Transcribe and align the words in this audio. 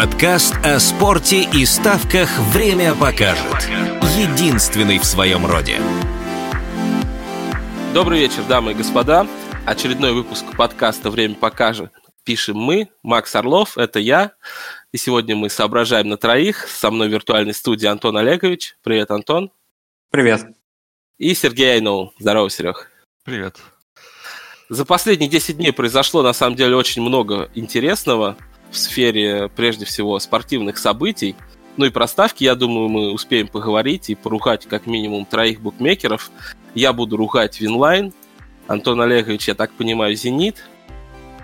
Подкаст 0.00 0.54
о 0.62 0.78
спорте 0.78 1.42
и 1.52 1.66
ставках 1.66 2.28
«Время 2.52 2.94
покажет». 2.94 3.68
Единственный 4.16 4.96
в 5.00 5.04
своем 5.04 5.44
роде. 5.44 5.80
Добрый 7.94 8.20
вечер, 8.20 8.44
дамы 8.44 8.70
и 8.70 8.74
господа. 8.76 9.26
Очередной 9.66 10.12
выпуск 10.12 10.44
подкаста 10.56 11.10
«Время 11.10 11.34
покажет». 11.34 11.90
Пишем 12.22 12.58
мы, 12.58 12.90
Макс 13.02 13.34
Орлов, 13.34 13.76
это 13.76 13.98
я. 13.98 14.34
И 14.92 14.98
сегодня 14.98 15.34
мы 15.34 15.50
соображаем 15.50 16.08
на 16.08 16.16
троих. 16.16 16.68
Со 16.68 16.92
мной 16.92 17.08
в 17.08 17.12
виртуальной 17.12 17.52
студии 17.52 17.88
Антон 17.88 18.18
Олегович. 18.18 18.76
Привет, 18.84 19.10
Антон. 19.10 19.50
Привет. 20.12 20.46
И 21.18 21.34
Сергей 21.34 21.72
Айнул. 21.72 22.14
Здорово, 22.20 22.50
Серег. 22.50 22.88
Привет. 23.24 23.56
За 24.68 24.84
последние 24.84 25.28
10 25.28 25.56
дней 25.56 25.72
произошло, 25.72 26.22
на 26.22 26.34
самом 26.34 26.54
деле, 26.54 26.76
очень 26.76 27.02
много 27.02 27.50
интересного 27.56 28.36
в 28.70 28.76
сфере, 28.76 29.48
прежде 29.54 29.84
всего, 29.84 30.18
спортивных 30.18 30.78
событий. 30.78 31.36
Ну 31.76 31.86
и 31.86 31.90
про 31.90 32.08
ставки, 32.08 32.44
я 32.44 32.54
думаю, 32.54 32.88
мы 32.88 33.12
успеем 33.12 33.46
поговорить 33.48 34.10
и 34.10 34.14
поругать 34.14 34.66
как 34.66 34.86
минимум 34.86 35.24
троих 35.24 35.60
букмекеров. 35.60 36.30
Я 36.74 36.92
буду 36.92 37.16
ругать 37.16 37.60
Винлайн, 37.60 38.12
Антон 38.66 39.00
Олегович, 39.00 39.48
я 39.48 39.54
так 39.54 39.72
понимаю, 39.72 40.14
Зенит. 40.14 40.64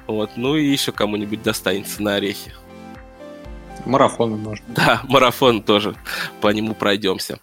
Вот, 0.07 0.33
ну 0.37 0.57
и 0.57 0.67
еще 0.67 0.93
кому-нибудь 0.93 1.43
достанется 1.43 2.03
на 2.03 2.17
орехи. 2.17 2.53
Марафон 3.87 4.39
можно. 4.39 4.65
Да, 4.69 5.01
марафон 5.05 5.63
тоже. 5.63 5.95
По 6.41 6.49
нему 6.49 6.75
пройдемся. 6.75 7.39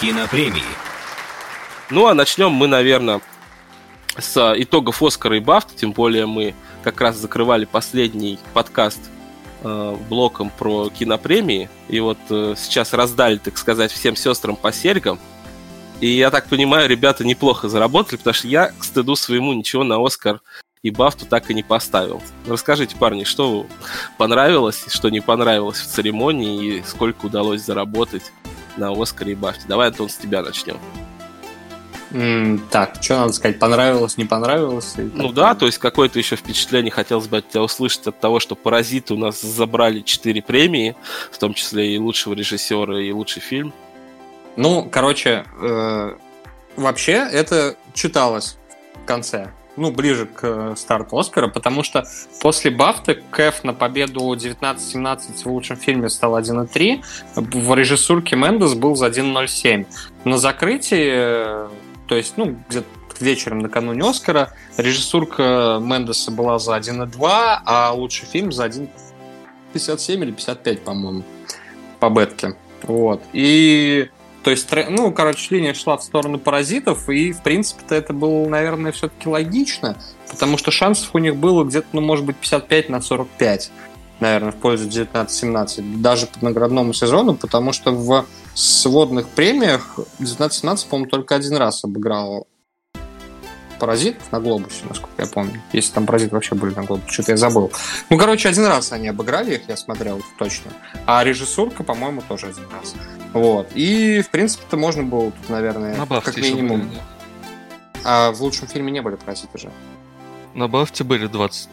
Кинопремии. 0.00 0.62
Ну 1.90 2.06
а 2.06 2.14
начнем 2.14 2.50
мы, 2.52 2.66
наверное, 2.66 3.20
с 4.18 4.54
итогов 4.56 5.02
Оскара 5.02 5.36
и 5.36 5.40
Бафта, 5.40 5.74
тем 5.76 5.92
более 5.92 6.26
мы 6.26 6.54
как 6.82 7.00
раз 7.00 7.16
закрывали 7.16 7.64
последний 7.64 8.38
подкаст 8.52 9.00
э, 9.62 9.96
блоком 10.08 10.50
про 10.50 10.88
кинопремии, 10.90 11.68
и 11.88 12.00
вот 12.00 12.18
э, 12.30 12.54
сейчас 12.56 12.92
раздали, 12.92 13.38
так 13.38 13.58
сказать, 13.58 13.92
всем 13.92 14.16
сестрам 14.16 14.56
по 14.56 14.72
серьгам, 14.72 15.18
и 16.00 16.08
я 16.08 16.30
так 16.30 16.46
понимаю, 16.48 16.88
ребята 16.88 17.24
неплохо 17.24 17.68
заработали, 17.68 18.18
потому 18.18 18.34
что 18.34 18.48
я, 18.48 18.72
к 18.78 18.84
стыду 18.84 19.16
своему, 19.16 19.52
ничего 19.52 19.84
на 19.84 20.04
Оскар 20.04 20.40
и 20.82 20.90
Бафту 20.90 21.24
так 21.24 21.50
и 21.50 21.54
не 21.54 21.62
поставил. 21.62 22.22
Расскажите, 22.46 22.94
парни, 22.96 23.24
что 23.24 23.66
понравилось, 24.18 24.84
что 24.88 25.08
не 25.08 25.20
понравилось 25.20 25.78
в 25.78 25.86
церемонии, 25.86 26.78
и 26.78 26.82
сколько 26.82 27.26
удалось 27.26 27.62
заработать 27.62 28.32
на 28.76 28.90
Оскаре 28.90 29.32
и 29.32 29.34
Бафте. 29.34 29.64
Давай, 29.66 29.88
Антон, 29.88 30.10
с 30.10 30.16
тебя 30.16 30.42
начнем. 30.42 30.78
Так, 32.70 33.02
что 33.02 33.18
надо 33.18 33.32
сказать, 33.32 33.58
понравилось, 33.58 34.16
не 34.16 34.24
понравилось? 34.24 34.94
Ну 34.96 35.32
да, 35.32 35.56
то 35.56 35.66
есть 35.66 35.78
какое-то 35.78 36.18
еще 36.18 36.36
впечатление 36.36 36.92
хотелось 36.92 37.26
бы 37.26 37.38
от 37.38 37.48
тебя 37.48 37.62
услышать 37.62 38.06
от 38.06 38.20
того, 38.20 38.38
что 38.38 38.54
«Паразиты» 38.54 39.14
у 39.14 39.16
нас 39.16 39.40
забрали 39.40 40.00
4 40.00 40.40
премии, 40.42 40.94
в 41.32 41.38
том 41.38 41.54
числе 41.54 41.92
и 41.92 41.98
лучшего 41.98 42.34
режиссера, 42.34 43.00
и 43.00 43.10
лучший 43.10 43.42
фильм. 43.42 43.72
Ну, 44.56 44.88
короче, 44.88 45.44
э, 45.60 46.14
вообще 46.76 47.12
это 47.12 47.74
читалось 47.94 48.58
в 49.02 49.04
конце, 49.06 49.50
ну, 49.76 49.90
ближе 49.90 50.26
к 50.26 50.76
старту 50.76 51.18
Оскара, 51.18 51.48
потому 51.48 51.82
что 51.82 52.04
после 52.40 52.70
Бафты 52.70 53.20
Кэф 53.32 53.64
на 53.64 53.74
победу 53.74 54.20
19-17 54.34 55.42
в 55.42 55.46
лучшем 55.46 55.76
фильме 55.78 56.08
стал 56.08 56.38
1,3, 56.38 57.02
в 57.34 57.74
режиссурке 57.74 58.36
Мендес 58.36 58.74
был 58.74 58.94
за 58.94 59.08
1,07. 59.08 59.86
На 60.22 60.38
закрытии 60.38 61.83
то 62.06 62.16
есть, 62.16 62.34
ну, 62.36 62.56
где-то 62.68 62.86
вечером 63.20 63.60
накануне 63.60 64.02
Оскара 64.08 64.52
режиссурка 64.76 65.78
Мендеса 65.80 66.30
была 66.30 66.58
за 66.58 66.76
1,2, 66.76 67.08
а 67.64 67.92
лучший 67.92 68.26
фильм 68.26 68.52
за 68.52 68.66
1,57 68.66 70.22
или 70.22 70.32
55, 70.32 70.82
по-моему, 70.82 71.22
по 72.00 72.10
бетке. 72.10 72.56
Вот. 72.82 73.22
И 73.32 74.08
то 74.44 74.50
есть, 74.50 74.68
ну, 74.90 75.10
короче, 75.10 75.54
линия 75.54 75.72
шла 75.72 75.96
в 75.96 76.02
сторону 76.02 76.38
паразитов, 76.38 77.08
и, 77.08 77.32
в 77.32 77.42
принципе-то, 77.42 77.94
это 77.94 78.12
было, 78.12 78.46
наверное, 78.46 78.92
все-таки 78.92 79.26
логично, 79.26 79.96
потому 80.30 80.58
что 80.58 80.70
шансов 80.70 81.14
у 81.14 81.18
них 81.18 81.36
было 81.36 81.64
где-то, 81.64 81.86
ну, 81.92 82.02
может 82.02 82.26
быть, 82.26 82.36
55 82.36 82.90
на 82.90 83.00
45, 83.00 83.70
наверное, 84.20 84.52
в 84.52 84.56
пользу 84.56 84.86
19-17, 84.86 86.02
даже 86.02 86.26
по 86.26 86.44
наградному 86.44 86.92
сезону, 86.92 87.36
потому 87.36 87.72
что 87.72 87.92
в 87.92 88.26
сводных 88.54 89.28
премиях 89.28 89.94
1917, 89.96 90.88
по-моему, 90.88 91.10
только 91.10 91.34
один 91.34 91.56
раз 91.56 91.84
обыграл 91.84 92.46
паразитов 93.78 94.30
на 94.32 94.40
глобусе, 94.40 94.84
насколько 94.88 95.22
я 95.22 95.26
помню. 95.26 95.60
Если 95.72 95.92
там 95.92 96.06
паразиты 96.06 96.34
вообще 96.34 96.54
были 96.54 96.74
на 96.74 96.84
глобусе, 96.84 97.12
что-то 97.12 97.32
я 97.32 97.36
забыл. 97.36 97.72
Ну, 98.08 98.18
короче, 98.18 98.48
один 98.48 98.66
раз 98.66 98.92
они 98.92 99.08
обыграли 99.08 99.56
их, 99.56 99.68
я 99.68 99.76
смотрел 99.76 100.22
точно. 100.38 100.70
А 101.06 101.24
режиссурка, 101.24 101.82
по-моему, 101.82 102.22
тоже 102.26 102.46
один 102.46 102.64
раз. 102.70 102.94
Вот. 103.32 103.68
И, 103.74 104.22
в 104.22 104.30
принципе-то, 104.30 104.76
можно 104.76 105.02
было 105.02 105.32
тут, 105.32 105.48
наверное, 105.48 105.96
на 105.96 106.06
как 106.20 106.36
минимум... 106.36 106.88
Были, 106.88 107.00
а 108.04 108.32
в 108.32 108.42
лучшем 108.42 108.68
фильме 108.68 108.92
не 108.92 109.00
были 109.00 109.16
паразиты 109.16 109.58
же. 109.58 109.72
На 110.54 110.68
Бафте 110.68 111.04
были 111.04 111.26
20. 111.26 111.68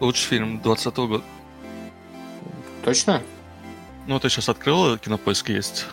Лучший 0.00 0.26
фильм 0.26 0.60
20 0.60 0.96
года. 0.96 1.24
Точно? 2.84 3.22
Ну, 4.08 4.18
ты 4.18 4.30
сейчас 4.30 4.48
открыл, 4.48 4.96
кинопоиск 4.96 5.50
есть. 5.50 5.84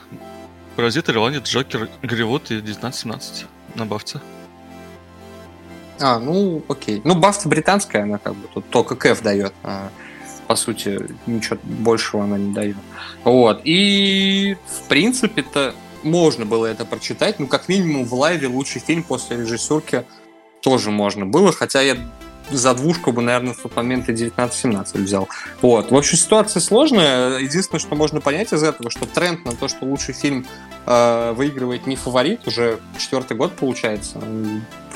Паразит, 0.77 1.09
Ирландец, 1.09 1.49
Джокер, 1.49 1.89
Голливуд 2.01 2.49
и 2.49 2.55
1917 2.59 3.45
на 3.75 3.85
Бафте. 3.85 4.21
А, 5.99 6.17
ну, 6.19 6.63
окей. 6.69 7.01
Ну, 7.03 7.15
Бафта 7.15 7.49
британская, 7.49 8.03
она 8.03 8.17
как 8.17 8.35
бы 8.35 8.47
тут 8.53 8.69
только 8.69 8.95
Кэф 8.95 9.21
дает. 9.21 9.53
А, 9.63 9.89
по 10.47 10.55
сути, 10.55 11.09
ничего 11.25 11.59
большего 11.63 12.23
она 12.23 12.37
не 12.37 12.53
дает. 12.53 12.77
Вот. 13.25 13.59
И, 13.65 14.55
в 14.65 14.87
принципе-то, 14.87 15.75
можно 16.03 16.45
было 16.45 16.67
это 16.67 16.85
прочитать. 16.85 17.37
Ну, 17.39 17.47
как 17.47 17.67
минимум, 17.67 18.05
в 18.05 18.13
лайве 18.13 18.47
лучший 18.47 18.79
фильм 18.79 19.03
после 19.03 19.35
режиссурки 19.35 20.05
тоже 20.61 20.89
можно 20.89 21.25
было. 21.25 21.51
Хотя 21.51 21.81
я 21.81 21.97
за 22.51 22.73
двушку 22.73 23.11
бы, 23.11 23.21
наверное, 23.21 23.53
в 23.53 23.57
тот 23.57 23.75
момент 23.75 24.09
и 24.09 24.13
19-17 24.13 25.01
взял. 25.01 25.27
Вот. 25.61 25.91
В 25.91 25.95
общем, 25.95 26.17
ситуация 26.17 26.59
сложная. 26.59 27.39
Единственное, 27.39 27.79
что 27.79 27.95
можно 27.95 28.21
понять 28.21 28.53
из 28.53 28.63
этого, 28.63 28.91
что 28.91 29.05
тренд 29.05 29.45
на 29.45 29.51
то, 29.53 29.67
что 29.67 29.85
лучший 29.85 30.13
фильм 30.13 30.45
э, 30.85 31.33
выигрывает 31.33 31.87
не 31.87 31.95
фаворит, 31.95 32.47
уже 32.47 32.79
четвертый 32.97 33.37
год 33.37 33.53
получается. 33.53 34.21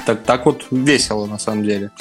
Так, 0.05 0.23
так 0.23 0.45
вот 0.45 0.67
весело, 0.71 1.25
на 1.25 1.39
самом 1.39 1.63
деле. 1.63 1.91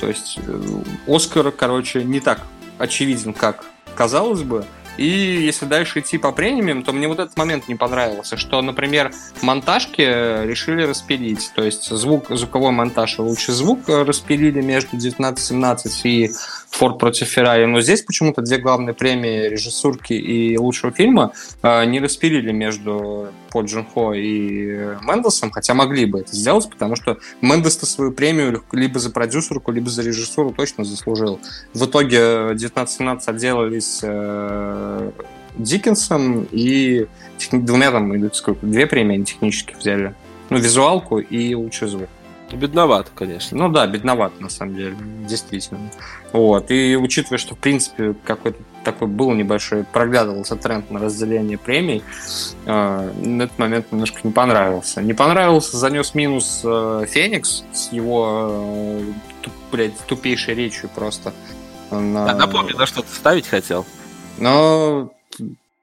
То 0.00 0.08
есть 0.08 0.38
э, 0.46 0.82
Оскар, 1.06 1.50
короче, 1.52 2.04
не 2.04 2.20
так 2.20 2.42
очевиден, 2.78 3.32
как 3.32 3.64
казалось 3.94 4.42
бы. 4.42 4.64
И 4.96 5.06
если 5.06 5.66
дальше 5.66 6.00
идти 6.00 6.18
по 6.18 6.32
премиям, 6.32 6.82
то 6.82 6.92
мне 6.92 7.08
вот 7.08 7.18
этот 7.18 7.36
момент 7.36 7.68
не 7.68 7.74
понравился, 7.74 8.36
что, 8.36 8.60
например, 8.62 9.12
монтажки 9.42 10.02
решили 10.02 10.82
распилить. 10.82 11.50
То 11.54 11.62
есть 11.62 11.88
звук, 11.88 12.26
звуковой 12.30 12.72
монтаж 12.72 13.18
и 13.18 13.22
лучший 13.22 13.54
звук 13.54 13.88
распилили 13.88 14.60
между 14.60 14.96
1917 14.96 16.06
и 16.06 16.30
Форд 16.70 16.98
против 16.98 17.28
Феррари. 17.28 17.64
Но 17.64 17.80
здесь 17.80 18.02
почему-то 18.02 18.42
две 18.42 18.58
главные 18.58 18.94
премии 18.94 19.48
режиссурки 19.48 20.12
и 20.12 20.56
лучшего 20.58 20.92
фильма 20.92 21.32
э, 21.62 21.84
не 21.86 22.00
распилили 22.00 22.52
между 22.52 23.28
По 23.56 23.62
Джун 23.62 23.86
Хо 23.86 24.12
и 24.12 24.66
Мендelsом, 25.00 25.50
хотя 25.50 25.72
могли 25.72 26.04
бы 26.04 26.20
это 26.20 26.36
сделать, 26.36 26.68
потому 26.68 26.94
что 26.94 27.16
Мендес-то 27.40 27.86
свою 27.86 28.12
премию 28.12 28.62
либо 28.72 28.98
за 28.98 29.08
продюсерку, 29.08 29.72
либо 29.72 29.88
за 29.88 30.02
режиссуру 30.02 30.52
точно 30.52 30.84
заслужил. 30.84 31.40
В 31.72 31.86
итоге 31.86 32.18
1917 32.48 33.28
отделались 33.28 34.00
э, 34.02 35.10
Диккенсом 35.56 36.46
и 36.52 37.06
двумя 37.50 37.92
там 37.92 38.14
идут 38.14 38.36
сколько? 38.36 38.66
Две 38.66 38.86
премии 38.86 39.14
они 39.14 39.24
технически 39.24 39.74
взяли. 39.74 40.14
Ну, 40.50 40.58
визуалку 40.58 41.18
и 41.18 41.54
лучший 41.54 41.88
звук. 41.88 42.10
Бедновато, 42.52 43.10
конечно. 43.14 43.56
Ну 43.56 43.72
да, 43.72 43.86
бедновато, 43.86 44.42
на 44.42 44.50
самом 44.50 44.76
деле, 44.76 44.96
действительно. 45.26 45.80
Вот. 46.34 46.70
И 46.70 46.94
учитывая, 46.94 47.38
что, 47.38 47.54
в 47.54 47.58
принципе, 47.58 48.14
какой-то 48.22 48.58
такой 48.86 49.08
был 49.08 49.32
небольшой, 49.32 49.84
проглядывался 49.84 50.56
тренд 50.56 50.90
на 50.90 50.98
разделение 50.98 51.58
премий, 51.58 52.02
на 52.64 53.42
этот 53.42 53.58
момент 53.58 53.92
немножко 53.92 54.20
не 54.22 54.32
понравился. 54.32 55.02
Не 55.02 55.12
понравился, 55.12 55.76
занес 55.76 56.14
минус 56.14 56.62
э, 56.64 57.04
Феникс 57.08 57.64
с 57.72 57.92
его, 57.92 58.48
э, 59.44 59.48
блядь, 59.70 59.98
тупейшей 60.06 60.54
речью 60.54 60.88
просто. 60.94 61.32
На... 61.90 62.30
А 62.30 62.34
напомни, 62.34 62.72
на 62.72 62.86
что 62.86 63.02
ты 63.02 63.08
ставить 63.08 63.46
хотел? 63.46 63.84
Но 64.38 65.12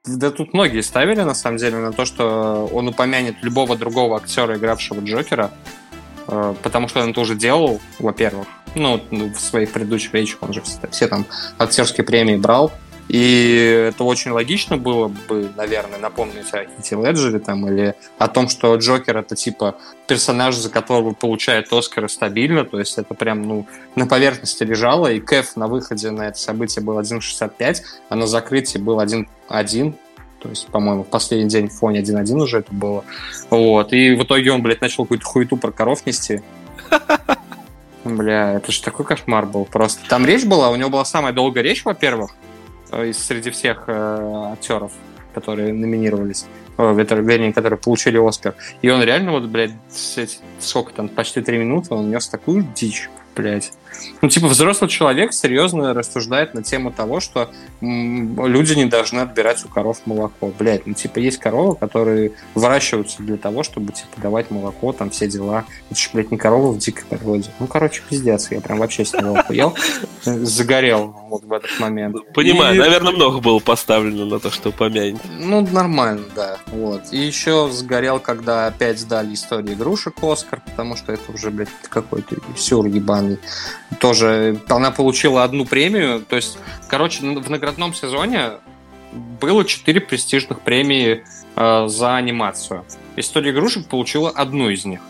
да 0.04 0.30
тут 0.30 0.52
многие 0.52 0.80
ставили, 0.80 1.22
на 1.22 1.34
самом 1.34 1.58
деле, 1.58 1.76
на 1.76 1.92
то, 1.92 2.04
что 2.04 2.68
он 2.72 2.88
упомянет 2.88 3.36
любого 3.42 3.76
другого 3.76 4.16
актера, 4.16 4.56
игравшего 4.56 5.00
Джокера, 5.00 5.50
Э, 6.26 6.54
потому 6.62 6.88
что 6.88 7.02
он 7.02 7.10
это 7.10 7.20
уже 7.20 7.34
делал, 7.34 7.80
во-первых. 7.98 8.48
Ну, 8.74 9.00
в 9.10 9.38
своих 9.38 9.72
предыдущих 9.72 10.12
речах 10.14 10.38
он 10.40 10.52
же 10.52 10.62
все 10.90 11.06
там 11.06 11.26
актерские 11.58 12.04
премии 12.04 12.36
брал. 12.36 12.72
И 13.08 13.88
это 13.90 14.04
очень 14.04 14.30
логично 14.30 14.78
было 14.78 15.08
бы, 15.08 15.50
наверное, 15.56 15.98
напомнить 15.98 16.52
о 16.52 16.64
Хите 16.64 16.96
Леджере 16.96 17.38
там, 17.38 17.68
или 17.68 17.94
о 18.18 18.28
том, 18.28 18.48
что 18.48 18.74
Джокер 18.76 19.18
это 19.18 19.36
типа 19.36 19.76
персонаж, 20.06 20.56
за 20.56 20.70
которого 20.70 21.12
получает 21.12 21.72
Оскара 21.72 22.08
стабильно, 22.08 22.64
то 22.64 22.78
есть 22.78 22.96
это 22.96 23.14
прям 23.14 23.42
ну, 23.42 23.66
на 23.94 24.06
поверхности 24.06 24.62
лежало, 24.62 25.12
и 25.12 25.20
Кэф 25.20 25.56
на 25.56 25.66
выходе 25.66 26.10
на 26.10 26.28
это 26.28 26.38
событие 26.38 26.82
был 26.82 26.98
1.65, 26.98 27.82
а 28.08 28.16
на 28.16 28.26
закрытии 28.26 28.78
был 28.78 29.00
1.1, 29.00 29.94
то 30.44 30.48
есть, 30.48 30.66
по-моему, 30.66 31.04
в 31.04 31.08
последний 31.08 31.48
день 31.48 31.68
в 31.68 31.72
фоне 31.72 32.00
1.1 32.00 32.36
уже 32.36 32.58
это 32.58 32.72
было. 32.72 33.04
Вот. 33.48 33.94
И 33.94 34.14
в 34.14 34.24
итоге 34.24 34.52
он, 34.52 34.62
блядь, 34.62 34.82
начал 34.82 35.04
какую-то 35.04 35.24
хуету 35.24 35.56
про 35.56 35.72
коров 35.72 36.04
нести. 36.04 36.42
Бля, 38.04 38.52
это 38.52 38.70
же 38.70 38.82
такой 38.82 39.06
кошмар 39.06 39.46
был 39.46 39.64
просто. 39.64 40.06
Там 40.06 40.26
речь 40.26 40.44
была, 40.44 40.70
у 40.70 40.76
него 40.76 40.90
была 40.90 41.06
самая 41.06 41.32
долгая 41.32 41.64
речь, 41.64 41.84
во-первых, 41.86 42.32
из 43.02 43.18
среди 43.18 43.50
всех 43.50 43.84
э, 43.86 44.52
актеров, 44.52 44.92
которые 45.34 45.72
номинировались, 45.72 46.46
э, 46.78 46.94
вернее, 46.94 47.52
которые 47.52 47.78
получили 47.78 48.18
Оскар. 48.18 48.54
И 48.82 48.90
он 48.90 49.02
реально 49.02 49.32
вот, 49.32 49.44
блядь, 49.44 49.72
сколько 50.60 50.92
там, 50.92 51.08
почти 51.08 51.40
три 51.40 51.58
минуты, 51.58 51.94
он 51.94 52.10
нес 52.10 52.28
такую 52.28 52.66
дичь, 52.74 53.10
блядь. 53.36 53.72
Ну, 54.22 54.28
типа, 54.28 54.48
взрослый 54.48 54.88
человек 54.88 55.32
серьезно 55.32 55.94
рассуждает 55.94 56.54
на 56.54 56.62
тему 56.62 56.90
того, 56.92 57.20
что 57.20 57.50
люди 57.80 58.74
не 58.74 58.86
должны 58.86 59.20
отбирать 59.20 59.64
у 59.64 59.68
коров 59.68 60.00
молоко. 60.06 60.52
Блядь, 60.58 60.86
ну, 60.86 60.94
типа, 60.94 61.18
есть 61.18 61.38
коровы, 61.38 61.76
которые 61.76 62.32
выращиваются 62.54 63.22
для 63.22 63.36
того, 63.36 63.62
чтобы, 63.62 63.92
типа, 63.92 64.20
давать 64.20 64.50
молоко, 64.50 64.92
там, 64.92 65.10
все 65.10 65.28
дела. 65.28 65.64
Это 65.90 66.00
же, 66.00 66.08
блядь, 66.12 66.30
не 66.30 66.36
коровы 66.36 66.72
в 66.72 66.78
дикой 66.78 67.04
природе. 67.08 67.50
Ну, 67.58 67.66
короче, 67.66 68.02
пиздец, 68.08 68.50
я 68.50 68.60
прям 68.60 68.78
вообще 68.78 69.04
с 69.04 69.12
него 69.12 69.36
охуел. 69.36 69.74
Загорел 70.24 71.14
вот 71.28 71.44
в 71.44 71.52
этот 71.52 71.78
момент. 71.80 72.16
Понимаю, 72.34 72.74
И- 72.76 72.78
наверное, 72.78 73.12
много 73.12 73.40
было 73.40 73.58
поставлено 73.58 74.24
на 74.24 74.38
то, 74.40 74.50
что 74.50 74.70
помянет. 74.70 75.20
Ну, 75.38 75.60
нормально, 75.60 76.24
да. 76.34 76.58
Вот. 76.68 77.02
И 77.12 77.18
еще 77.18 77.68
сгорел, 77.70 78.20
когда 78.20 78.66
опять 78.66 78.98
сдали 78.98 79.34
историю 79.34 79.74
игрушек 79.74 80.14
Оскар, 80.22 80.62
потому 80.64 80.96
что 80.96 81.12
это 81.12 81.32
уже, 81.32 81.50
блядь, 81.50 81.68
какой-то 81.88 82.36
сюр 82.56 82.86
ебаный. 82.86 83.38
Тоже 84.00 84.60
она 84.68 84.90
получила 84.90 85.44
одну 85.44 85.64
премию. 85.64 86.20
То 86.20 86.36
есть, 86.36 86.58
короче, 86.88 87.20
в 87.22 87.50
наградном 87.50 87.94
сезоне 87.94 88.52
было 89.40 89.64
четыре 89.64 90.00
престижных 90.00 90.60
премии 90.60 91.24
э, 91.56 91.88
за 91.88 92.16
анимацию. 92.16 92.84
История 93.16 93.50
игрушек 93.52 93.86
получила 93.86 94.30
одну 94.30 94.70
из 94.70 94.84
них. 94.84 95.00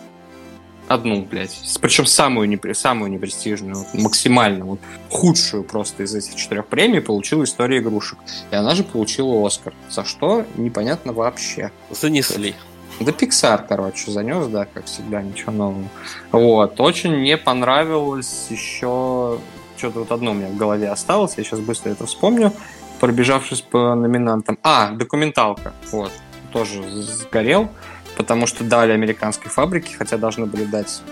Одну, 0.86 1.22
блядь. 1.22 1.58
Причем 1.80 2.04
самую, 2.04 2.46
непре- 2.46 2.74
самую 2.74 3.10
непрестижную, 3.10 3.86
максимально, 3.94 4.66
вот, 4.66 4.80
худшую 5.08 5.64
просто 5.64 6.02
из 6.02 6.14
этих 6.14 6.34
четырех 6.36 6.66
премий 6.66 7.00
получила 7.00 7.44
история 7.44 7.78
игрушек. 7.78 8.18
И 8.50 8.54
она 8.54 8.74
же 8.74 8.84
получила 8.84 9.46
Оскар. 9.46 9.72
За 9.88 10.04
что? 10.04 10.44
Непонятно 10.56 11.14
вообще. 11.14 11.70
Занесли. 11.90 12.54
Да 13.00 13.10
Pixar, 13.10 13.64
короче, 13.68 14.10
занес, 14.10 14.46
да, 14.46 14.66
как 14.72 14.86
всегда, 14.86 15.20
ничего 15.22 15.52
нового. 15.52 15.88
Вот. 16.32 16.80
Очень 16.80 17.22
не 17.22 17.36
понравилось 17.36 18.46
еще... 18.50 19.38
Что-то 19.76 20.00
вот 20.00 20.12
одно 20.12 20.30
у 20.30 20.34
меня 20.34 20.48
в 20.48 20.56
голове 20.56 20.88
осталось, 20.88 21.34
я 21.36 21.42
сейчас 21.42 21.58
быстро 21.58 21.90
это 21.90 22.06
вспомню, 22.06 22.52
пробежавшись 23.00 23.60
по 23.60 23.94
номинантам. 23.96 24.56
А, 24.62 24.90
документалка. 24.92 25.72
Вот. 25.90 26.12
Тоже 26.52 26.82
сгорел, 27.02 27.68
потому 28.16 28.46
что 28.46 28.62
дали 28.62 28.92
американской 28.92 29.50
фабрике, 29.50 29.96
хотя 29.96 30.16
должны 30.16 30.46
были 30.46 30.64
дать 30.64 31.02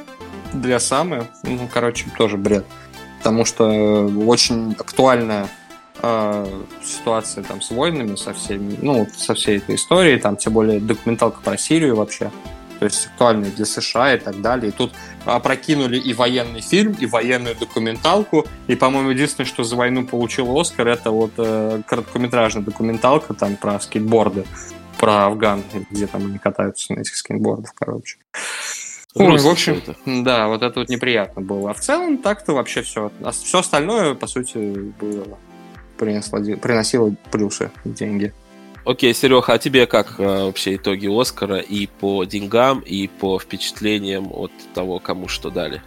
для 0.53 0.79
самой. 0.79 1.25
Ну, 1.43 1.69
короче, 1.73 2.07
тоже 2.17 2.37
бред. 2.37 2.65
Потому 3.19 3.45
что 3.45 3.67
очень 4.27 4.77
актуальная 4.79 5.49
э, 6.03 6.63
ситуация 6.83 7.45
там 7.45 7.63
с 7.63 7.71
войнами, 7.71 8.17
со 8.17 8.35
всеми, 8.35 8.77
ну, 8.83 9.07
со 9.17 9.35
всей 9.35 9.59
этой 9.59 9.77
историей, 9.77 10.19
там, 10.19 10.37
тем 10.37 10.53
более 10.53 10.81
документалка 10.81 11.41
про 11.43 11.57
Сирию 11.57 11.97
вообще, 11.97 12.31
то 12.79 12.87
есть 12.87 13.07
актуальная 13.07 13.51
для 13.51 13.65
США 13.65 14.15
и 14.15 14.19
так 14.19 14.41
далее. 14.41 14.71
И 14.71 14.73
тут 14.73 14.93
опрокинули 15.25 15.99
и 15.99 16.13
военный 16.13 16.61
фильм, 16.61 16.97
и 16.99 17.07
военную 17.07 17.55
документалку, 17.55 18.45
и, 18.67 18.75
по-моему, 18.75 19.11
единственное, 19.11 19.47
что 19.47 19.63
за 19.63 19.77
войну 19.77 20.05
получил 20.05 20.59
Оскар, 20.59 20.89
это 20.89 21.13
вот 21.13 21.33
э, 21.39 21.83
короткометражная 21.87 22.65
документалка 22.65 23.35
там 23.35 23.57
про 23.57 23.79
скейтборды, 23.79 24.45
про 24.99 25.27
Афган, 25.27 25.63
где 25.91 26.09
там 26.09 26.27
они 26.27 26.39
катаются 26.39 26.93
на 26.93 27.01
этих 27.01 27.15
скейтбордах, 27.15 27.73
короче. 27.75 28.17
Грустно 29.15 29.49
в 29.49 29.53
общем, 29.53 29.75
это. 29.75 29.95
да, 30.07 30.49
вот 30.49 30.63
это 30.63 30.81
вот 30.81 30.89
неприятно 30.89 31.43
было. 31.43 31.71
А 31.71 31.75
в 31.75 31.81
целом 31.81 32.17
так-то 32.19 32.53
вообще 32.55 32.83
все. 32.83 33.13
Все 33.31 33.59
остальное, 33.59 34.15
по 34.15 34.27
сути, 34.27 34.57
было 35.01 35.39
принесло, 36.03 36.41
приносило 36.57 37.15
плюсы, 37.31 37.71
деньги. 37.85 38.33
Окей, 38.85 39.15
Серега, 39.15 39.53
а 39.53 39.59
тебе 39.59 39.87
как 39.87 40.19
э, 40.19 40.25
вообще 40.25 40.75
итоги 40.75 41.07
Оскара 41.07 41.59
и 41.59 41.87
по 41.87 42.25
деньгам, 42.25 42.81
и 42.81 43.07
по 43.07 43.39
впечатлениям 43.39 44.33
от 44.33 44.51
того, 44.75 44.99
кому 44.99 45.29
что 45.29 45.51
дали? 45.51 45.81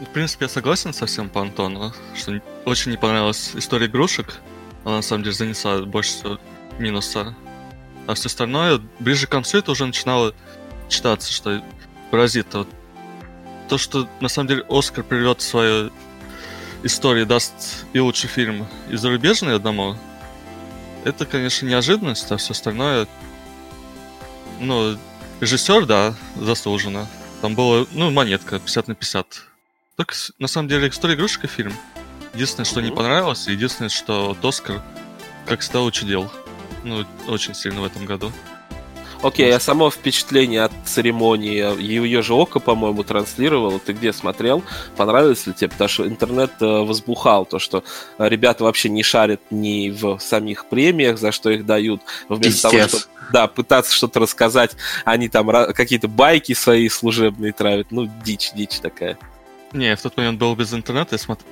В 0.00 0.12
принципе, 0.12 0.44
я 0.44 0.48
согласен 0.50 0.92
совсем 0.92 1.30
по 1.30 1.40
Антону, 1.40 1.94
что 2.14 2.40
очень 2.66 2.90
не 2.90 2.98
понравилась 2.98 3.52
история 3.54 3.86
игрушек. 3.86 4.40
Она 4.84 4.96
на 4.96 5.02
самом 5.02 5.22
деле 5.22 5.34
занесла 5.34 5.80
больше 5.82 6.10
всего 6.10 6.38
минуса. 6.78 7.34
А 8.06 8.14
все 8.14 8.26
остальное, 8.26 8.80
ближе 8.98 9.26
к 9.26 9.30
концу 9.30 9.58
это 9.58 9.70
уже 9.70 9.86
начинало 9.86 10.34
читаться, 10.90 11.32
что 11.32 11.62
паразит. 12.10 12.52
Вот 12.52 12.68
то, 13.68 13.78
что 13.78 14.06
на 14.20 14.28
самом 14.28 14.48
деле 14.48 14.64
Оскар 14.68 15.02
приведет 15.02 15.40
в 15.40 15.44
свою 16.78 16.86
историю, 16.86 17.26
даст 17.26 17.86
и 17.92 17.98
лучший 18.00 18.28
фильм, 18.28 18.66
и 18.90 18.96
зарубежный 18.96 19.54
одному, 19.54 19.96
это, 21.04 21.26
конечно, 21.26 21.66
неожиданность, 21.66 22.30
а 22.30 22.36
все 22.36 22.52
остальное... 22.52 23.06
Ну, 24.60 24.98
режиссер, 25.40 25.86
да, 25.86 26.14
заслуженно. 26.36 27.06
Там 27.42 27.54
было, 27.54 27.86
ну, 27.92 28.10
монетка 28.10 28.58
50 28.58 28.88
на 28.88 28.94
50. 28.94 29.26
Так, 29.96 30.12
с- 30.12 30.32
на 30.40 30.48
самом 30.48 30.68
деле, 30.68 30.88
история 30.88 31.14
игрушек 31.14 31.44
и 31.44 31.46
фильм. 31.46 31.72
Единственное, 32.34 32.64
что 32.64 32.80
не 32.80 32.88
Мгм. 32.88 32.96
понравилось, 32.96 33.46
единственное, 33.46 33.88
что 33.88 34.28
вот 34.28 34.44
Оскар, 34.44 34.82
как 35.46 35.60
всегда, 35.60 35.82
учудил. 35.82 36.30
Ну, 36.84 37.04
очень 37.28 37.54
сильно 37.54 37.80
в 37.80 37.84
этом 37.84 38.04
году. 38.04 38.32
Окей, 39.20 39.52
а 39.52 39.58
само 39.58 39.90
впечатление 39.90 40.62
от 40.62 40.72
церемонии, 40.84 41.80
ее 41.80 42.22
же 42.22 42.34
Око, 42.34 42.60
по-моему, 42.60 43.02
транслировало. 43.02 43.80
Ты 43.80 43.92
где 43.92 44.12
смотрел? 44.12 44.62
Понравилось 44.96 45.46
ли 45.46 45.52
тебе? 45.52 45.70
Потому 45.70 45.88
что 45.88 46.06
интернет 46.06 46.52
э, 46.60 46.64
возбухал 46.64 47.44
то, 47.44 47.58
что 47.58 47.82
э, 48.18 48.28
ребята 48.28 48.62
вообще 48.62 48.88
не 48.88 49.02
шарят 49.02 49.40
ни 49.50 49.90
в 49.90 50.20
самих 50.20 50.66
премиях, 50.66 51.18
за 51.18 51.32
что 51.32 51.50
их 51.50 51.66
дают. 51.66 52.00
Вместо 52.28 52.70
того, 52.70 52.88
чтобы 52.88 53.04
да, 53.32 53.48
пытаться 53.48 53.92
что-то 53.92 54.20
рассказать, 54.20 54.76
они 55.04 55.28
там 55.28 55.48
какие-то 55.74 56.06
байки 56.06 56.52
свои 56.52 56.88
служебные 56.88 57.52
травят. 57.52 57.88
Ну, 57.90 58.08
дичь, 58.24 58.52
дичь 58.54 58.78
такая. 58.78 59.18
Не, 59.72 59.96
в 59.96 60.00
тот 60.00 60.16
момент 60.16 60.38
был 60.38 60.54
без 60.54 60.72
интернета, 60.72 61.16
я 61.16 61.18
смотрел... 61.18 61.48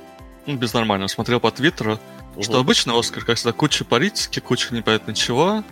Ну, 0.47 0.55
без 0.55 0.73
нормального. 0.73 1.09
Смотрел 1.09 1.41
по 1.41 1.51
Твиттеру, 1.51 1.99
что 2.41 2.53
Мгм. 2.53 2.61
обычно 2.61 2.99
Оскар, 2.99 3.25
как 3.25 3.37
всегда, 3.37 3.53
куча 3.53 3.85
политики, 3.85 4.39
куча 4.39 4.73
непонятно 4.73 5.15
чего. 5.15 5.65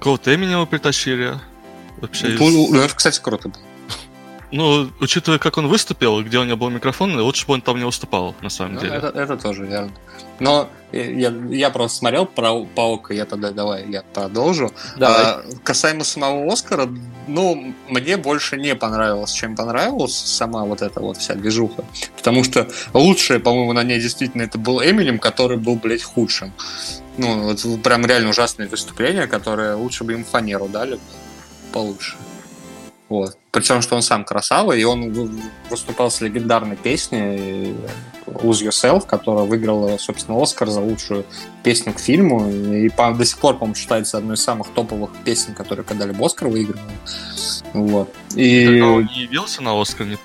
Кого-то 0.00 0.34
Эминема 0.34 0.66
притащили. 0.66 1.34
Вообще, 1.98 2.34
из- 2.34 2.40
Ну, 2.40 2.68
ну, 2.72 2.80
это, 2.80 2.94
кстати, 2.94 3.20
круто 3.20 3.48
было. 3.48 3.62
Ну, 4.52 4.88
учитывая, 5.00 5.38
как 5.38 5.58
он 5.58 5.66
выступил, 5.66 6.22
где 6.22 6.38
у 6.38 6.44
него 6.44 6.56
был 6.56 6.70
микрофон, 6.70 7.18
лучше 7.20 7.46
бы 7.46 7.54
он 7.54 7.62
там 7.62 7.78
не 7.78 7.84
выступал, 7.84 8.34
на 8.42 8.48
самом 8.48 8.74
Ну, 8.74 8.80
деле. 8.80 8.94
это, 8.94 9.08
это 9.08 9.36
тоже 9.36 9.64
верно. 9.66 9.92
Но 10.38 10.68
я, 10.92 11.32
я 11.50 11.70
просто 11.70 11.98
смотрел 11.98 12.26
про 12.26 12.64
Паука, 12.64 13.12
я 13.12 13.24
тогда 13.24 13.50
давай 13.50 13.88
я 13.90 14.02
продолжу. 14.02 14.72
Давай. 14.96 15.22
А, 15.22 15.42
касаемо 15.64 16.04
самого 16.04 16.52
Оскара, 16.52 16.88
ну, 17.26 17.74
мне 17.88 18.16
больше 18.16 18.56
не 18.56 18.76
понравилось, 18.76 19.32
чем 19.32 19.56
понравилась 19.56 20.14
сама 20.14 20.64
вот 20.64 20.80
эта 20.82 21.00
вот 21.00 21.16
вся 21.16 21.34
движуха. 21.34 21.84
Потому 22.16 22.44
что 22.44 22.68
лучшее, 22.94 23.40
по-моему, 23.40 23.72
на 23.72 23.82
ней 23.82 24.00
действительно 24.00 24.42
это 24.42 24.58
был 24.58 24.80
Эминем, 24.80 25.18
который 25.18 25.56
был, 25.56 25.74
блядь, 25.76 26.02
худшим. 26.04 26.52
Ну, 27.18 27.42
вот 27.42 27.82
прям 27.82 28.06
реально 28.06 28.30
ужасное 28.30 28.68
выступление, 28.68 29.26
которое 29.26 29.74
лучше 29.74 30.04
бы 30.04 30.12
им 30.12 30.24
фанеру 30.24 30.68
дали 30.68 31.00
получше. 31.72 32.16
Вот. 33.08 33.36
Причем, 33.56 33.80
что 33.80 33.96
он 33.96 34.02
сам 34.02 34.24
красава, 34.24 34.72
и 34.72 34.84
он 34.84 35.12
вы- 35.14 35.30
выступал 35.70 36.10
с 36.10 36.20
легендарной 36.20 36.76
песней 36.76 37.74
Lose 38.26 38.62
Yourself, 38.68 39.06
которая 39.06 39.46
выиграла, 39.46 39.96
собственно, 39.96 40.42
Оскар 40.42 40.68
за 40.68 40.80
лучшую 40.80 41.24
песню 41.62 41.94
к 41.94 41.98
фильму. 41.98 42.50
И 42.50 42.90
до 42.90 43.24
сих 43.24 43.38
пор, 43.38 43.54
по-моему, 43.54 43.74
считается 43.74 44.18
одной 44.18 44.34
из 44.34 44.42
самых 44.42 44.68
топовых 44.74 45.10
песен, 45.24 45.54
которые 45.54 45.86
когда-либо 45.86 46.26
Оскар 46.26 46.48
выигрывали. 46.48 46.84
Вот. 47.72 48.12
И... 48.34 48.66
Тогда 48.66 48.86
он 48.88 49.06
не 49.06 49.22
явился 49.22 49.62
на 49.62 49.80
Оскар, 49.80 50.06
не 50.06 50.18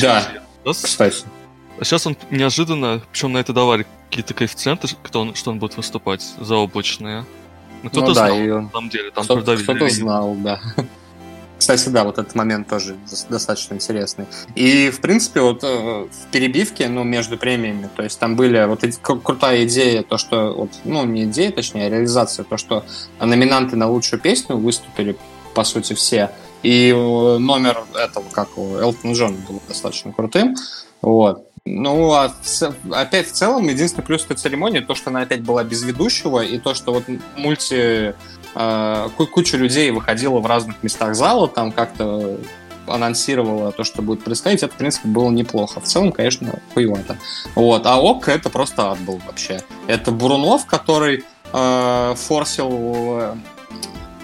Да. 0.00 0.18
ответ. 0.18 0.42
Да, 0.64 0.72
с- 0.72 0.82
Кстати. 0.82 1.24
А 1.80 1.84
сейчас 1.84 2.06
он 2.06 2.16
неожиданно, 2.30 3.02
причем 3.10 3.32
на 3.32 3.38
это 3.38 3.52
давали 3.52 3.86
какие-то 4.08 4.34
коэффициенты, 4.34 4.86
кто 5.02 5.22
он, 5.22 5.34
что 5.34 5.50
он 5.50 5.58
будет 5.58 5.76
выступать, 5.76 6.22
заоблачные. 6.38 7.24
Ну, 7.82 7.90
кто-то 7.90 8.06
Ну 8.10 8.14
да, 8.14 8.26
знал, 8.26 8.38
и 8.38 8.46
на 8.48 8.70
самом 8.70 8.88
деле, 8.88 9.10
там 9.10 9.24
Кто- 9.24 9.34
продавили. 9.34 9.64
Кто-то 9.64 9.88
знал, 9.88 10.34
да. 10.36 10.60
Кстати, 11.62 11.90
да, 11.90 12.02
вот 12.02 12.18
этот 12.18 12.34
момент 12.34 12.66
тоже 12.66 12.96
достаточно 13.28 13.74
интересный. 13.74 14.26
И, 14.56 14.90
в 14.90 15.00
принципе, 15.00 15.42
вот 15.42 15.62
э, 15.62 15.68
в 16.10 16.30
перебивке, 16.32 16.88
ну, 16.88 17.04
между 17.04 17.38
премиями, 17.38 17.88
то 17.94 18.02
есть 18.02 18.18
там 18.18 18.34
были 18.34 18.64
вот 18.64 18.82
эти, 18.82 18.98
крутая 19.00 19.62
идея, 19.62 20.02
то, 20.02 20.18
что, 20.18 20.52
вот, 20.54 20.70
ну, 20.82 21.04
не 21.04 21.22
идея, 21.22 21.52
точнее, 21.52 21.86
а 21.86 21.88
реализация, 21.88 22.44
то, 22.44 22.56
что 22.56 22.84
номинанты 23.20 23.76
на 23.76 23.88
лучшую 23.88 24.18
песню 24.18 24.56
выступили, 24.56 25.16
по 25.54 25.62
сути, 25.62 25.92
все. 25.92 26.32
И 26.64 26.88
э, 26.88 27.38
номер 27.38 27.84
этого, 27.94 28.24
как 28.32 28.58
у 28.58 28.78
Элтона 28.78 29.12
Джона, 29.12 29.36
был 29.48 29.62
достаточно 29.68 30.12
крутым. 30.12 30.56
Вот. 31.00 31.46
Ну, 31.64 32.12
а 32.12 32.34
в, 32.42 32.92
опять 32.92 33.28
в 33.28 33.32
целом, 33.32 33.68
единственный 33.68 34.02
плюс 34.02 34.24
этой 34.24 34.36
церемонии, 34.36 34.80
то, 34.80 34.96
что 34.96 35.10
она 35.10 35.20
опять 35.20 35.42
была 35.42 35.62
без 35.62 35.84
ведущего, 35.84 36.40
и 36.40 36.58
то, 36.58 36.74
что 36.74 36.92
вот 36.92 37.04
мульти... 37.36 38.16
Э, 38.54 39.08
куча 39.16 39.56
людей 39.56 39.90
выходила 39.90 40.40
в 40.40 40.46
разных 40.46 40.82
местах 40.82 41.14
зала, 41.14 41.48
там 41.48 41.72
как-то 41.72 42.38
анонсировала 42.86 43.72
то, 43.72 43.84
что 43.84 44.02
будет 44.02 44.24
происходить, 44.24 44.62
это, 44.62 44.74
в 44.74 44.76
принципе, 44.76 45.08
было 45.08 45.30
неплохо. 45.30 45.80
В 45.80 45.84
целом, 45.84 46.12
конечно, 46.12 46.58
хуевато. 46.74 47.16
Вот. 47.54 47.86
А 47.86 48.00
ОК 48.00 48.28
это 48.28 48.50
просто 48.50 48.90
ад 48.90 48.98
был 49.00 49.20
вообще. 49.26 49.60
Это 49.86 50.10
Бурунов, 50.10 50.66
который 50.66 51.24
э, 51.52 52.14
форсил, 52.16 52.70
э, 52.70 53.34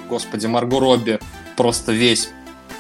господи, 0.09 0.47
Марго 0.47 0.81
Робби 0.81 1.19
просто 1.57 1.93
весь, 1.93 2.31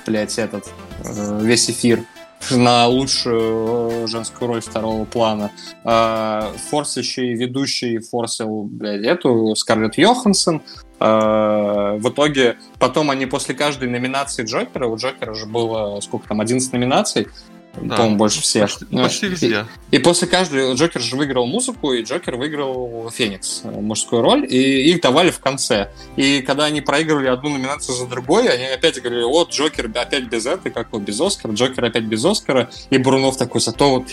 блядь, 0.07 0.38
этот, 0.38 0.69
э, 1.05 1.40
весь 1.43 1.71
эфир 1.71 2.02
на 2.50 2.87
лучшую 2.87 4.05
э, 4.05 4.07
женскую 4.07 4.49
роль 4.49 4.61
второго 4.61 5.05
плана. 5.05 5.50
Форсящий 6.71 7.35
ведущий 7.35 7.99
форсил, 7.99 8.64
блядь, 8.64 9.05
эту 9.05 9.55
Скарлетт 9.57 9.99
Йоханссон. 9.99 10.62
А, 11.00 11.95
в 11.97 12.09
итоге 12.09 12.57
потом 12.78 13.11
они 13.11 13.26
после 13.26 13.55
каждой 13.55 13.88
номинации 13.88 14.45
Джокера, 14.45 14.87
у 14.87 14.97
Джокера 14.97 15.33
уже 15.33 15.47
было 15.47 16.00
сколько 16.00 16.28
там, 16.28 16.40
11 16.40 16.73
номинаций, 16.73 17.28
да. 17.82 17.97
по-моему, 17.97 18.16
больше 18.16 18.42
всех. 18.42 18.64
Почти, 18.64 18.87
ну, 18.90 19.02
почти 19.02 19.28
везде. 19.28 19.66
И, 19.90 19.97
и 19.97 19.99
после 19.99 20.28
каждой 20.28 20.75
Джокер 20.75 21.00
же 21.00 21.16
выиграл 21.16 21.47
музыку, 21.47 21.92
и 21.92 22.02
Джокер 22.02 22.37
выиграл 22.37 23.11
Феникс, 23.11 23.62
э, 23.64 23.70
мужскую 23.70 24.23
роль, 24.23 24.47
и 24.49 24.90
их 24.90 25.00
давали 25.00 25.30
в 25.30 25.40
конце. 25.40 25.90
И 26.16 26.42
когда 26.42 26.64
они 26.64 26.80
проигрывали 26.80 27.28
одну 27.28 27.50
номинацию 27.50 27.97
за 27.97 28.06
другой, 28.06 28.49
они 28.49 28.64
опять 28.64 29.00
говорили, 29.00 29.25
вот, 29.25 29.50
Джокер 29.50 29.90
опять 29.94 30.25
без 30.25 30.47
этой, 30.47 30.70
как 30.70 30.88
его, 30.88 30.99
без 30.99 31.20
Оскара, 31.20 31.52
Джокер 31.52 31.85
опять 31.85 32.04
без 32.04 32.25
Оскара, 32.25 32.70
и 32.90 32.99
Брунов 32.99 33.37
такой, 33.37 33.61
зато 33.61 33.90
вот 33.90 34.08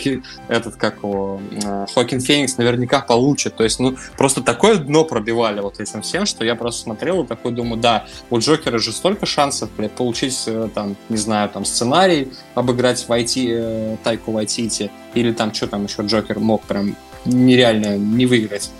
этот, 0.48 0.76
как 0.76 0.98
его, 0.98 1.40
э, 1.50 1.86
Хокин 1.94 2.20
Феникс 2.20 2.56
наверняка 2.56 3.00
получит. 3.00 3.56
То 3.56 3.64
есть, 3.64 3.78
ну, 3.80 3.96
просто 4.16 4.42
такое 4.42 4.76
дно 4.76 5.04
пробивали 5.04 5.60
вот 5.60 5.80
этим 5.80 6.02
всем, 6.02 6.26
что 6.26 6.44
я 6.44 6.54
просто 6.54 6.82
смотрел 6.82 7.22
и 7.22 7.26
такой 7.26 7.52
думаю, 7.52 7.80
да, 7.80 8.06
у 8.30 8.38
Джокера 8.38 8.78
же 8.78 8.92
столько 8.92 9.26
шансов, 9.26 9.70
блядь, 9.76 9.92
получить, 9.92 10.42
э, 10.46 10.68
там, 10.74 10.96
не 11.08 11.16
знаю, 11.16 11.48
там, 11.48 11.64
сценарий, 11.64 12.32
обыграть 12.54 13.06
в 13.06 13.10
IT 13.10 13.55
э, 13.58 13.96
Тайку 14.02 14.32
Вайтити, 14.32 14.90
или 15.14 15.32
там 15.32 15.52
что 15.52 15.66
там 15.66 15.84
еще 15.84 16.02
Джокер 16.02 16.38
мог 16.38 16.62
прям 16.62 16.96
нереально 17.24 17.96
не 17.96 18.26
выиграть. 18.26 18.70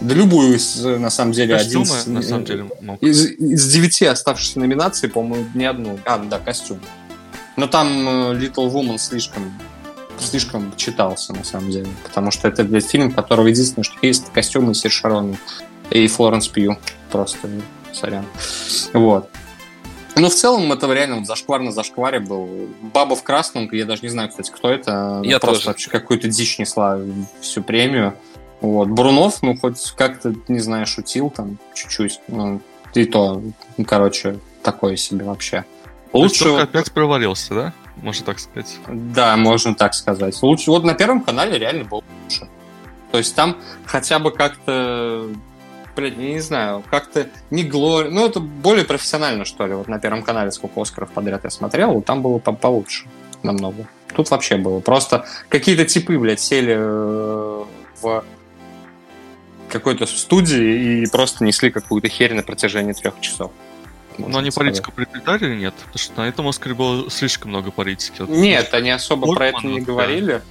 Да 0.00 0.14
любую 0.14 0.56
из, 0.56 0.82
на 0.84 1.10
самом 1.10 1.32
деле, 1.32 1.56
Костюмы, 1.56 1.84
один 1.84 1.98
из, 1.98 2.06
на 2.06 2.22
самом 2.22 2.44
деле, 2.44 2.68
мог. 2.80 3.02
Из, 3.02 3.26
из 3.26 3.72
девяти 3.72 4.04
оставшихся 4.04 4.60
номинаций, 4.60 5.08
по-моему, 5.08 5.46
ни 5.54 5.64
одну. 5.64 5.98
А, 6.04 6.18
да, 6.18 6.38
костюм. 6.38 6.78
Но 7.56 7.66
там 7.66 8.08
э, 8.08 8.34
Little 8.34 8.72
Woman 8.72 8.98
слишком 8.98 9.52
слишком 10.20 10.74
читался, 10.76 11.32
на 11.32 11.44
самом 11.44 11.70
деле. 11.70 11.88
Потому 12.04 12.30
что 12.30 12.48
это, 12.48 12.64
блядь, 12.64 12.86
фильм, 12.86 13.12
которого 13.12 13.48
единственное, 13.48 13.84
что 13.84 13.94
есть, 14.02 14.32
костюмы 14.32 14.74
Сир 14.74 14.90
Шарон 14.90 15.36
и 15.90 16.06
Флоренс 16.06 16.48
Пью. 16.48 16.76
Просто, 17.10 17.48
сорян. 17.92 18.24
Вот. 18.92 19.30
Ну, 20.18 20.28
в 20.28 20.34
целом, 20.34 20.72
это 20.72 20.92
реально 20.92 21.16
вот 21.16 21.26
зашквар 21.26 21.60
на 21.60 21.72
зашкваре 21.72 22.20
был. 22.20 22.68
Баба 22.94 23.16
в 23.16 23.22
красном, 23.22 23.68
я 23.72 23.84
даже 23.84 24.02
не 24.02 24.08
знаю, 24.08 24.28
кстати, 24.28 24.50
кто 24.50 24.70
это. 24.70 25.20
Я 25.24 25.38
просто 25.38 25.64
тоже. 25.64 25.68
вообще 25.68 25.90
какую-то 25.90 26.28
дичь 26.28 26.58
несла 26.58 26.98
всю 27.40 27.62
премию. 27.62 28.14
Вот. 28.60 28.88
Брунов, 28.88 29.42
ну, 29.42 29.56
хоть 29.56 29.92
как-то, 29.96 30.34
не 30.48 30.58
знаю, 30.58 30.86
шутил 30.86 31.30
там 31.30 31.58
чуть-чуть. 31.74 32.20
Ну, 32.28 32.60
и 32.94 33.04
то, 33.04 33.42
ну, 33.76 33.84
короче, 33.84 34.38
такое 34.62 34.96
себе 34.96 35.24
вообще. 35.24 35.64
Лучше... 36.12 36.44
Только 36.44 36.62
опять 36.62 36.92
провалился, 36.92 37.54
да? 37.54 37.72
Можно 37.96 38.26
так 38.26 38.38
сказать. 38.38 38.78
Да, 38.88 39.36
можно 39.36 39.74
так 39.74 39.94
сказать. 39.94 40.40
Лучше, 40.42 40.70
вот 40.70 40.84
на 40.84 40.94
Первом 40.94 41.22
канале 41.22 41.58
реально 41.58 41.84
был 41.84 42.02
лучше. 42.24 42.48
То 43.10 43.18
есть 43.18 43.34
там 43.34 43.56
хотя 43.86 44.18
бы 44.18 44.30
как-то 44.30 45.28
блядь, 45.98 46.16
не 46.16 46.38
знаю, 46.38 46.84
как-то 46.90 47.28
не 47.50 47.64
глори... 47.64 48.08
Ну, 48.08 48.24
это 48.24 48.38
более 48.38 48.84
профессионально, 48.84 49.44
что 49.44 49.66
ли. 49.66 49.74
Вот 49.74 49.88
на 49.88 49.98
Первом 49.98 50.22
канале 50.22 50.52
сколько 50.52 50.80
Оскаров 50.80 51.10
подряд 51.10 51.42
я 51.42 51.50
смотрел, 51.50 52.00
там 52.02 52.22
было 52.22 52.38
по 52.38 52.52
получше 52.52 53.06
намного. 53.42 53.86
Тут 54.14 54.30
вообще 54.30 54.56
было. 54.56 54.78
Просто 54.78 55.26
какие-то 55.48 55.84
типы, 55.84 56.16
блядь, 56.18 56.40
сели 56.40 56.76
э, 56.78 57.64
в 58.00 58.24
какой-то 59.68 60.06
студии 60.06 61.02
и 61.02 61.06
просто 61.06 61.44
несли 61.44 61.70
какую-то 61.70 62.08
херь 62.08 62.34
на 62.34 62.42
протяжении 62.44 62.92
трех 62.92 63.20
часов. 63.20 63.50
Но 64.18 64.38
они 64.38 64.50
политику 64.50 64.92
приплетали 64.92 65.46
или 65.46 65.56
нет? 65.56 65.74
Потому 65.74 65.98
что 65.98 66.20
на 66.20 66.28
этом 66.28 66.46
Оскаре 66.48 66.74
было 66.74 67.10
слишком 67.10 67.50
много 67.50 67.72
политики. 67.72 68.20
Вот, 68.20 68.30
нет, 68.30 68.72
они 68.72 68.90
особо 68.90 69.26
Портман, 69.26 69.36
про 69.36 69.58
это 69.58 69.66
не 69.66 69.80
говорили. 69.80 70.42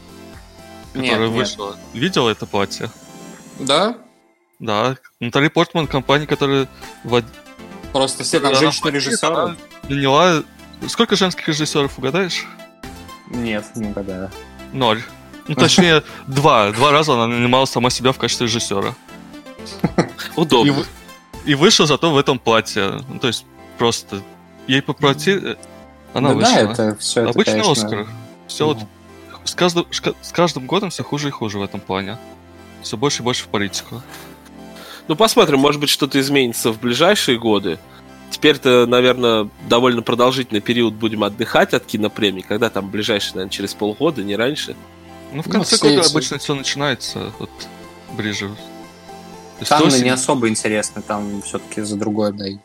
Нет, 0.94 1.20
нет. 1.20 1.30
вышла. 1.30 1.78
Видел 1.94 2.28
это 2.28 2.46
платье? 2.46 2.90
Да, 3.60 3.98
да, 4.60 4.98
Натали 5.20 5.50
Портман, 5.50 5.88
компания, 5.88 6.26
которая... 6.26 6.68
В... 7.04 7.24
Просто 7.94 8.24
все 8.24 8.40
там 8.40 8.56
женщины-режиссеры. 8.56 9.56
Наняла... 9.90 10.44
Сколько 10.88 11.16
женских 11.16 11.48
режиссеров, 11.48 11.98
угадаешь? 11.98 12.46
Нет, 13.30 13.66
не 13.76 13.88
угадаю. 13.88 14.32
Ноль. 14.74 15.02
Ну, 15.48 15.56
точнее, 15.56 16.04
два. 16.28 16.72
Два 16.72 16.92
раза 16.92 17.14
она 17.14 17.28
нанимала 17.28 17.66
сама 17.66 17.90
себя 17.90 18.12
в 18.12 18.18
качестве 18.18 18.48
режиссера. 18.48 18.94
Удобно. 20.36 20.86
И, 21.46 21.52
и 21.52 21.56
вышла 21.56 21.86
зато 21.86 22.12
в 22.12 22.18
этом 22.18 22.40
платье. 22.40 23.02
Ну, 23.10 23.20
то 23.20 23.28
есть, 23.28 23.46
просто... 23.78 24.22
Ей 24.68 24.82
попросили... 24.82 25.58
Она 26.14 26.30
да, 26.30 26.36
вышла. 26.36 26.54
Да, 26.54 26.62
это 26.62 26.98
все 26.98 27.22
Обычный 27.22 27.42
это, 27.42 27.64
конечно... 27.64 27.72
Оскар. 27.72 28.08
Все 28.48 28.66
вот... 28.66 28.78
С 29.46 29.56
каждым, 29.56 29.86
с 29.92 30.32
каждым 30.32 30.66
годом 30.66 30.90
все 30.90 31.04
хуже 31.04 31.30
и 31.30 31.32
хуже 31.32 31.58
в 31.58 31.64
этом 31.64 31.80
плане. 31.80 32.18
Все 32.82 32.98
больше 32.98 33.22
и 33.22 33.24
больше 33.24 33.46
в 33.46 33.48
политику. 33.48 34.02
Ну, 35.08 35.16
посмотрим, 35.16 35.60
может 35.60 35.80
быть, 35.80 35.90
что-то 35.90 36.20
изменится 36.20 36.72
в 36.72 36.80
ближайшие 36.80 37.40
годы. 37.40 37.80
Теперь-то, 38.30 38.86
наверное, 38.88 39.50
довольно 39.70 40.02
продолжительный 40.02 40.60
период 40.60 40.94
будем 40.94 41.24
отдыхать 41.24 41.74
от 41.74 41.86
кинопремий, 41.86 42.42
когда 42.42 42.70
там 42.70 42.90
ближайшие, 42.90 43.36
наверное, 43.36 43.52
через 43.52 43.74
полгода, 43.74 44.22
не 44.22 44.36
раньше. 44.36 44.76
Ну, 45.32 45.42
в 45.42 45.50
конце 45.50 45.78
ну, 45.82 45.90
года 45.90 46.02
эти... 46.02 46.12
обычно 46.12 46.38
все 46.38 46.54
начинается 46.56 47.32
вот 47.40 47.50
ближе. 48.14 48.54
Там 49.68 49.88
осень... 49.88 50.04
не 50.04 50.10
особо 50.10 50.50
интересно, 50.50 51.02
там 51.02 51.42
все-таки 51.42 51.82
за 51.82 51.96
другое 51.96 52.32
дай. 52.32 52.60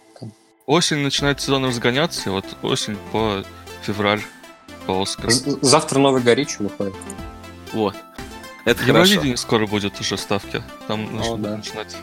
Осень 0.67 0.99
начинает 0.99 1.41
сезон 1.41 1.65
разгоняться, 1.65 2.29
и 2.29 2.33
вот 2.33 2.45
осень 2.63 2.97
по 3.11 3.45
февраль 3.83 4.23
по 4.87 5.03
Оскар. 5.03 5.31
Завтра 5.31 5.99
новый 5.99 6.23
Горичи 6.23 6.57
выходит. 6.59 6.95
Вот. 7.73 7.97
Это 8.65 8.85
Евровидение 8.85 9.37
скоро 9.37 9.67
будет 9.67 10.01
уже 10.01 10.17
ставки. 10.17 10.63
Там 10.87 11.07
О, 11.07 11.11
нужно 11.11 11.37
да. 11.39 11.57
начинать. 11.57 11.97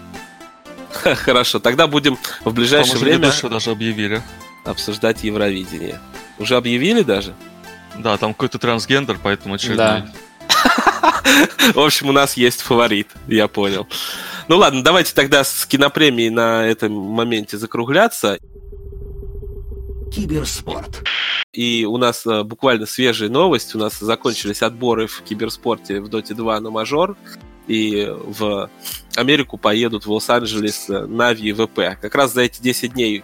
Хорошо, 0.91 1.59
тогда 1.59 1.87
будем 1.87 2.17
в 2.43 2.53
ближайшее 2.53 2.93
Там 2.93 3.03
время 3.03 3.31
даже 3.49 3.71
объявили. 3.71 4.21
обсуждать 4.65 5.23
Евровидение. 5.23 5.99
Уже 6.37 6.55
объявили 6.55 7.03
даже? 7.03 7.35
Да, 7.97 8.17
там 8.17 8.33
какой-то 8.33 8.59
трансгендер, 8.59 9.19
поэтому 9.21 9.55
очередной. 9.55 9.77
Да. 9.77 10.13
В 11.73 11.79
общем, 11.79 12.09
у 12.09 12.11
нас 12.11 12.37
есть 12.37 12.61
фаворит, 12.61 13.09
я 13.27 13.47
понял. 13.47 13.87
Ну 14.47 14.57
ладно, 14.57 14.83
давайте 14.83 15.13
тогда 15.13 15.43
с 15.43 15.65
кинопремией 15.65 16.29
на 16.29 16.65
этом 16.65 16.91
моменте 16.93 17.57
закругляться. 17.57 18.39
Киберспорт. 20.11 21.03
И 21.53 21.85
у 21.85 21.97
нас 21.97 22.25
э, 22.25 22.43
буквально 22.43 22.85
свежая 22.85 23.29
новость. 23.29 23.75
У 23.75 23.77
нас 23.77 23.99
закончились 23.99 24.63
отборы 24.63 25.07
в 25.07 25.21
киберспорте 25.21 25.99
в 26.01 26.07
Dota 26.07 26.33
2 26.33 26.59
на 26.61 26.71
мажор. 26.71 27.15
И 27.69 28.05
в 28.09 28.69
Америку 29.15 29.57
поедут 29.57 30.05
в 30.05 30.11
Лос-Анджелес 30.11 30.87
Нави 30.89 31.49
и 31.49 31.53
ВП. 31.53 31.97
Как 32.01 32.15
раз 32.15 32.33
за 32.33 32.41
эти 32.41 32.61
10 32.61 32.93
дней 32.93 33.23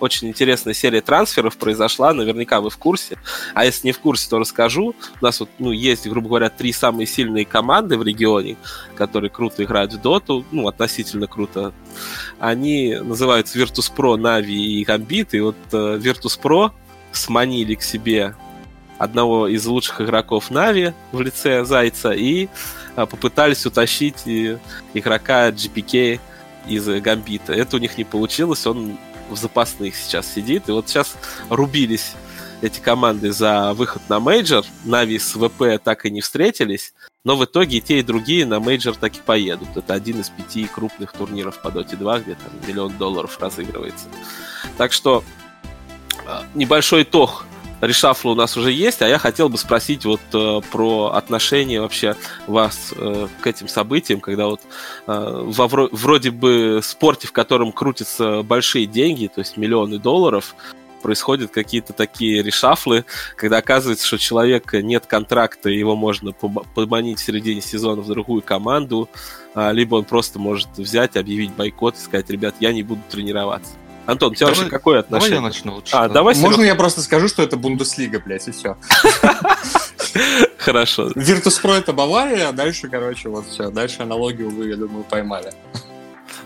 очень 0.00 0.28
интересная 0.28 0.74
серия 0.74 1.00
трансферов 1.00 1.56
произошла, 1.56 2.12
наверняка 2.12 2.60
вы 2.60 2.70
в 2.70 2.76
курсе. 2.76 3.18
А 3.54 3.64
если 3.64 3.86
не 3.86 3.92
в 3.92 4.00
курсе, 4.00 4.28
то 4.28 4.40
расскажу. 4.40 4.96
У 5.20 5.24
нас 5.24 5.38
вот, 5.38 5.48
ну, 5.60 5.70
есть, 5.70 6.08
грубо 6.08 6.26
говоря, 6.26 6.48
три 6.48 6.72
самые 6.72 7.06
сильные 7.06 7.44
команды 7.44 7.96
в 7.96 8.02
регионе, 8.02 8.56
которые 8.96 9.30
круто 9.30 9.62
играют 9.62 9.92
в 9.92 10.00
доту, 10.00 10.44
ну, 10.50 10.66
относительно 10.66 11.28
круто. 11.28 11.72
Они 12.40 12.96
называются 12.96 13.56
Virtus.pro, 13.56 14.16
Na'Vi 14.16 14.50
и 14.50 14.84
Gambit, 14.84 15.28
и 15.32 15.40
вот 15.40 15.56
uh, 15.70 15.98
Virtus.pro 15.98 16.72
сманили 17.12 17.76
к 17.76 17.82
себе 17.82 18.34
одного 18.98 19.48
из 19.48 19.64
лучших 19.66 20.00
игроков 20.00 20.50
Нави 20.50 20.94
в 21.12 21.20
лице 21.20 21.64
Зайца 21.64 22.10
и 22.12 22.48
попытались 22.94 23.66
утащить 23.66 24.26
игрока 24.94 25.50
GPK 25.50 26.20
из 26.68 26.86
Гамбита. 26.86 27.52
Это 27.52 27.76
у 27.76 27.78
них 27.80 27.98
не 27.98 28.04
получилось, 28.04 28.66
он 28.66 28.96
в 29.30 29.36
запасных 29.36 29.96
сейчас 29.96 30.32
сидит. 30.32 30.68
И 30.68 30.72
вот 30.72 30.88
сейчас 30.88 31.16
рубились 31.48 32.12
эти 32.60 32.80
команды 32.80 33.32
за 33.32 33.74
выход 33.74 34.02
на 34.08 34.20
мейджор. 34.20 34.64
Нави 34.84 35.18
с 35.18 35.34
ВП 35.34 35.82
так 35.82 36.06
и 36.06 36.10
не 36.10 36.20
встретились, 36.20 36.94
но 37.24 37.36
в 37.36 37.44
итоге 37.44 37.78
и 37.78 37.80
те, 37.80 37.98
и 37.98 38.02
другие 38.02 38.46
на 38.46 38.60
мейджор 38.60 38.94
так 38.94 39.16
и 39.16 39.20
поедут. 39.20 39.76
Это 39.76 39.94
один 39.94 40.20
из 40.20 40.30
пяти 40.30 40.66
крупных 40.66 41.12
турниров 41.12 41.60
по 41.60 41.68
Dota 41.68 41.96
2, 41.96 42.20
где 42.20 42.34
там 42.34 42.52
миллион 42.68 42.96
долларов 42.96 43.38
разыгрывается. 43.40 44.06
Так 44.78 44.92
что 44.92 45.24
э, 46.26 46.42
небольшой 46.54 47.02
итог 47.02 47.44
reshuffle 47.82 48.25
а 48.25 48.30
у 48.30 48.34
нас 48.34 48.56
уже 48.56 48.72
есть, 48.72 49.02
а 49.02 49.08
я 49.08 49.18
хотел 49.18 49.48
бы 49.48 49.58
спросить 49.58 50.04
вот 50.04 50.20
э, 50.32 50.60
про 50.70 51.12
отношение 51.14 51.80
вообще 51.80 52.16
вас 52.46 52.94
э, 52.96 53.26
к 53.40 53.46
этим 53.46 53.68
событиям, 53.68 54.20
когда 54.20 54.46
вот 54.46 54.60
э, 55.06 55.42
во 55.46 55.66
вро- 55.66 55.88
вроде 55.92 56.30
бы 56.30 56.80
спорте, 56.82 57.26
в 57.26 57.32
котором 57.32 57.72
крутятся 57.72 58.42
большие 58.42 58.86
деньги, 58.86 59.26
то 59.26 59.40
есть 59.40 59.56
миллионы 59.56 59.98
долларов, 59.98 60.54
происходят 61.02 61.50
какие-то 61.50 61.92
такие 61.92 62.42
решафлы, 62.42 63.04
когда 63.36 63.58
оказывается, 63.58 64.06
что 64.06 64.16
у 64.16 64.20
человека 64.20 64.80
нет 64.80 65.06
контракта, 65.06 65.68
его 65.68 65.96
можно 65.96 66.32
поманить 66.32 67.18
в 67.18 67.24
середине 67.24 67.60
сезона 67.60 68.00
в 68.00 68.06
другую 68.06 68.40
команду, 68.40 69.08
а, 69.54 69.72
либо 69.72 69.96
он 69.96 70.04
просто 70.04 70.38
может 70.38 70.68
взять, 70.76 71.16
объявить 71.16 71.52
бойкот 71.52 71.96
и 71.96 72.00
сказать, 72.00 72.30
ребят, 72.30 72.54
я 72.60 72.72
не 72.72 72.82
буду 72.82 73.02
тренироваться. 73.10 73.72
Антон, 74.06 74.32
у 74.32 74.34
тебя 74.34 74.46
давай, 74.46 74.58
вообще 74.58 74.70
какое 74.70 75.00
отношение? 75.00 75.36
Давай 75.36 75.44
я 75.44 75.54
начну 75.54 75.74
лучше. 75.74 75.94
А, 75.94 76.08
давай, 76.08 76.34
Можно 76.34 76.56
Серег... 76.56 76.68
я 76.68 76.74
просто 76.74 77.02
скажу, 77.02 77.28
что 77.28 77.42
это 77.42 77.56
Бундеслига, 77.56 78.20
блядь, 78.20 78.48
и 78.48 78.50
все. 78.50 78.76
Хорошо. 80.58 81.08
Virtus.pro 81.10 81.74
это 81.74 81.92
Бавария, 81.92 82.48
а 82.48 82.52
дальше, 82.52 82.88
короче, 82.88 83.28
вот 83.28 83.46
все. 83.46 83.70
Дальше 83.70 84.02
аналогию 84.02 84.50
вы, 84.50 84.68
я 84.68 84.76
думаю, 84.76 85.04
поймали. 85.04 85.52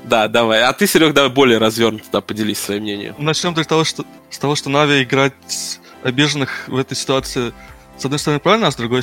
Да, 0.05 0.29
давай. 0.29 0.63
А 0.63 0.73
ты, 0.73 0.87
Серег, 0.87 1.15
давай 1.15 1.31
более 1.31 1.59
развернуто 1.59 2.05
да, 2.13 2.21
поделись 2.21 2.59
своим 2.59 2.83
мнением. 2.83 3.15
Начнем 3.19 3.57
с 3.57 3.67
того, 3.67 3.85
что, 3.85 4.05
с 4.31 4.39
того, 4.39 4.55
что 4.55 4.71
Нави 4.71 5.03
играть 5.03 5.33
обиженных 6.05 6.69
в 6.69 6.77
этой 6.77 6.95
ситуации, 6.95 7.53
с 7.99 8.05
одной 8.05 8.19
стороны, 8.19 8.39
правильно, 8.39 8.69
а 8.69 8.71
с 8.71 8.77
другой 8.77 9.03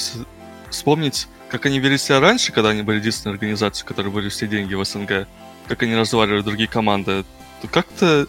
вспомнить, 0.70 1.28
как 1.50 1.66
они 1.66 1.80
вели 1.80 1.98
себя 1.98 2.20
раньше, 2.20 2.52
когда 2.52 2.70
они 2.70 2.84
были 2.84 3.00
единственной 3.00 3.34
организацией, 3.34 3.88
которые 3.88 4.14
были 4.14 4.30
все 4.30 4.48
деньги 4.48 4.74
в 4.74 4.86
СНГ, 4.86 5.28
как 5.68 5.84
они 5.84 5.96
разваливали 5.96 6.42
другие 6.42 6.70
команды, 6.70 7.26
то 7.64 7.70
как-то 7.70 8.28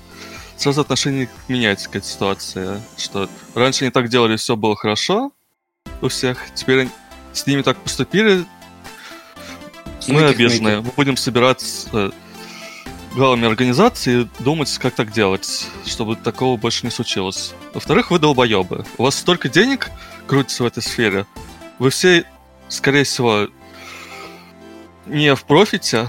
сразу 0.57 0.81
отношение 0.81 1.29
меняется 1.49 1.91
к 1.91 1.97
этой 1.97 2.07
ситуации, 2.07 2.81
что 2.97 3.29
раньше 3.57 3.85
они 3.85 3.91
так 3.91 4.09
делали, 4.09 4.37
все 4.37 4.55
было 4.55 4.76
хорошо 4.76 5.33
у 6.00 6.09
всех, 6.09 6.38
теперь 6.55 6.88
с 7.33 7.45
ними 7.45 7.62
так 7.62 7.76
поступили, 7.79 8.47
мы 10.07 10.23
обиженные. 10.23 10.83
Мы 10.83 10.91
будем 10.95 11.17
собираться 11.17 12.12
главами 13.14 13.49
организации 13.49 14.29
думать, 14.38 14.76
как 14.79 14.95
так 14.95 15.11
делать, 15.11 15.67
чтобы 15.85 16.14
такого 16.14 16.57
больше 16.57 16.87
не 16.87 16.93
случилось. 16.93 17.55
Во-вторых, 17.73 18.12
вы 18.12 18.21
долбоебы. 18.21 18.85
У 18.99 19.03
вас 19.03 19.17
столько 19.17 19.49
денег 19.49 19.91
крутится 20.29 20.62
в 20.62 20.67
этой 20.67 20.83
сфере. 20.83 21.26
Вы 21.81 21.91
все, 21.91 22.25
скорее 22.69 23.03
всего, 23.03 23.49
не 25.07 25.35
в 25.35 25.45
профите, 25.45 26.09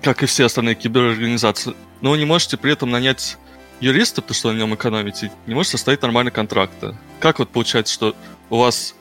как 0.00 0.22
и 0.22 0.26
все 0.26 0.46
остальные 0.46 0.76
киберорганизации, 0.76 1.74
но 2.02 2.10
вы 2.10 2.18
не 2.18 2.26
можете 2.26 2.58
при 2.58 2.72
этом 2.72 2.90
нанять 2.90 3.38
юриста, 3.80 4.20
потому 4.20 4.34
что 4.34 4.52
на 4.52 4.58
нем 4.58 4.74
экономите, 4.74 5.32
не 5.46 5.54
можете 5.54 5.78
составить 5.78 6.02
нормальный 6.02 6.30
контракты. 6.30 6.94
Как 7.20 7.38
вот 7.38 7.48
получается, 7.48 7.94
что 7.94 8.14
у 8.50 8.58
вас 8.58 8.94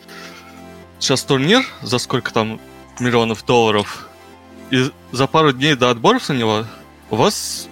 сейчас 0.99 1.23
турнир 1.23 1.65
за 1.81 1.97
сколько 1.97 2.31
там 2.31 2.61
миллионов 2.99 3.45
долларов, 3.45 4.07
и 4.69 4.89
за 5.11 5.27
пару 5.27 5.51
дней 5.51 5.75
до 5.75 5.89
отборов 5.89 6.29
на 6.29 6.33
него 6.33 6.65
у 7.09 7.15
вас 7.17 7.67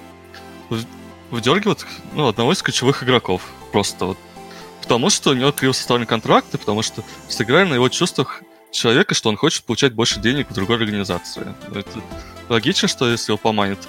выдергивают 1.29 1.86
ну, 2.13 2.27
одного 2.27 2.51
из 2.51 2.62
ключевых 2.62 3.03
игроков. 3.03 3.43
Просто 3.71 4.05
вот. 4.05 4.17
Потому 4.81 5.09
что 5.09 5.29
у 5.29 5.33
него 5.33 5.51
криво 5.51 5.71
составлены 5.71 6.07
контракты, 6.07 6.57
потому 6.57 6.81
что 6.81 7.03
сыграли 7.27 7.69
на 7.69 7.75
его 7.75 7.88
чувствах 7.89 8.41
человека, 8.71 9.13
что 9.13 9.29
он 9.29 9.38
хочет 9.38 9.63
получать 9.63 9.93
больше 9.93 10.19
денег 10.19 10.50
в 10.50 10.53
другой 10.53 10.77
организации. 10.77 11.53
Это 11.74 12.01
логично, 12.50 12.88
что 12.88 13.09
если 13.09 13.31
его 13.31 13.38
поманит, 13.38 13.88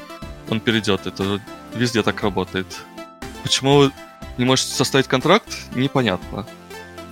он 0.50 0.60
перейдет. 0.60 1.06
Это 1.06 1.40
везде 1.74 2.02
так 2.02 2.22
работает. 2.22 2.66
Почему 3.42 3.90
не 4.38 4.44
можете 4.44 4.74
составить 4.74 5.08
контракт, 5.08 5.48
непонятно. 5.74 6.46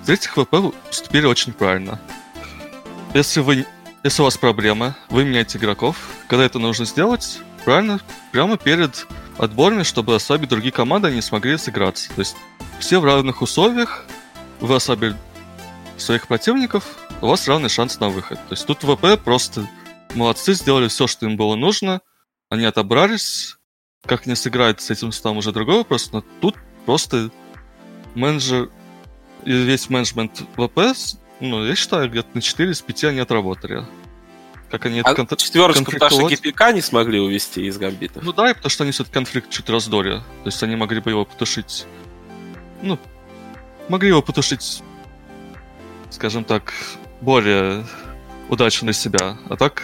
В-третьих, 0.02 0.36
ВП 0.36 0.74
поступили 0.86 1.26
очень 1.26 1.52
правильно. 1.52 2.00
Если 3.14 3.40
вы 3.40 3.66
если 4.04 4.22
у 4.22 4.26
вас 4.26 4.38
проблема, 4.38 4.96
вы 5.10 5.24
меняете 5.24 5.58
игроков. 5.58 5.96
Когда 6.28 6.44
это 6.44 6.60
нужно 6.60 6.84
сделать, 6.84 7.40
правильно, 7.64 8.00
прямо 8.30 8.56
перед 8.56 9.06
отборами, 9.38 9.82
чтобы 9.82 10.14
ослабить 10.14 10.48
другие 10.48 10.72
команды, 10.72 11.08
они 11.08 11.20
смогли 11.20 11.58
сыграться. 11.58 12.08
То 12.14 12.20
есть 12.20 12.36
все 12.78 13.00
в 13.00 13.04
равных 13.04 13.42
условиях, 13.42 14.04
вы 14.60 14.76
ослабили 14.76 15.16
своих 15.96 16.28
противников, 16.28 16.84
у 17.20 17.26
вас 17.26 17.48
равный 17.48 17.68
шанс 17.68 17.98
на 17.98 18.08
выход. 18.08 18.38
То 18.48 18.54
есть 18.54 18.66
тут 18.66 18.84
ВП 18.84 19.20
просто 19.22 19.68
молодцы, 20.14 20.54
сделали 20.54 20.86
все, 20.86 21.08
что 21.08 21.26
им 21.26 21.36
было 21.36 21.56
нужно, 21.56 22.00
они 22.48 22.64
отобрались. 22.64 23.56
Как 24.06 24.26
они 24.26 24.36
сыграют 24.36 24.80
с 24.80 24.90
этим 24.90 25.12
столом 25.12 25.38
уже 25.38 25.52
другой 25.52 25.78
вопрос, 25.78 26.12
но 26.12 26.24
тут 26.40 26.56
просто 26.86 27.30
менеджер 28.14 28.70
и 29.44 29.52
весь 29.52 29.90
менеджмент 29.90 30.42
ВП, 30.56 30.94
ну, 31.40 31.64
я 31.64 31.74
считаю, 31.74 32.08
где-то 32.08 32.28
на 32.34 32.40
4 32.40 32.70
из 32.70 32.80
5 32.80 33.04
они 33.04 33.20
отработали. 33.20 33.84
Как 34.70 34.86
они 34.86 35.00
а 35.00 35.14
контр... 35.14 35.36
четверочку 35.36 35.98
даже 35.98 36.22
ГПК 36.22 36.72
не 36.72 36.80
смогли 36.80 37.20
увести 37.20 37.66
из 37.66 37.78
гамбитов? 37.78 38.22
Ну 38.22 38.32
да, 38.32 38.50
и 38.50 38.54
потому 38.54 38.70
что 38.70 38.84
они 38.84 38.90
этот 38.90 39.08
конфликт 39.08 39.50
чуть 39.50 39.68
раздори. 39.70 40.18
То 40.18 40.46
есть 40.46 40.62
они 40.62 40.76
могли 40.76 41.00
бы 41.00 41.10
его 41.10 41.24
потушить... 41.24 41.86
Ну, 42.82 42.98
могли 43.88 44.08
его 44.10 44.20
потушить, 44.20 44.82
скажем 46.10 46.44
так, 46.44 46.72
более 47.20 47.86
удачно 48.48 48.86
для 48.86 48.92
себя. 48.92 49.38
А 49.48 49.56
так 49.56 49.82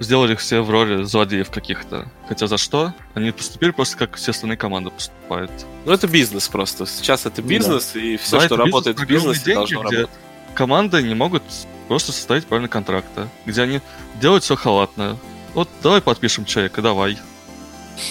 сделали 0.00 0.34
их 0.34 0.40
все 0.40 0.60
в 0.60 0.70
роли 0.70 1.02
злодеев 1.04 1.50
каких-то. 1.50 2.10
Хотя 2.28 2.46
за 2.46 2.58
что? 2.58 2.94
Они 3.14 3.30
поступили 3.30 3.70
просто 3.70 3.96
как 3.96 4.16
все 4.16 4.30
остальные 4.30 4.56
команды 4.56 4.90
поступают. 4.90 5.50
Ну 5.84 5.92
это 5.92 6.06
бизнес 6.06 6.48
просто. 6.48 6.86
Сейчас 6.86 7.26
это 7.26 7.42
бизнес, 7.42 7.92
да. 7.94 8.00
и 8.00 8.16
все, 8.16 8.38
да, 8.38 8.46
что 8.46 8.56
работает 8.56 8.96
бизнес, 8.96 9.06
в 9.06 9.24
бизнесе, 9.24 9.44
деньги, 9.44 9.54
должно 9.56 9.82
где 9.88 9.96
работать. 9.96 10.16
Команды 10.54 11.02
не 11.02 11.14
могут 11.14 11.42
просто 11.88 12.12
составить 12.12 12.46
правильно 12.46 12.68
контракта, 12.68 13.28
где 13.46 13.62
они 13.62 13.80
делают 14.20 14.44
все 14.44 14.56
халатно. 14.56 15.18
Вот 15.54 15.68
давай 15.82 16.00
подпишем 16.00 16.44
человека, 16.44 16.80
давай. 16.82 17.18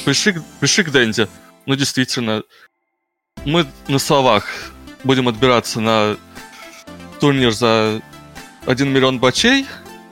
Пришли, 0.06 0.36
пришли 0.60 0.84
к 0.84 0.92
Дэнди. 0.92 1.28
Ну, 1.66 1.76
действительно, 1.76 2.44
мы 3.46 3.66
на 3.88 4.00
словах 4.00 4.46
будем 5.04 5.28
отбираться 5.28 5.80
на 5.80 6.18
турнир 7.20 7.52
за 7.52 8.02
1 8.66 8.90
миллион 8.90 9.20
бачей. 9.20 9.66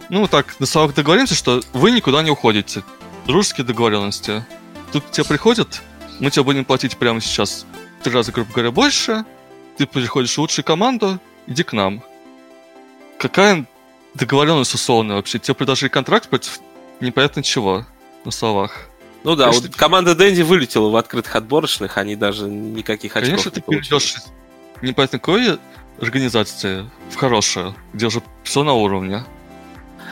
Ну, 0.09 0.27
так, 0.27 0.59
на 0.59 0.65
словах 0.65 0.95
договоримся, 0.95 1.35
что 1.35 1.61
вы 1.73 1.91
никуда 1.91 2.23
не 2.23 2.31
уходите. 2.31 2.83
Дружеские 3.27 3.65
договоренности. 3.65 4.43
Тут 4.91 5.11
тебе 5.11 5.25
приходят, 5.25 5.81
мы 6.19 6.31
тебе 6.31 6.43
будем 6.43 6.65
платить 6.65 6.97
прямо 6.97 7.21
сейчас 7.21 7.65
три 8.03 8.13
раза, 8.13 8.31
грубо 8.31 8.51
говоря, 8.51 8.71
больше. 8.71 9.23
Ты 9.77 9.85
приходишь 9.85 10.33
в 10.33 10.39
лучшую 10.39 10.65
команду, 10.65 11.19
иди 11.47 11.63
к 11.63 11.73
нам 11.73 12.03
какая 13.19 13.65
договоренность 14.15 14.73
условная 14.73 15.17
вообще? 15.17 15.37
Тебе 15.37 15.53
предложили 15.53 15.89
контракт 15.89 16.29
против 16.29 16.59
непонятно 16.99 17.43
чего 17.43 17.85
на 18.25 18.31
словах. 18.31 18.87
Ну 19.23 19.35
да, 19.35 19.47
Конечно, 19.47 19.67
вот 19.67 19.75
команда 19.75 20.15
Дэнди 20.15 20.41
вылетела 20.41 20.89
в 20.89 20.95
открытых 20.95 21.35
отборочных, 21.35 21.97
они 21.97 22.15
даже 22.15 22.47
никаких 22.47 23.15
очков 23.17 23.29
Конечно, 23.29 23.49
не 23.49 23.55
ты 23.55 23.61
перейдешь 23.61 24.15
непонятно 24.81 25.19
какой 25.19 25.59
организации 25.99 26.89
в 27.11 27.15
хорошую, 27.17 27.75
где 27.93 28.07
уже 28.07 28.23
все 28.43 28.63
на 28.63 28.73
уровне. 28.73 29.25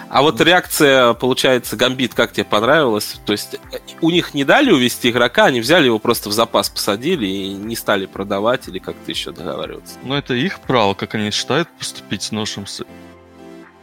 А 0.09 0.21
вот 0.21 0.39
реакция, 0.39 1.13
получается, 1.13 1.75
Гамбит, 1.75 2.13
как 2.13 2.31
тебе 2.31 2.45
понравилась? 2.45 3.19
То 3.25 3.33
есть 3.33 3.55
э, 3.73 3.79
у 4.01 4.09
них 4.09 4.33
не 4.33 4.45
дали 4.45 4.71
увести 4.71 5.09
игрока, 5.09 5.45
они 5.45 5.59
взяли 5.59 5.85
его 5.85 5.99
просто 5.99 6.29
в 6.29 6.31
запас, 6.31 6.69
посадили 6.69 7.25
и 7.25 7.49
не 7.49 7.75
стали 7.75 8.05
продавать 8.05 8.67
или 8.69 8.79
как-то 8.79 9.11
еще 9.11 9.31
договариваться? 9.31 9.95
Ну, 10.03 10.15
это 10.15 10.33
их 10.33 10.61
право, 10.61 10.93
как 10.93 11.15
они 11.15 11.31
считают 11.31 11.67
поступить 11.77 12.23
с 12.23 12.31
нашим... 12.31 12.65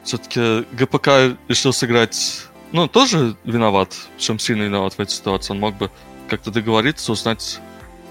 Все-таки 0.02 0.66
ГПК 0.72 1.37
решил 1.48 1.72
сыграть... 1.72 2.46
Ну, 2.72 2.88
тоже 2.88 3.37
виноват, 3.44 3.94
чем 4.18 4.38
сильно 4.38 4.62
виноват 4.62 4.94
в 4.94 5.00
этой 5.00 5.12
ситуации. 5.12 5.52
Он 5.52 5.60
мог 5.60 5.76
бы 5.76 5.90
как-то 6.28 6.50
договориться, 6.50 7.12
узнать, 7.12 7.60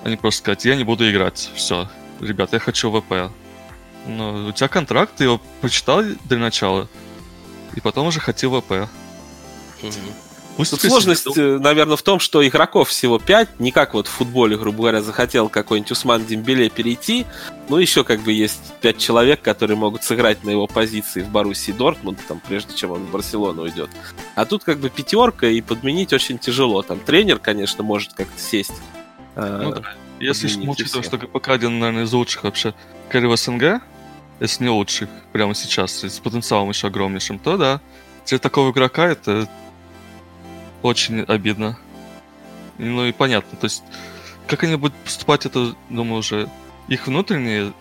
а 0.04 0.10
не 0.10 0.18
просто 0.18 0.40
сказать, 0.40 0.66
я 0.66 0.76
не 0.76 0.84
буду 0.84 1.10
играть, 1.10 1.50
все, 1.56 1.90
ребят, 2.20 2.54
я 2.54 2.60
хочу 2.60 2.92
ВП. 2.92 3.32
Но 4.08 4.48
у 4.48 4.52
тебя 4.52 4.68
контракт, 4.68 5.14
ты 5.18 5.26
его 5.26 5.42
прочитал 5.62 6.04
для 6.26 6.38
начала, 6.38 6.88
и 7.76 7.80
потом 7.80 8.08
уже 8.08 8.20
хотел 8.20 8.60
ВП. 8.60 8.90
Пусть 10.56 10.70
Тут 10.70 10.82
сложность, 10.82 11.28
э, 11.36 11.58
наверное, 11.58 11.98
в 11.98 12.04
том, 12.04 12.20
что 12.20 12.48
игроков 12.48 12.90
всего 12.90 13.18
5, 13.18 13.60
не 13.60 13.72
как 13.72 13.96
вот 13.96 14.06
в 14.06 14.12
футболе, 14.12 14.56
грубо 14.56 14.78
говоря, 14.84 15.02
захотел 15.02 15.50
какой-нибудь 15.50 15.92
Усман 15.92 16.24
Дембеле 16.26 16.70
перейти, 16.70 17.26
ну 17.70 17.78
еще 17.78 18.04
как 18.04 18.20
бы 18.20 18.32
есть 18.34 18.62
5 18.82 19.00
человек, 19.00 19.42
которые 19.42 19.78
могут 19.78 20.04
сыграть 20.04 20.44
на 20.44 20.52
его 20.52 20.68
позиции 20.68 21.24
в 21.24 21.30
Боруссии 21.30 21.72
Дортмунд, 21.72 22.20
там, 22.28 22.40
прежде 22.48 22.76
чем 22.76 22.92
он 22.92 23.06
в 23.06 23.12
Барселону 23.12 23.64
уйдет. 23.64 23.90
А 24.36 24.46
тут 24.46 24.64
как 24.64 24.78
бы 24.78 24.92
пятерка, 24.92 25.48
и 25.48 25.60
подменить 25.60 26.14
очень 26.14 26.38
тяжело. 26.38 26.84
Там 26.84 27.00
тренер, 27.00 27.40
конечно, 27.40 27.84
может 27.84 28.14
как-то 28.14 28.40
сесть 28.40 28.74
Э, 29.36 29.62
Ну 29.64 29.72
да. 29.74 29.84
Если 30.20 30.48
всё. 30.48 31.02
что 31.02 31.18
КПК 31.18 31.50
один, 31.50 31.80
наверное, 31.80 32.04
из 32.04 32.14
лучших 32.14 32.44
вообще 32.44 32.74
карьер 33.10 33.36
СНГ, 33.36 33.82
если 34.40 34.64
не 34.64 34.70
лучших 34.70 35.10
прямо 35.32 35.54
сейчас, 35.54 36.04
с 36.04 36.20
потенциалом 36.20 36.70
еще 36.70 36.88
огромнейшим, 36.88 37.40
то 37.40 37.58
да, 37.58 37.82
для 38.26 38.40
такого 38.40 38.72
игрока 38.72 39.08
это 39.08 39.50
очень 40.82 41.22
обидно. 41.22 41.78
Ну 42.78 43.06
и 43.06 43.12
понятно, 43.12 43.58
то 43.58 43.66
есть 43.66 43.84
как 44.48 44.64
они 44.64 44.76
будут 44.76 44.96
поступать, 44.98 45.46
это, 45.46 45.76
думаю, 45.90 46.20
уже 46.20 46.50
их 46.88 47.08
внутренние 47.08 47.74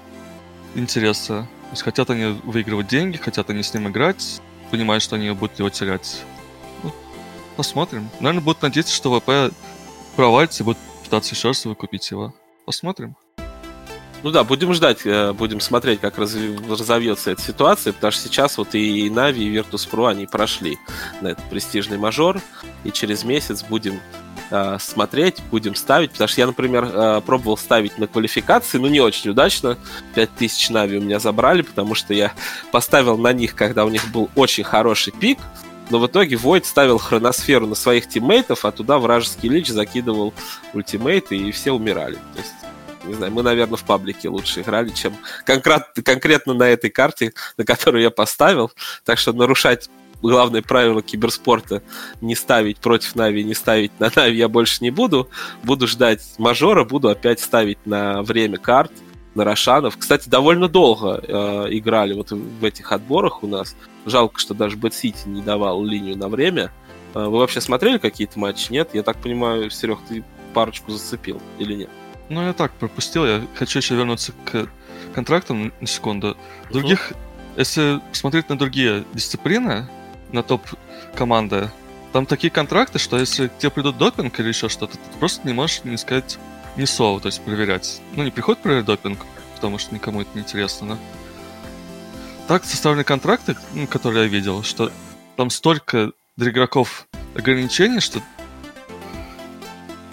интересы. 0.74 1.28
То 1.28 1.48
есть 1.72 1.82
хотят 1.82 2.10
они 2.10 2.40
выигрывать 2.44 2.88
деньги, 2.88 3.16
хотят 3.16 3.50
они 3.50 3.62
с 3.62 3.74
ним 3.74 3.88
играть, 3.88 4.40
понимают, 4.70 5.02
что 5.02 5.16
они 5.16 5.30
будут 5.30 5.58
его 5.58 5.70
терять. 5.70 6.22
Ну, 6.82 6.92
посмотрим. 7.56 8.10
Наверное, 8.20 8.42
будут 8.42 8.62
надеяться, 8.62 8.94
что 8.94 9.18
ВП 9.18 9.54
провалится 10.16 10.62
и 10.62 10.66
будут 10.66 10.80
пытаться 11.02 11.34
еще 11.34 11.48
раз 11.48 11.64
выкупить 11.64 12.10
его. 12.10 12.34
Посмотрим. 12.64 13.16
Ну 14.22 14.30
да, 14.30 14.44
будем 14.44 14.72
ждать, 14.72 15.00
э, 15.04 15.32
будем 15.32 15.60
смотреть, 15.60 16.00
как 16.00 16.16
разовьется 16.16 17.32
эта 17.32 17.42
ситуация, 17.42 17.92
потому 17.92 18.12
что 18.12 18.22
сейчас 18.22 18.56
вот 18.56 18.74
и 18.74 19.10
Нави, 19.10 19.44
и 19.44 19.56
Virtus.pro, 19.56 20.10
они 20.10 20.26
прошли 20.26 20.78
на 21.20 21.28
этот 21.28 21.44
престижный 21.50 21.98
мажор, 21.98 22.40
и 22.84 22.92
через 22.92 23.24
месяц 23.24 23.64
будем 23.64 23.98
э, 24.50 24.76
смотреть, 24.78 25.42
будем 25.50 25.74
ставить, 25.74 26.12
потому 26.12 26.28
что 26.28 26.40
я, 26.40 26.46
например, 26.46 26.84
э, 26.84 27.20
пробовал 27.26 27.56
ставить 27.56 27.98
на 27.98 28.06
квалификации, 28.06 28.78
но 28.78 28.86
не 28.86 29.00
очень 29.00 29.30
удачно, 29.30 29.76
5000 30.14 30.70
Нави 30.70 30.98
у 30.98 31.02
меня 31.02 31.18
забрали, 31.18 31.62
потому 31.62 31.96
что 31.96 32.14
я 32.14 32.32
поставил 32.70 33.18
на 33.18 33.32
них, 33.32 33.56
когда 33.56 33.84
у 33.84 33.88
них 33.88 34.08
был 34.12 34.30
очень 34.36 34.62
хороший 34.62 35.12
пик, 35.12 35.38
но 35.90 35.98
в 35.98 36.06
итоге 36.06 36.36
Войд 36.36 36.64
ставил 36.64 36.98
хроносферу 36.98 37.66
на 37.66 37.74
своих 37.74 38.08
тиммейтов, 38.08 38.64
а 38.64 38.70
туда 38.70 38.98
вражеский 38.98 39.48
лич 39.48 39.66
закидывал 39.66 40.32
ультимейты, 40.74 41.36
и 41.36 41.50
все 41.50 41.72
умирали. 41.72 42.14
То 42.14 42.38
есть 42.38 42.52
не 43.04 43.14
знаю, 43.14 43.32
мы, 43.32 43.42
наверное, 43.42 43.76
в 43.76 43.84
паблике 43.84 44.28
лучше 44.28 44.60
играли, 44.60 44.90
чем 44.90 45.14
конкрет, 45.44 45.86
конкретно 46.04 46.54
на 46.54 46.64
этой 46.64 46.90
карте, 46.90 47.32
на 47.56 47.64
которую 47.64 48.02
я 48.02 48.10
поставил. 48.10 48.70
Так 49.04 49.18
что 49.18 49.32
нарушать 49.32 49.88
главное 50.22 50.62
правило 50.62 51.02
киберспорта 51.02 51.82
не 52.20 52.34
ставить 52.34 52.78
против 52.78 53.16
Нави, 53.16 53.44
не 53.44 53.54
ставить 53.54 53.92
на 53.98 54.10
Нави 54.14 54.36
я 54.36 54.48
больше 54.48 54.78
не 54.80 54.90
буду. 54.90 55.28
Буду 55.62 55.86
ждать 55.86 56.22
мажора, 56.38 56.84
буду 56.84 57.08
опять 57.08 57.40
ставить 57.40 57.84
на 57.84 58.22
время 58.22 58.58
карт, 58.58 58.92
на 59.34 59.44
Рошанов. 59.44 59.96
Кстати, 59.96 60.28
довольно 60.28 60.68
долго 60.68 61.20
э, 61.22 61.66
играли 61.70 62.12
вот 62.14 62.30
в 62.30 62.64
этих 62.64 62.92
отборах 62.92 63.42
у 63.42 63.46
нас. 63.46 63.74
Жалко, 64.04 64.38
что 64.38 64.54
даже 64.54 64.76
Bad 64.76 64.90
City 64.90 65.26
не 65.26 65.42
давал 65.42 65.82
линию 65.82 66.16
на 66.16 66.28
время. 66.28 66.70
Э, 67.14 67.24
вы 67.24 67.38
вообще 67.38 67.60
смотрели 67.60 67.98
какие-то 67.98 68.38
матчи? 68.38 68.70
Нет? 68.70 68.90
Я 68.92 69.02
так 69.02 69.16
понимаю, 69.18 69.70
Серег, 69.70 69.98
ты 70.08 70.22
парочку 70.54 70.92
зацепил 70.92 71.40
или 71.58 71.74
нет? 71.74 71.90
Ну, 72.32 72.46
я 72.46 72.54
так 72.54 72.72
пропустил. 72.72 73.26
Я 73.26 73.46
хочу 73.56 73.80
еще 73.80 73.94
вернуться 73.94 74.32
к 74.46 74.66
контрактам 75.14 75.70
на 75.80 75.86
секунду. 75.86 76.34
Других, 76.70 77.12
если 77.58 78.00
смотреть 78.12 78.48
на 78.48 78.56
другие 78.56 79.04
дисциплины, 79.12 79.86
на 80.32 80.42
топ 80.42 80.62
команды, 81.14 81.70
там 82.14 82.24
такие 82.24 82.50
контракты, 82.50 82.98
что 82.98 83.18
если 83.18 83.48
к 83.48 83.58
тебе 83.58 83.70
придут 83.70 83.98
допинг 83.98 84.40
или 84.40 84.48
еще 84.48 84.70
что-то, 84.70 84.96
ты 84.96 85.18
просто 85.18 85.46
не 85.46 85.52
можешь 85.52 85.84
не 85.84 85.98
сказать 85.98 86.38
ни 86.78 86.86
слова, 86.86 87.20
то 87.20 87.26
есть 87.26 87.42
проверять. 87.42 88.00
Ну, 88.16 88.24
не 88.24 88.30
приходит 88.30 88.62
проверять 88.62 88.86
допинг, 88.86 89.18
потому 89.56 89.76
что 89.76 89.94
никому 89.94 90.22
это 90.22 90.30
не 90.34 90.40
интересно, 90.40 90.88
да? 90.88 90.98
Так 92.48 92.64
составлены 92.64 93.04
контракты, 93.04 93.56
ну, 93.74 93.86
которые 93.86 94.22
я 94.24 94.28
видел, 94.30 94.62
что 94.62 94.90
там 95.36 95.50
столько 95.50 96.12
для 96.38 96.50
игроков 96.50 97.06
ограничений, 97.34 98.00
что 98.00 98.22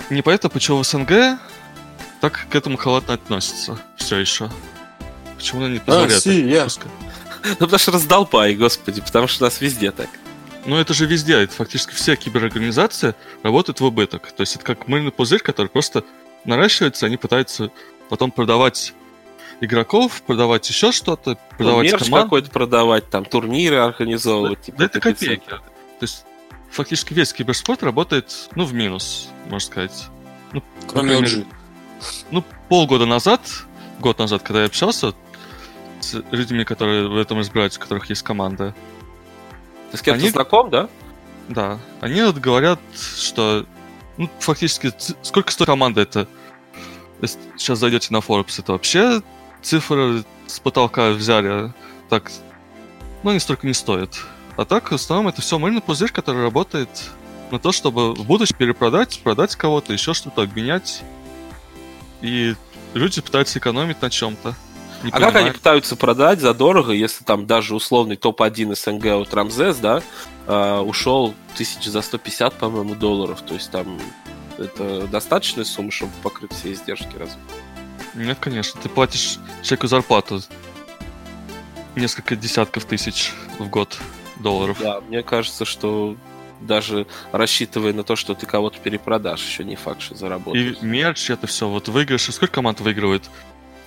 непонятно, 0.09 0.49
почему 0.49 0.79
в 0.79 0.85
СНГ 0.85 1.39
так 2.21 2.47
к 2.49 2.55
этому 2.55 2.77
халатно 2.77 3.13
относятся 3.15 3.79
все 3.97 4.17
еще. 4.17 4.49
Почему 5.37 5.63
они 5.63 5.73
не 5.75 5.79
позволяют? 5.79 6.13
Россия. 6.13 6.55
так 6.55 6.63
пускать? 6.65 6.91
Ну, 7.41 7.55
потому 7.55 7.79
что 7.79 7.91
раздолбай, 7.93 8.53
господи, 8.55 8.99
потому 8.99 9.27
что 9.27 9.45
у 9.45 9.47
нас 9.47 9.61
везде 9.61 9.91
так. 9.91 10.09
Ну, 10.65 10.75
это 10.75 10.93
же 10.93 11.05
везде. 11.05 11.35
Это 11.41 11.53
фактически 11.53 11.93
все 11.93 12.17
киберорганизации 12.17 13.15
работают 13.43 13.79
в 13.79 13.85
убыток. 13.85 14.29
То 14.33 14.41
есть 14.41 14.57
это 14.57 14.65
как 14.65 14.89
мыльный 14.89 15.11
пузырь, 15.13 15.39
который 15.39 15.67
просто 15.67 16.03
наращивается, 16.43 17.05
они 17.05 17.15
пытаются 17.15 17.71
потом 18.09 18.31
продавать 18.31 18.93
игроков, 19.61 20.21
продавать 20.23 20.67
еще 20.69 20.91
что-то, 20.91 21.31
Ну, 21.31 21.37
продавать 21.57 21.85
мерч 21.85 22.03
команд. 22.03 22.25
какой-то 22.25 22.51
продавать, 22.51 23.09
там 23.09 23.23
турниры 23.23 23.77
организовывать. 23.77 24.61
типа, 24.63 24.77
Да 24.79 24.85
это 24.85 24.99
копейки. 24.99 25.47
То 25.47 25.59
есть 26.01 26.25
фактически 26.71 27.13
весь 27.13 27.31
киберспорт 27.31 27.83
работает, 27.83 28.49
ну, 28.55 28.65
в 28.65 28.73
минус, 28.73 29.29
можно 29.45 29.65
сказать. 29.65 30.07
Кроме 30.87 31.19
Например, 31.19 31.39
OG. 31.39 31.47
Ну, 32.31 32.43
полгода 32.69 33.05
назад, 33.05 33.41
год 33.99 34.19
назад, 34.19 34.41
когда 34.43 34.61
я 34.61 34.65
общался 34.67 35.13
с 35.99 36.21
людьми, 36.31 36.63
которые 36.63 37.07
в 37.07 37.17
этом 37.17 37.39
разбираются, 37.39 37.79
у 37.79 37.83
которых 37.83 38.09
есть 38.09 38.23
команда, 38.23 38.73
Ты 39.91 39.97
с 39.97 40.01
кем-то 40.01 40.19
Они- 40.21 40.29
знаком, 40.29 40.69
да? 40.69 40.87
да, 41.47 41.79
они 41.99 42.21
вот 42.21 42.37
говорят, 42.37 42.79
что 43.17 43.65
ну, 44.17 44.29
фактически 44.39 44.93
сколько 45.23 45.51
стоит 45.51 45.67
команда 45.67 46.01
это 46.01 46.27
если 47.21 47.39
сейчас 47.57 47.79
зайдете 47.79 48.07
на 48.11 48.17
Forbes, 48.17 48.59
это 48.59 48.73
вообще 48.73 49.21
цифры 49.61 50.23
с 50.47 50.59
потолка 50.59 51.09
взяли, 51.11 51.73
так, 52.09 52.31
ну, 53.23 53.31
они 53.31 53.39
столько 53.39 53.67
не 53.67 53.73
стоят. 53.73 54.17
А 54.55 54.65
так, 54.65 54.91
в 54.91 54.95
основном, 54.95 55.27
это 55.27 55.41
все 55.41 55.59
мыльный 55.59 55.81
пузырь, 55.81 56.11
который 56.11 56.41
работает 56.43 56.89
на 57.51 57.59
то, 57.59 57.71
чтобы 57.71 58.13
в 58.13 58.25
будущем 58.25 58.55
перепродать, 58.57 59.19
продать 59.23 59.55
кого-то, 59.55 59.93
еще 59.93 60.13
что-то 60.13 60.41
обменять. 60.43 61.01
И 62.21 62.55
люди 62.93 63.21
пытаются 63.21 63.59
экономить 63.59 64.01
на 64.01 64.09
чем-то. 64.09 64.55
Не 65.03 65.11
а 65.11 65.19
как 65.19 65.35
они 65.37 65.51
пытаются 65.51 65.95
продать 65.95 66.41
задорого, 66.41 66.91
если 66.91 67.23
там 67.23 67.45
даже 67.45 67.73
условный 67.73 68.17
топ-1 68.17 68.75
СНГ 68.75 69.05
от 69.21 69.33
Рамзес, 69.33 69.77
да, 69.77 70.03
а, 70.45 70.81
ушел 70.81 71.33
тысяч 71.55 71.85
за 71.85 72.01
150, 72.01 72.55
по-моему, 72.55 72.95
долларов. 72.95 73.41
То 73.41 73.53
есть 73.53 73.71
там 73.71 73.99
это 74.57 75.07
достаточная 75.07 75.63
сумма, 75.63 75.91
чтобы 75.91 76.11
покрыть 76.21 76.51
все 76.51 76.73
издержки 76.73 77.15
разве? 77.17 77.39
Нет, 78.13 78.37
конечно. 78.41 78.79
Ты 78.81 78.89
платишь 78.89 79.37
человеку 79.63 79.87
зарплату 79.87 80.41
несколько 81.95 82.35
десятков 82.35 82.85
тысяч 82.85 83.31
в 83.57 83.69
год 83.69 83.97
долларов. 84.39 84.77
Да, 84.81 84.99
мне 85.01 85.23
кажется, 85.23 85.63
что 85.63 86.17
даже 86.61 87.07
рассчитывая 87.31 87.93
на 87.93 88.03
то, 88.03 88.15
что 88.15 88.33
ты 88.35 88.45
кого-то 88.45 88.79
перепродашь, 88.79 89.43
еще 89.43 89.63
не 89.63 89.75
факт, 89.75 90.01
что 90.01 90.13
И 90.15 90.17
заработаешь. 90.17 90.81
мерч, 90.81 91.29
это 91.29 91.47
все. 91.47 91.67
Вот 91.67 91.87
выигрыш. 91.87 92.23
Сколько 92.33 92.55
команд 92.55 92.79
выигрывает 92.81 93.29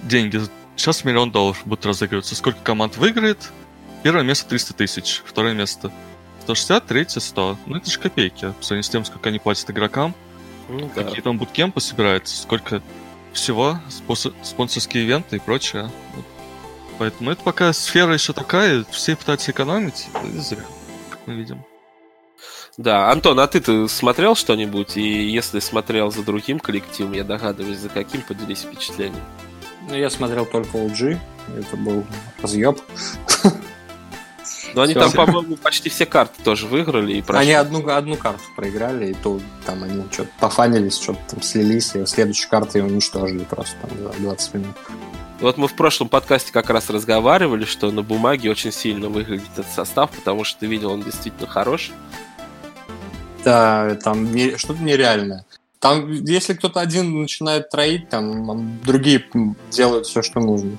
деньги? 0.01 0.41
Сейчас 0.77 1.05
миллион 1.05 1.31
долларов 1.31 1.61
будут 1.65 1.85
разыгрываться. 1.87 2.35
Сколько 2.35 2.59
команд 2.63 2.97
выиграет? 2.97 3.51
Первое 4.03 4.23
место 4.25 4.49
300 4.49 4.75
тысяч. 4.75 5.23
Второе 5.25 5.53
место 5.55 5.93
160, 6.45 6.87
третье 6.87 7.21
100. 7.21 7.59
Ну, 7.67 7.77
это 7.77 7.91
же 7.91 7.99
копейки. 7.99 8.53
По 8.59 8.65
сравнению 8.65 8.85
с 8.85 8.89
тем, 8.89 9.05
сколько 9.05 9.29
они 9.29 9.39
платят 9.39 9.71
игрокам. 9.71 10.15
Ну, 10.69 10.91
да. 10.95 11.05
Какие 11.05 11.21
там 11.21 11.39
буткемпы 11.39 11.81
собираются. 11.81 12.41
Сколько 12.41 12.83
всего. 13.33 13.79
спонсор- 13.91 14.33
спонсорские 14.43 15.05
ивенты 15.05 15.37
и 15.37 15.39
прочее. 15.39 15.91
Поэтому 16.99 17.31
это 17.31 17.43
пока 17.43 17.73
сфера 17.73 18.15
еще 18.15 18.33
такая. 18.33 18.85
Все 18.91 19.15
пытаются 19.15 19.51
экономить. 19.51 20.09
И 20.25 20.39
зря, 20.39 20.65
как 21.11 21.21
мы 21.27 21.35
видим. 21.35 21.63
Да, 22.79 23.11
Антон, 23.11 23.39
а 23.41 23.47
ты-то 23.47 23.87
смотрел 23.89 24.35
что-нибудь? 24.35 24.97
И 24.97 25.29
если 25.29 25.61
смотрел 25.61 26.11
за 26.11 26.23
другим 26.23 26.59
коллективом, 26.59 27.13
я 27.13 27.23
догадываюсь, 27.23 27.79
за 27.79 27.89
каким, 27.89 28.23
поделись 28.23 28.63
впечатлением. 28.63 29.23
Ну, 29.89 29.95
я 29.95 30.09
смотрел 30.09 30.47
только 30.47 30.79
OG. 30.79 31.19
Это 31.59 31.77
был 31.77 32.07
разъеб. 32.41 32.81
Но 34.75 34.83
они 34.83 34.95
Всё. 34.95 35.01
там, 35.01 35.13
по-моему, 35.13 35.57
почти 35.57 35.91
все 35.91 36.07
карты 36.07 36.43
тоже 36.43 36.67
выиграли 36.67 37.15
и 37.15 37.23
прошли. 37.23 37.43
Они 37.43 37.53
одну, 37.53 37.87
одну 37.89 38.17
карту 38.17 38.43
проиграли, 38.57 39.11
и 39.11 39.15
то 39.15 39.39
там 39.67 39.83
они 39.85 40.03
что-то 40.11 40.31
пофанились, 40.41 40.99
что-то 40.99 41.21
там 41.29 41.43
слились, 41.43 41.95
и 41.95 42.07
следующую 42.07 42.49
карту 42.49 42.79
ее 42.79 42.85
уничтожили 42.85 43.45
просто 43.45 43.77
там 43.83 43.91
за 43.99 44.19
20 44.19 44.55
минут. 44.55 44.77
Вот 45.41 45.59
мы 45.59 45.69
в 45.69 45.75
прошлом 45.75 46.09
подкасте 46.09 46.53
как 46.53 46.71
раз 46.71 46.89
разговаривали, 46.89 47.65
что 47.65 47.91
на 47.91 48.03
бумаге 48.03 48.51
очень 48.51 48.73
сильно 48.73 49.09
выглядит 49.09 49.49
этот 49.53 49.71
состав, 49.71 50.11
потому 50.11 50.45
что 50.45 50.61
ты 50.61 50.67
видел, 50.67 50.93
он 50.93 51.03
действительно 51.03 51.49
хорош. 51.49 51.93
Да, 53.44 53.96
там 54.02 54.35
не- 54.35 54.57
что-то 54.57 54.83
нереальное. 54.83 55.44
Там, 55.81 56.11
если 56.12 56.55
кто-то 56.55 56.81
один 56.81 57.22
начинает 57.22 57.70
троить, 57.70 58.09
там 58.09 58.78
другие 58.85 59.24
делают 59.70 60.07
все, 60.07 60.22
что 60.22 60.38
нужно. 60.38 60.78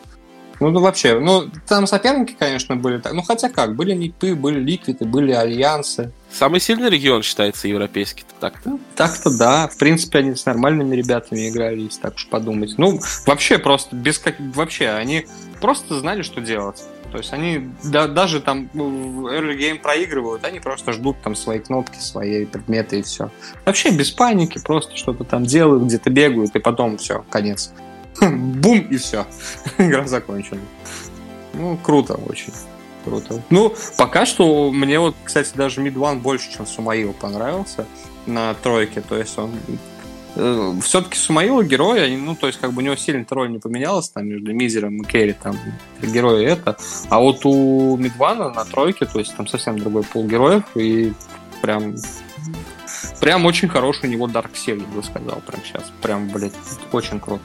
Ну, 0.60 0.70
ну, 0.70 0.80
вообще, 0.80 1.20
ну, 1.20 1.50
там 1.68 1.88
соперники, 1.88 2.38
конечно, 2.40 2.78
были 2.78 3.00
так. 3.00 3.12
Ну, 3.12 3.22
хотя 3.22 3.50
как, 3.50 3.76
были 3.76 3.94
Никпы, 3.94 4.34
были 4.34 4.60
Ликвиды, 4.62 5.04
были 5.04 5.34
Альянсы. 5.34 6.14
Самый 6.32 6.62
сильный 6.62 6.90
регион 6.90 7.22
считается 7.22 7.68
европейский 7.68 8.24
так-то. 8.40 8.70
Ну, 8.70 8.80
так-то 8.96 9.38
да. 9.38 9.68
В 9.68 9.78
принципе, 9.78 10.20
они 10.20 10.36
с 10.36 10.46
нормальными 10.46 10.96
ребятами 10.96 11.50
играли, 11.50 11.82
если 11.82 12.00
так 12.00 12.16
уж 12.16 12.28
подумать. 12.28 12.76
Ну, 12.78 13.02
вообще 13.26 13.58
просто 13.58 13.96
без 13.96 14.20
как... 14.20 14.36
Вообще, 14.40 14.90
они 14.90 15.26
просто 15.60 16.00
знали, 16.00 16.22
что 16.22 16.40
делать. 16.40 16.82
То 17.14 17.20
есть 17.20 17.32
они 17.32 17.70
да, 17.84 18.08
даже 18.08 18.42
там 18.42 18.72
в 18.74 19.28
early 19.28 19.56
game 19.56 19.78
проигрывают, 19.78 20.44
они 20.46 20.60
просто 20.60 20.94
ждут 20.94 21.22
там 21.22 21.36
свои 21.36 21.60
кнопки, 21.60 22.00
свои 22.00 22.46
предметы 22.46 23.00
и 23.00 23.02
все. 23.04 23.30
Вообще 23.66 23.92
без 23.92 24.10
паники, 24.10 24.60
просто 24.60 24.98
что-то 24.98 25.24
там 25.24 25.44
делают, 25.44 25.84
где-то 25.84 26.10
бегают, 26.10 26.56
и 26.56 26.60
потом 26.60 26.98
все, 26.98 27.24
конец. 27.30 27.72
Бум, 28.20 28.80
и 28.80 28.98
все. 28.98 29.28
Игра 29.78 30.08
закончена. 30.08 30.62
Ну, 31.54 31.78
круто 31.84 32.16
очень. 32.16 32.52
Круто. 33.06 33.44
Ну, 33.52 33.76
пока 33.96 34.26
что 34.26 34.72
мне 34.72 34.98
вот, 34.98 35.16
кстати, 35.24 35.52
даже 35.54 35.82
Mid 35.82 35.94
One 35.94 36.20
больше, 36.20 36.52
чем 36.52 36.66
Сумаил 36.66 37.14
понравился 37.14 37.86
на 38.26 38.56
тройке. 38.56 39.02
То 39.02 39.18
есть 39.18 39.38
он 39.38 39.52
э, 40.36 40.74
все-таки 40.82 41.18
Сумаила 41.18 41.64
героя, 41.64 42.08
ну, 42.18 42.36
то 42.36 42.48
есть, 42.48 42.60
как 42.60 42.74
бы 42.74 42.82
у 42.82 42.86
него 42.86 42.96
сильно 42.96 43.26
роль 43.30 43.52
не 43.52 43.60
поменялась 43.60 44.10
там 44.10 44.28
между 44.28 44.54
Мизером 44.54 45.02
и 45.02 45.06
Керри, 45.06 45.34
там, 45.34 45.58
герои 46.02 46.46
это. 46.46 46.78
А 47.10 47.20
вот 47.20 47.46
у 47.46 47.98
Мидвана 47.98 48.50
на 48.50 48.66
тройке, 48.66 49.06
то 49.06 49.20
есть, 49.20 49.36
там 49.36 49.48
совсем 49.48 49.80
другой 49.80 50.04
пол 50.04 50.26
героев, 50.26 50.64
и 50.76 51.14
прям 51.62 51.96
прям 53.20 53.46
очень 53.46 53.70
хороший 53.70 54.10
у 54.10 54.12
него 54.12 54.28
Dark 54.28 54.54
Seal, 54.54 54.80
я 54.80 54.96
бы 54.96 55.04
сказал, 55.04 55.42
прям 55.46 55.62
сейчас. 55.64 55.92
Прям, 56.02 56.30
блядь, 56.30 56.54
очень 56.92 57.20
круто. 57.20 57.44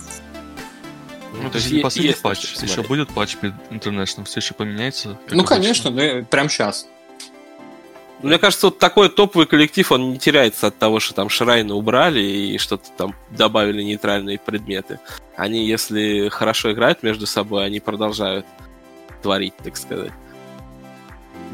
Ну, 1.40 1.51
то 1.51 1.59
есть 1.59 1.70
не 1.70 1.81
последний 1.81 2.11
есть 2.11 2.22
патч, 2.22 2.55
еще 2.61 2.83
будет 2.83 3.11
патч 3.11 3.37
International, 3.70 4.24
все 4.24 4.40
еще 4.40 4.55
поменяется? 4.55 5.18
Ну, 5.31 5.44
конечно, 5.44 5.90
да, 5.90 6.24
прям 6.29 6.48
сейчас. 6.48 6.88
Мне 8.22 8.38
кажется, 8.38 8.66
вот 8.66 8.78
такой 8.78 9.09
топовый 9.09 9.46
коллектив, 9.46 9.92
он 9.92 10.12
не 10.12 10.18
теряется 10.18 10.68
от 10.68 10.78
того, 10.78 10.98
что 10.98 11.14
там 11.14 11.28
шрайны 11.28 11.72
убрали 11.74 12.20
и 12.20 12.59
что-то 12.59 12.88
там 12.96 13.14
добавили 13.31 13.83
нейтральные 13.83 14.38
предметы. 14.38 14.98
Они, 15.37 15.64
если 15.64 16.28
хорошо 16.28 16.72
играют 16.72 17.04
между 17.04 17.26
собой, 17.26 17.64
они 17.64 17.78
продолжают 17.78 18.44
творить, 19.22 19.54
так 19.62 19.76
сказать. 19.76 20.12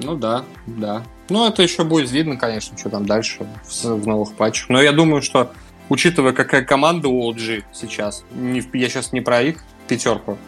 Ну 0.02 0.16
да, 0.16 0.44
да. 0.66 1.04
Ну, 1.28 1.46
это 1.46 1.62
еще 1.62 1.84
будет 1.84 2.10
видно, 2.10 2.36
конечно, 2.36 2.76
что 2.78 2.88
там 2.88 3.04
дальше 3.04 3.46
в, 3.64 3.84
в 3.84 4.06
новых 4.06 4.34
патчах. 4.34 4.70
Но 4.70 4.80
я 4.80 4.92
думаю, 4.92 5.20
что, 5.20 5.52
учитывая, 5.90 6.32
какая 6.32 6.64
команда 6.64 7.08
у 7.08 7.30
OG 7.30 7.64
сейчас, 7.72 8.24
не, 8.32 8.62
я 8.72 8.88
сейчас 8.88 9.12
не 9.12 9.20
про 9.20 9.42
их 9.42 9.62
пятерку, 9.86 10.38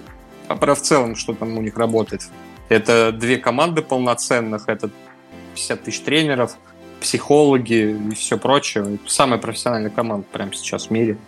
а 0.49 0.57
про 0.57 0.75
в 0.75 0.81
целом, 0.81 1.15
что 1.15 1.35
там 1.35 1.57
у 1.59 1.63
них 1.63 1.77
работает. 1.77 2.23
Это 2.69 3.13
две 3.13 3.37
команды 3.37 3.83
полноценных, 3.83 4.69
это 4.69 4.91
50 5.57 5.83
тысяч 5.83 6.01
тренеров, 6.01 6.57
психологи 7.01 7.99
и 8.11 8.15
все 8.15 8.39
прочее. 8.39 8.99
Самая 9.07 9.39
профессиональная 9.39 9.91
команда 9.91 10.27
прямо 10.31 10.53
сейчас 10.55 10.87
в 10.87 10.91
мире. 10.91 11.19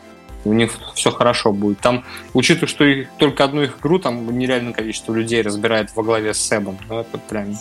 У 0.45 0.53
них 0.53 0.73
все 0.95 1.11
хорошо 1.11 1.53
будет. 1.53 1.81
Там, 1.81 2.05
учитывая, 2.33 2.69
что 2.69 2.85
их, 2.85 3.09
только 3.19 3.45
одну 3.45 3.63
их 3.63 3.79
игру, 3.81 3.99
там 3.99 4.39
нереальное 4.39 4.73
количество 4.73 5.13
людей 5.13 5.43
разбирает 5.43 5.95
во 5.97 6.03
главе 6.03 6.33
с 6.33 6.39
Себом. 6.39 6.79
Ну, 6.89 7.01
это 7.01 7.19
прям... 7.19 7.57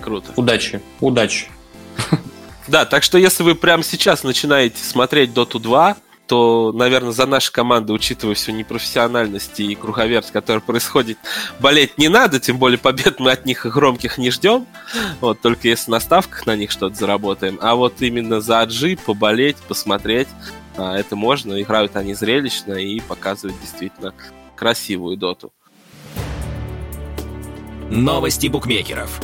Круто. 0.00 0.32
Удачи. 0.36 0.80
Удачи. 1.00 1.48
Да, 2.68 2.84
так 2.84 3.02
что 3.02 3.18
если 3.18 3.42
вы 3.42 3.54
прямо 3.54 3.82
сейчас 3.82 4.24
начинаете 4.24 4.82
смотреть 4.82 5.30
Dota 5.30 5.58
2, 5.58 5.96
то, 6.28 6.72
наверное, 6.72 7.12
за 7.12 7.26
нашей 7.26 7.50
командой, 7.50 7.92
учитывая 7.92 8.34
всю 8.34 8.52
непрофессиональность 8.52 9.58
и 9.58 9.74
круговерть, 9.74 10.30
которая 10.30 10.60
происходит, 10.60 11.18
болеть 11.58 11.96
не 11.96 12.08
надо, 12.08 12.38
тем 12.38 12.58
более 12.58 12.78
побед 12.78 13.18
мы 13.18 13.32
от 13.32 13.46
них 13.46 13.66
громких 13.66 14.18
не 14.18 14.30
ждем, 14.30 14.66
вот, 15.20 15.40
только 15.40 15.68
если 15.68 15.90
на 15.90 16.00
ставках 16.00 16.46
на 16.46 16.54
них 16.54 16.70
что-то 16.70 16.94
заработаем. 16.94 17.58
А 17.62 17.74
вот 17.74 17.94
именно 18.00 18.40
за 18.40 18.60
Аджи 18.60 18.96
поболеть, 18.96 19.56
посмотреть, 19.56 20.28
а, 20.76 20.96
это 20.96 21.16
можно, 21.16 21.60
играют 21.60 21.96
они 21.96 22.14
зрелищно 22.14 22.74
и 22.74 23.00
показывают 23.00 23.58
действительно 23.60 24.12
красивую 24.54 25.16
доту. 25.16 25.52
Новости 27.90 28.48
букмекеров. 28.48 29.20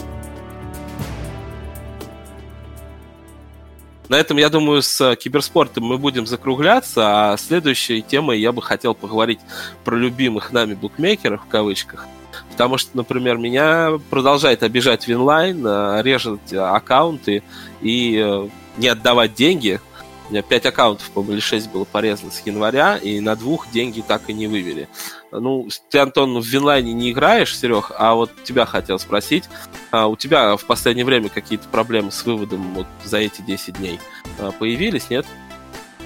На 4.09 4.17
этом, 4.17 4.37
я 4.37 4.51
думаю, 4.51 4.83
с 4.83 5.01
э, 5.01 5.17
киберспортом 5.17 5.85
мы 5.85 5.97
будем 5.97 6.27
закругляться, 6.27 7.33
а 7.33 7.37
следующей 7.39 8.03
темой 8.03 8.39
я 8.39 8.53
бы 8.53 8.61
хотел 8.61 8.95
поговорить 8.95 9.41
про 9.83 9.97
любимых 9.97 10.53
нами 10.53 10.75
букмекеров, 10.75 11.43
в 11.43 11.49
кавычках. 11.49 12.07
Потому 12.51 12.77
что, 12.77 12.97
например, 12.97 13.39
меня 13.39 13.93
продолжает 14.11 14.63
обижать 14.63 15.09
Винлайн, 15.09 15.67
э, 15.67 16.03
режет 16.03 16.41
аккаунты 16.53 17.43
и 17.81 18.23
э, 18.23 18.49
не 18.77 18.89
отдавать 18.89 19.35
деньги– 19.35 19.81
у 20.29 20.33
меня 20.33 20.43
5 20.43 20.67
аккаунтов, 20.67 21.11
по-моему, 21.11 21.35
или 21.35 21.41
6 21.41 21.71
было 21.71 21.85
порезано 21.85 22.31
с 22.31 22.41
января, 22.47 22.97
и 22.97 23.21
на 23.21 23.37
двух 23.37 23.71
деньги 23.71 24.03
так 24.07 24.23
и 24.29 24.33
не 24.33 24.47
вывели. 24.47 24.89
Ну, 25.31 25.69
ты, 25.91 25.99
Антон, 25.99 26.41
в 26.41 26.47
Винлайне 26.47 26.95
не 26.95 27.11
играешь, 27.11 27.57
Серег, 27.57 27.93
а 27.99 28.15
вот 28.15 28.31
тебя 28.43 28.65
хотел 28.65 28.99
спросить. 28.99 29.45
А 29.91 30.07
у 30.07 30.17
тебя 30.17 30.57
в 30.57 30.65
последнее 30.65 31.05
время 31.05 31.29
какие-то 31.29 31.69
проблемы 31.69 32.11
с 32.11 32.25
выводом 32.25 32.73
вот 32.73 32.87
за 33.05 33.19
эти 33.19 33.43
10 33.43 33.77
дней 33.77 34.01
а, 34.39 34.51
появились, 34.51 35.11
нет? 35.11 35.27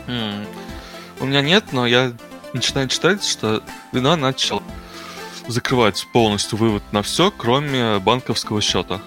Mm. 0.09 0.47
У 1.21 1.27
меня 1.27 1.41
нет, 1.41 1.67
но 1.73 1.87
я 1.87 2.13
начинаю 2.53 2.89
читать, 2.89 3.25
что 3.25 3.63
Вина 3.93 4.17
начал 4.17 4.63
закрывать 5.47 6.07
полностью 6.13 6.59
вывод 6.59 6.83
на 6.91 7.03
все, 7.03 7.31
кроме 7.31 7.99
банковского 8.01 8.61
счета. 8.61 9.01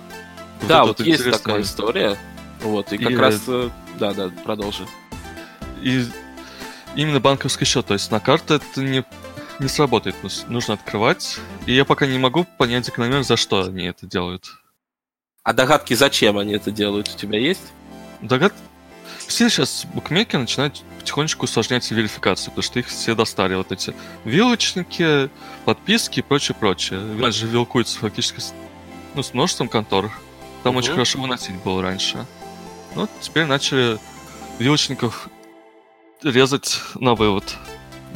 Да, 0.69 0.83
вот, 0.83 0.99
вот 0.99 1.05
есть 1.05 1.19
интересная... 1.19 1.39
такая 1.39 1.61
история. 1.63 2.17
Вот, 2.61 2.93
и 2.93 2.97
как 2.97 3.11
и... 3.11 3.15
раз... 3.17 3.41
Э, 3.47 3.69
да, 3.99 4.13
да, 4.13 4.29
продолжи 4.45 4.85
и 5.81 6.05
именно 6.95 7.19
банковский 7.19 7.65
счет, 7.65 7.85
то 7.85 7.93
есть 7.93 8.11
на 8.11 8.19
карту 8.19 8.55
это 8.55 8.81
не, 8.81 9.03
не 9.59 9.67
сработает, 9.67 10.15
нужно 10.47 10.73
открывать. 10.73 11.39
И 11.65 11.73
я 11.73 11.85
пока 11.85 12.05
не 12.05 12.17
могу 12.17 12.45
понять 12.57 12.85
закономерно, 12.85 13.23
за 13.23 13.37
что 13.37 13.63
они 13.63 13.85
это 13.85 14.05
делают. 14.05 14.51
А 15.43 15.53
догадки, 15.53 15.93
зачем 15.93 16.37
они 16.37 16.53
это 16.53 16.71
делают, 16.71 17.09
у 17.13 17.17
тебя 17.17 17.39
есть? 17.39 17.73
Догад... 18.21 18.53
Все 19.27 19.49
сейчас 19.49 19.85
букмекеры 19.93 20.41
начинают 20.41 20.83
потихонечку 20.99 21.45
усложнять 21.45 21.89
верификацию, 21.89 22.51
потому 22.51 22.63
что 22.63 22.79
их 22.79 22.87
все 22.87 23.15
достали, 23.15 23.55
вот 23.55 23.71
эти 23.71 23.93
вилочники, 24.25 25.29
подписки 25.63 26.19
и 26.19 26.21
прочее, 26.21 26.55
прочее. 26.59 26.99
Раньше 27.19 27.45
вилкуются 27.45 27.97
фактически 27.99 28.39
с, 28.39 28.53
ну, 29.15 29.23
с 29.23 29.33
множеством 29.33 29.69
контор. 29.69 30.11
Там 30.63 30.73
угу. 30.73 30.79
очень 30.79 30.91
хорошо 30.91 31.19
выносить 31.19 31.55
было 31.63 31.81
раньше. 31.81 32.25
Ну, 32.95 33.07
теперь 33.21 33.45
начали 33.45 33.99
вилочников 34.59 35.29
резать 36.23 36.79
на 36.95 37.15
вывод. 37.15 37.43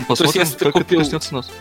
Посмотрим, 0.08 0.18
То 0.18 0.24
есть, 0.24 0.36
если 0.36 0.58
как 0.58 0.74
ты 0.74 0.80
купил... 0.80 1.00
это 1.00 1.06
коснется 1.06 1.34
нас. 1.34 1.52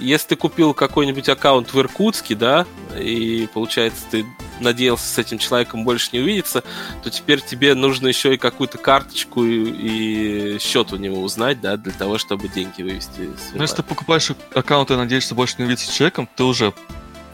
Если 0.00 0.28
ты 0.28 0.36
купил 0.36 0.74
какой-нибудь 0.74 1.28
аккаунт 1.28 1.72
в 1.72 1.78
Иркутске, 1.78 2.34
да, 2.34 2.66
и 2.98 3.48
получается 3.54 4.02
ты 4.10 4.26
надеялся 4.58 5.06
с 5.06 5.18
этим 5.18 5.38
человеком 5.38 5.84
больше 5.84 6.10
не 6.12 6.18
увидеться, 6.18 6.64
то 7.02 7.10
теперь 7.10 7.40
тебе 7.40 7.74
нужно 7.74 8.08
еще 8.08 8.34
и 8.34 8.36
какую-то 8.36 8.78
карточку 8.78 9.44
и, 9.44 10.56
и 10.56 10.58
счет 10.58 10.92
у 10.92 10.96
него 10.96 11.22
узнать, 11.22 11.60
да, 11.60 11.76
для 11.76 11.92
того, 11.92 12.18
чтобы 12.18 12.48
деньги 12.48 12.82
вывести. 12.82 13.30
Ну, 13.54 13.62
если 13.62 13.76
ты 13.76 13.82
покупаешь 13.84 14.30
аккаунт 14.54 14.90
и 14.90 14.96
надеешься 14.96 15.34
больше 15.34 15.56
не 15.58 15.64
увидеться 15.64 15.90
с 15.90 15.94
человеком, 15.94 16.28
ты 16.34 16.42
уже 16.42 16.74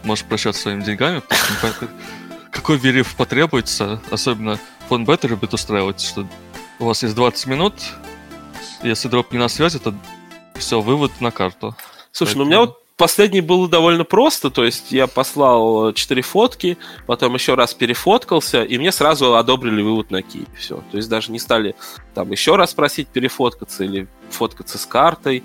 можешь 0.05 0.25
прощаться 0.25 0.63
своими 0.63 0.83
деньгами, 0.83 1.23
какой 2.51 2.77
вериф 2.77 3.15
потребуется, 3.17 4.03
особенно 4.11 4.59
фонбета 4.89 5.29
любит 5.29 5.55
устраивать, 5.55 6.01
что 6.01 6.27
у 6.79 6.87
вас 6.87 7.03
есть 7.03 7.15
20 7.15 7.47
минут, 7.47 7.75
если 8.83 9.09
дроп 9.09 9.33
не 9.33 9.39
на 9.39 9.49
связи, 9.49 9.79
то 9.79 9.95
все, 10.55 10.81
вывод 10.81 11.13
на 11.21 11.31
карту. 11.31 11.75
Слушай, 12.13 12.37
Поэтому... 12.37 12.45
ну 12.45 12.45
у 12.45 12.49
меня 12.49 12.61
вот 12.61 12.81
последний 13.01 13.41
было 13.41 13.67
довольно 13.67 14.05
просто, 14.05 14.51
то 14.51 14.63
есть 14.63 14.93
я 14.93 15.07
послал 15.07 15.93
4 15.95 16.23
фотки, 16.23 16.77
потом 17.07 17.35
еще 17.35 17.55
раз 17.55 17.73
перефоткался, 17.73 18.63
и 18.63 18.77
мне 18.77 18.93
сразу 18.93 19.37
одобрили 19.37 19.81
вывод 19.81 20.11
на 20.11 20.23
Киев. 20.23 20.49
Все. 20.59 20.83
То 20.91 20.99
есть 20.99 21.09
даже 21.09 21.33
не 21.33 21.39
стали 21.39 21.75
там 22.15 22.31
еще 22.31 22.57
раз 22.57 22.75
просить 22.75 23.09
перефоткаться 23.09 23.85
или 23.85 24.07
фоткаться 24.29 24.77
с 24.77 24.85
картой. 24.85 25.45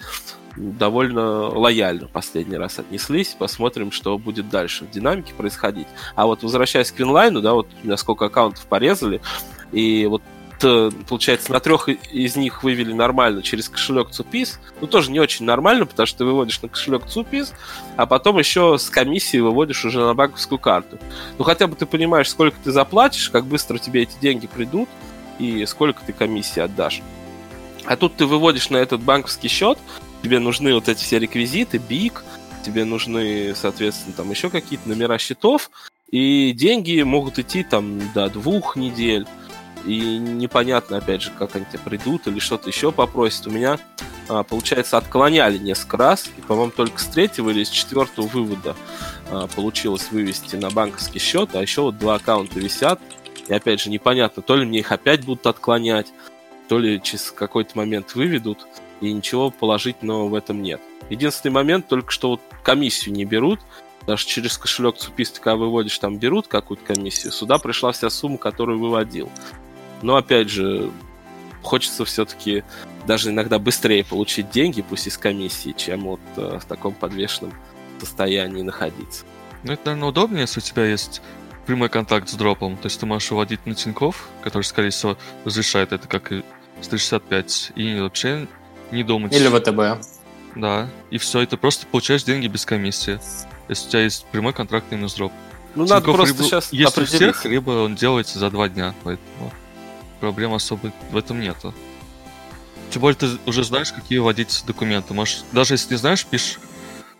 Довольно 0.57 1.49
лояльно 1.49 2.07
последний 2.07 2.57
раз 2.57 2.79
отнеслись. 2.79 3.35
Посмотрим, 3.37 3.91
что 3.91 4.17
будет 4.17 4.49
дальше 4.49 4.85
в 4.85 4.91
динамике 4.91 5.33
происходить. 5.33 5.87
А 6.15 6.25
вот 6.25 6.43
возвращаясь 6.43 6.91
к 6.91 6.99
Винлайну, 6.99 7.41
да, 7.41 7.53
вот 7.53 7.67
у 7.81 7.85
меня 7.85 7.97
сколько 7.97 8.25
аккаунтов 8.25 8.65
порезали, 8.65 9.21
и 9.71 10.05
вот 10.05 10.21
Э, 10.21 10.34
получается, 10.59 11.51
на 11.51 11.59
трех 11.59 11.89
из 11.89 12.35
них 12.35 12.63
вывели 12.63 12.93
нормально 12.93 13.41
через 13.41 13.69
кошелек 13.69 14.09
Цупис. 14.11 14.59
Ну, 14.81 14.87
тоже 14.87 15.11
не 15.11 15.19
очень 15.19 15.45
нормально, 15.45 15.85
потому 15.85 16.07
что 16.07 16.19
ты 16.19 16.25
выводишь 16.25 16.61
на 16.61 16.69
кошелек 16.69 17.05
Цупис, 17.07 17.53
а 17.95 18.05
потом 18.05 18.39
еще 18.39 18.77
с 18.77 18.89
комиссии 18.89 19.37
выводишь 19.37 19.85
уже 19.85 19.99
на 19.99 20.13
банковскую 20.13 20.59
карту. 20.59 20.97
Ну, 21.37 21.43
хотя 21.43 21.67
бы 21.67 21.75
ты 21.75 21.85
понимаешь, 21.85 22.29
сколько 22.29 22.57
ты 22.63 22.71
заплатишь, 22.71 23.29
как 23.29 23.45
быстро 23.45 23.77
тебе 23.77 24.03
эти 24.03 24.17
деньги 24.19 24.47
придут 24.47 24.89
и 25.39 25.65
сколько 25.65 26.03
ты 26.05 26.13
комиссии 26.13 26.61
отдашь. 26.61 27.01
А 27.85 27.95
тут 27.97 28.15
ты 28.15 28.25
выводишь 28.25 28.69
на 28.69 28.77
этот 28.77 29.01
банковский 29.01 29.47
счет, 29.47 29.77
тебе 30.23 30.39
нужны 30.39 30.73
вот 30.73 30.89
эти 30.89 31.03
все 31.03 31.19
реквизиты, 31.19 31.77
БИК, 31.77 32.23
тебе 32.65 32.83
нужны, 32.83 33.53
соответственно, 33.55 34.15
там 34.15 34.31
еще 34.31 34.49
какие-то 34.49 34.89
номера 34.89 35.17
счетов, 35.19 35.69
и 36.09 36.51
деньги 36.51 37.01
могут 37.01 37.37
идти 37.37 37.63
там 37.63 37.99
до 38.13 38.29
двух 38.29 38.75
недель 38.75 39.27
и 39.85 40.17
непонятно, 40.17 40.97
опять 40.97 41.21
же, 41.21 41.31
как 41.37 41.55
они 41.55 41.65
тебе 41.65 41.79
придут 41.79 42.27
или 42.27 42.39
что-то 42.39 42.69
еще 42.69 42.91
попросят. 42.91 43.47
У 43.47 43.51
меня, 43.51 43.79
а, 44.27 44.43
получается, 44.43 44.97
отклоняли 44.97 45.57
несколько 45.57 45.97
раз, 45.97 46.27
и, 46.37 46.41
по-моему, 46.41 46.71
только 46.71 46.99
с 46.99 47.05
третьего 47.05 47.51
или 47.51 47.63
с 47.63 47.69
четвертого 47.69 48.27
вывода 48.27 48.75
а, 49.29 49.47
получилось 49.47 50.07
вывести 50.11 50.55
на 50.55 50.69
банковский 50.69 51.19
счет, 51.19 51.55
а 51.55 51.61
еще 51.61 51.81
вот 51.81 51.97
два 51.97 52.15
аккаунта 52.15 52.59
висят. 52.59 52.99
И 53.47 53.53
опять 53.53 53.79
же, 53.81 53.91
непонятно, 53.91 54.41
то 54.41 54.55
ли 54.55 54.65
мне 54.65 54.79
их 54.79 54.91
опять 54.91 55.23
будут 55.23 55.45
отклонять, 55.45 56.07
то 56.67 56.79
ли 56.79 56.99
через 57.01 57.31
какой-то 57.31 57.77
момент 57.77 58.15
выведут, 58.15 58.65
и 59.01 59.13
ничего 59.13 59.51
положительного 59.51 60.27
в 60.27 60.33
этом 60.33 60.63
нет. 60.63 60.81
Единственный 61.09 61.51
момент 61.51 61.87
только, 61.87 62.11
что 62.11 62.29
вот 62.29 62.41
комиссию 62.63 63.13
не 63.13 63.25
берут, 63.25 63.59
даже 64.07 64.25
через 64.25 64.57
кошелек 64.57 64.97
цупист, 64.97 65.39
когда 65.39 65.55
выводишь, 65.55 65.97
там 65.99 66.17
берут 66.17 66.47
какую-то 66.47 66.83
комиссию. 66.85 67.31
Сюда 67.31 67.57
пришла 67.57 67.91
вся 67.91 68.09
сумма, 68.09 68.37
которую 68.37 68.79
выводил. 68.79 69.29
Но 70.01 70.15
опять 70.15 70.49
же, 70.49 70.91
хочется 71.61 72.05
все-таки 72.05 72.63
даже 73.07 73.29
иногда 73.29 73.59
быстрее 73.59 74.03
получить 74.03 74.49
деньги, 74.49 74.81
пусть 74.81 75.07
из 75.07 75.17
комиссии, 75.17 75.73
чем 75.77 76.01
вот 76.01 76.19
э, 76.37 76.59
в 76.61 76.65
таком 76.65 76.93
подвешенном 76.93 77.53
состоянии 77.99 78.61
находиться. 78.61 79.25
Ну, 79.63 79.73
это, 79.73 79.87
наверное, 79.87 80.09
удобнее, 80.09 80.41
если 80.41 80.59
у 80.59 80.63
тебя 80.63 80.85
есть 80.85 81.21
прямой 81.65 81.89
контакт 81.89 82.29
с 82.29 82.33
дропом. 82.33 82.77
То 82.77 82.85
есть 82.85 82.99
ты 82.99 83.05
можешь 83.05 83.31
выводить 83.31 83.65
на 83.65 83.73
Тинькофф, 83.73 84.29
который, 84.43 84.63
скорее 84.63 84.91
всего, 84.91 85.17
разрешает 85.43 85.91
это 85.91 86.07
как 86.07 86.31
и 86.31 86.43
165, 86.81 87.73
и 87.75 87.99
вообще 87.99 88.47
не 88.91 89.03
думать. 89.03 89.35
Или 89.35 89.47
ВТБ. 89.47 90.05
Да, 90.55 90.87
и 91.09 91.17
все, 91.17 91.41
и 91.41 91.45
ты 91.45 91.57
просто 91.57 91.85
получаешь 91.87 92.23
деньги 92.23 92.47
без 92.47 92.65
комиссии. 92.65 93.19
Если 93.67 93.87
у 93.87 93.89
тебя 93.89 94.01
есть 94.03 94.25
прямой 94.25 94.53
контракт 94.53 94.85
именно 94.91 95.09
с 95.09 95.15
дроп. 95.15 95.31
Ну, 95.75 95.85
надо 95.85 96.05
Тинькофф 96.05 96.15
просто 96.15 96.35
либо 96.35 96.47
сейчас 96.47 96.73
есть 96.73 96.97
у 96.97 97.05
всех, 97.05 97.45
либо 97.45 97.71
он 97.71 97.95
делается 97.95 98.39
за 98.39 98.49
два 98.49 98.69
дня, 98.69 98.93
поэтому 99.03 99.51
проблем 100.15 100.53
особо 100.53 100.91
в 101.11 101.17
этом 101.17 101.39
нету. 101.39 101.73
Тем 102.91 103.01
более 103.01 103.17
ты 103.17 103.27
уже 103.45 103.63
знаешь, 103.63 103.91
какие 103.91 104.19
вводить 104.19 104.63
документы. 104.65 105.13
Можешь, 105.13 105.43
даже 105.51 105.73
если 105.73 105.93
не 105.93 105.97
знаешь, 105.97 106.25
пишешь 106.25 106.59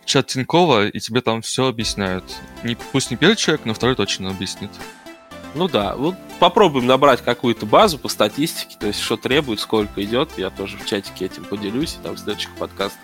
в 0.01 0.05
чат 0.05 0.27
Тинькова, 0.27 0.88
и 0.88 0.99
тебе 0.99 1.21
там 1.21 1.41
все 1.41 1.67
объясняют. 1.67 2.23
Не, 2.63 2.75
пусть 2.75 3.12
не 3.12 3.17
первый 3.17 3.36
человек, 3.36 3.65
но 3.65 3.73
второй 3.73 3.95
точно 3.95 4.29
объяснит. 4.29 4.71
Ну 5.55 5.69
да, 5.69 5.95
вот 5.95 6.15
попробуем 6.39 6.86
набрать 6.86 7.21
какую-то 7.23 7.65
базу 7.65 7.97
по 7.97 8.10
статистике, 8.10 8.75
то 8.77 8.88
есть 8.88 8.99
что 8.99 9.15
требует, 9.15 9.62
сколько 9.62 10.03
идет. 10.03 10.31
Я 10.38 10.49
тоже 10.49 10.77
в 10.77 10.86
чатике 10.86 11.25
этим 11.25 11.45
поделюсь, 11.45 11.95
и 11.95 12.03
там 12.03 12.15
в 12.15 12.19
следующих 12.19 12.53
подкастах, 12.55 12.99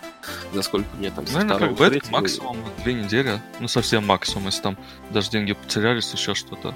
за 0.52 0.62
сколько 0.62 0.94
мне 0.96 1.10
там 1.10 1.26
со 1.26 1.40
Наверное, 1.40 1.58
как 1.58 1.76
бы 1.76 1.84
это 1.86 2.10
максимум 2.10 2.58
две 2.84 2.92
недели. 2.92 3.40
Ну, 3.58 3.68
совсем 3.68 4.06
максимум, 4.06 4.46
если 4.46 4.60
там 4.60 4.78
даже 5.10 5.30
деньги 5.30 5.54
потерялись, 5.54 6.12
еще 6.12 6.34
что-то. 6.34 6.74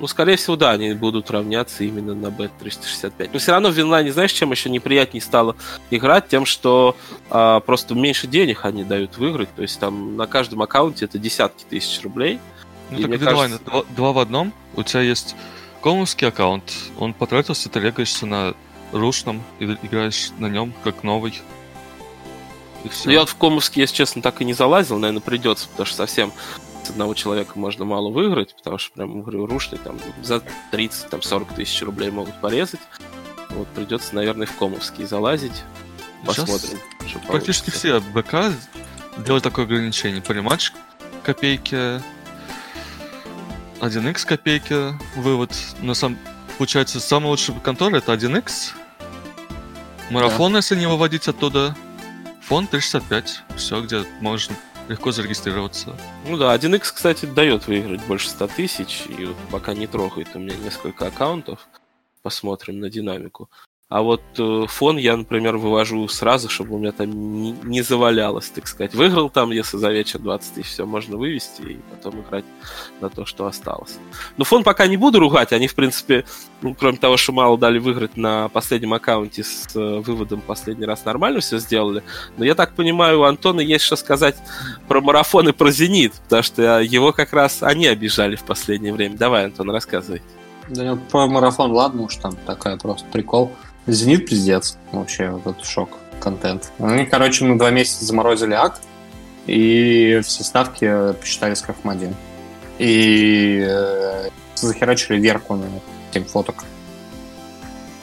Ну, 0.00 0.06
скорее 0.08 0.36
всего, 0.36 0.56
да, 0.56 0.72
они 0.72 0.92
будут 0.92 1.30
равняться 1.30 1.84
именно 1.84 2.14
на 2.14 2.26
Bet365. 2.26 3.30
Но 3.32 3.38
все 3.38 3.52
равно 3.52 3.70
в 3.70 3.74
Винлайне, 3.74 4.12
знаешь, 4.12 4.32
чем 4.32 4.50
еще 4.50 4.68
неприятнее 4.68 5.22
стало 5.22 5.56
играть? 5.90 6.28
Тем, 6.28 6.46
что 6.46 6.96
а, 7.30 7.60
просто 7.60 7.94
меньше 7.94 8.26
денег 8.26 8.64
они 8.64 8.82
дают 8.84 9.16
выиграть. 9.18 9.54
То 9.54 9.62
есть 9.62 9.78
там 9.78 10.16
на 10.16 10.26
каждом 10.26 10.62
аккаунте 10.62 11.04
это 11.04 11.18
десятки 11.18 11.64
тысяч 11.68 12.02
рублей. 12.02 12.40
Ну, 12.90 12.98
И 12.98 13.02
так 13.02 13.10
Винлайн, 13.12 13.36
кажется- 13.52 13.64
два, 13.64 13.82
два 13.96 14.12
в 14.12 14.18
одном. 14.18 14.52
У 14.74 14.82
тебя 14.82 15.00
есть 15.00 15.36
комовский 15.80 16.28
аккаунт, 16.28 16.72
он 16.98 17.14
потратился, 17.14 17.68
ты 17.68 17.78
регаешься 17.78 18.26
на 18.26 18.54
рушном 18.92 19.42
и 19.58 19.64
играешь 19.64 20.30
на 20.38 20.46
нем 20.46 20.72
как 20.82 21.02
новый. 21.02 21.40
Ну, 23.04 23.10
я 23.10 23.20
вот 23.20 23.30
в 23.30 23.36
Комовске, 23.36 23.80
если 23.80 23.94
честно, 23.94 24.20
так 24.20 24.42
и 24.42 24.44
не 24.44 24.52
залазил. 24.52 24.98
Наверное, 24.98 25.22
придется, 25.22 25.68
потому 25.68 25.86
что 25.86 25.96
совсем 25.96 26.32
с 26.84 26.90
одного 26.90 27.14
человека 27.14 27.52
можно 27.58 27.84
мало 27.84 28.10
выиграть, 28.10 28.54
потому 28.54 28.78
что, 28.78 28.92
прям, 28.92 29.22
говорю, 29.22 29.46
рушный 29.46 29.78
там 29.78 29.98
за 30.22 30.42
30-40 30.72 31.54
тысяч 31.56 31.82
рублей 31.82 32.10
могут 32.10 32.40
порезать. 32.40 32.80
Вот 33.50 33.68
придется, 33.68 34.14
наверное, 34.14 34.46
в 34.46 34.52
Комовский 34.56 35.04
залазить. 35.04 35.64
Сейчас 36.22 36.36
Посмотрим. 36.36 36.78
что 37.06 37.18
Практически 37.20 37.70
получится. 37.70 38.00
все 38.00 38.00
БК 38.00 38.52
делают 39.18 39.44
такое 39.44 39.64
ограничение. 39.64 40.22
Париматч 40.22 40.72
копейки, 41.22 42.02
1x 43.80 44.26
копейки, 44.26 44.98
вывод. 45.16 45.52
На 45.80 45.94
самом 45.94 46.18
получается, 46.56 47.00
самая 47.00 47.30
лучшая 47.30 47.58
контора 47.60 47.96
это 47.96 48.12
1x. 48.12 48.72
Марафон, 50.10 50.56
если 50.56 50.76
не 50.76 50.86
выводить 50.86 51.28
оттуда. 51.28 51.76
Фонд 52.42 52.70
365. 52.70 53.42
Все, 53.56 53.80
где 53.80 54.04
можно 54.20 54.54
легко 54.88 55.12
зарегистрироваться. 55.12 55.96
Ну 56.26 56.36
да, 56.36 56.54
1x, 56.54 56.92
кстати, 56.94 57.26
дает 57.26 57.66
выиграть 57.66 58.04
больше 58.06 58.28
100 58.28 58.48
тысяч, 58.48 59.04
и 59.08 59.26
вот 59.26 59.36
пока 59.50 59.74
не 59.74 59.86
трогает 59.86 60.28
у 60.34 60.38
меня 60.38 60.56
несколько 60.56 61.06
аккаунтов. 61.06 61.66
Посмотрим 62.22 62.80
на 62.80 62.90
динамику. 62.90 63.50
А 63.90 64.00
вот 64.00 64.22
э, 64.38 64.64
фон 64.66 64.96
я, 64.96 65.14
например, 65.14 65.58
вывожу 65.58 66.08
сразу, 66.08 66.48
чтобы 66.48 66.74
у 66.74 66.78
меня 66.78 66.90
там 66.90 67.10
не, 67.42 67.52
не 67.52 67.82
завалялось, 67.82 68.48
так 68.48 68.66
сказать. 68.66 68.94
Выиграл 68.94 69.28
там, 69.28 69.50
если 69.50 69.76
за 69.76 69.92
вечер 69.92 70.20
20 70.20 70.54
тысяч, 70.54 70.70
все 70.70 70.86
можно 70.86 71.18
вывести 71.18 71.60
и 71.60 71.78
потом 71.90 72.22
играть 72.22 72.46
на 73.02 73.10
то, 73.10 73.26
что 73.26 73.46
осталось. 73.46 73.98
Но 74.38 74.44
фон 74.44 74.64
пока 74.64 74.86
не 74.86 74.96
буду 74.96 75.20
ругать, 75.20 75.52
они, 75.52 75.68
в 75.68 75.74
принципе, 75.74 76.24
ну, 76.62 76.74
кроме 76.74 76.96
того, 76.96 77.18
что 77.18 77.32
мало 77.32 77.58
дали 77.58 77.78
выиграть 77.78 78.16
на 78.16 78.48
последнем 78.48 78.94
аккаунте 78.94 79.44
с 79.44 79.76
э, 79.76 79.98
выводом 80.00 80.40
последний 80.40 80.86
раз 80.86 81.04
нормально 81.04 81.40
все 81.40 81.58
сделали. 81.58 82.02
Но 82.38 82.44
я 82.46 82.54
так 82.54 82.72
понимаю, 82.72 83.20
у 83.20 83.24
Антона 83.24 83.60
есть 83.60 83.84
что 83.84 83.96
сказать 83.96 84.36
про 84.88 85.02
марафон 85.02 85.50
и 85.50 85.52
про 85.52 85.70
Зенит, 85.70 86.14
потому 86.24 86.42
что 86.42 86.80
его 86.80 87.12
как 87.12 87.34
раз 87.34 87.62
они 87.62 87.86
обижали 87.86 88.36
в 88.36 88.44
последнее 88.44 88.94
время. 88.94 89.18
Давай, 89.18 89.44
Антон, 89.44 89.70
рассказывай. 89.70 90.22
Да, 90.68 90.98
про 91.10 91.26
марафон, 91.26 91.70
ладно 91.72 92.02
уж 92.02 92.16
там 92.16 92.34
такая 92.46 92.78
просто 92.78 93.06
прикол. 93.12 93.52
Зенит 93.86 94.26
пиздец. 94.26 94.76
Вообще, 94.92 95.30
вот 95.30 95.46
этот 95.46 95.66
шок. 95.66 95.98
Контент. 96.20 96.72
Они, 96.78 97.04
короче, 97.04 97.44
на 97.44 97.58
два 97.58 97.70
месяца 97.70 98.04
заморозили 98.04 98.54
акт, 98.54 98.80
и 99.46 100.20
все 100.24 100.42
ставки 100.42 101.12
посчитали 101.20 101.54
с 101.54 101.60
Крафмадин. 101.60 102.14
И 102.78 103.62
э, 103.66 104.28
захерачили 104.54 105.20
верку 105.20 105.54
на 105.54 105.66
7 106.12 106.24
фоток. 106.24 106.64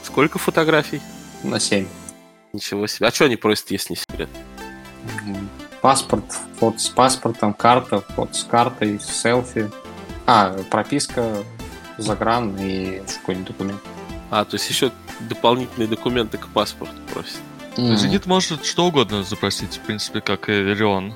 Сколько 0.04 0.40
фотографий? 0.40 1.02
На 1.44 1.60
7. 1.60 1.88
Ничего 2.54 2.86
себе. 2.88 3.08
А 3.08 3.12
что 3.12 3.26
они 3.26 3.38
просят, 3.38 3.72
если 3.72 3.94
не 3.94 3.98
секрет? 3.98 4.30
Паспорт, 5.82 6.26
фото 6.60 6.78
с 6.78 6.90
паспортом, 6.90 7.54
карта, 7.54 8.02
фото 8.02 8.34
с 8.36 8.44
картой, 8.44 9.00
селфи. 9.00 9.72
А, 10.28 10.56
прописка, 10.70 11.44
загран 11.98 12.56
и 12.60 13.02
какой-нибудь 13.20 13.48
документ. 13.48 13.82
А, 14.32 14.46
то 14.46 14.56
есть 14.56 14.70
еще 14.70 14.92
дополнительные 15.20 15.88
документы 15.88 16.38
к 16.38 16.48
паспорту 16.48 16.96
просят. 17.14 17.40
М. 17.78 17.96
Зенит 17.98 18.26
может 18.26 18.66
что 18.66 18.86
угодно 18.86 19.24
запросить, 19.24 19.76
в 19.76 19.80
принципе, 19.82 20.22
как 20.22 20.50
и 20.50 20.54
Рион. 20.54 21.14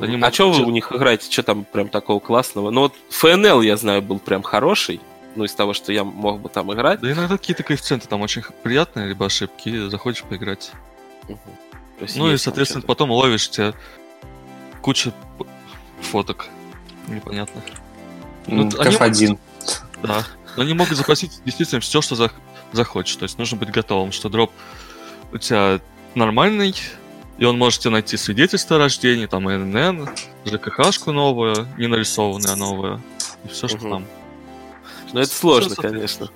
Они 0.00 0.16
а 0.16 0.18
могут 0.18 0.34
что 0.34 0.52
вы 0.52 0.64
у 0.64 0.70
них 0.70 0.92
играете? 0.92 1.30
Что 1.30 1.42
там 1.42 1.64
прям 1.64 1.88
такого 1.88 2.20
классного? 2.20 2.70
Ну 2.70 2.82
вот 2.82 2.94
ФНЛ, 3.10 3.62
я 3.62 3.76
знаю, 3.76 4.02
был 4.02 4.18
прям 4.18 4.42
хороший. 4.42 5.00
Ну, 5.36 5.44
из 5.44 5.52
того, 5.52 5.72
что 5.72 5.92
я 5.92 6.04
мог 6.04 6.40
бы 6.40 6.48
там 6.48 6.72
играть. 6.72 7.00
Да 7.00 7.10
иногда 7.10 7.36
какие-то 7.36 7.64
коэффициенты 7.64 8.06
там 8.06 8.20
очень 8.20 8.42
приятные, 8.62 9.08
либо 9.08 9.26
ошибки, 9.26 9.68
и 9.68 9.88
заходишь 9.88 10.22
поиграть. 10.22 10.70
Есть 12.00 12.16
Ну 12.16 12.30
и, 12.30 12.36
соответственно, 12.36 12.82
потом 12.82 13.10
ловишь 13.10 13.50
тебе 13.50 13.74
куча 14.80 15.12
фоток 16.00 16.46
непонятных. 17.08 17.64
Ну, 18.46 18.64
Вот 18.70 18.78
они 18.78 18.94
F1. 18.94 19.38
Да. 20.02 20.24
Но 20.56 20.62
они 20.62 20.74
могут 20.74 20.96
запросить 20.96 21.40
действительно 21.44 21.80
все, 21.80 22.00
что 22.00 22.14
зах- 22.14 22.32
захочешь. 22.72 23.16
То 23.16 23.24
есть 23.24 23.38
нужно 23.38 23.56
быть 23.56 23.70
готовым, 23.70 24.12
что 24.12 24.28
дроп 24.28 24.52
у 25.32 25.38
тебя 25.38 25.80
нормальный, 26.14 26.74
и 27.38 27.44
он 27.44 27.58
может 27.58 27.80
тебе 27.80 27.90
найти 27.90 28.16
свидетельство 28.16 28.76
о 28.76 28.78
рождении, 28.78 29.26
там 29.26 29.44
НН, 29.44 30.08
ЖКХшку 30.44 31.12
новую, 31.12 31.66
не 31.76 31.88
нарисованная 31.88 32.54
новая, 32.54 33.00
и 33.44 33.48
все, 33.48 33.66
что 33.66 33.78
Мгм. 33.78 33.90
там. 33.90 34.06
Ну, 35.12 35.20
это 35.20 35.34
сложно, 35.34 35.74
конечно. 35.76 36.28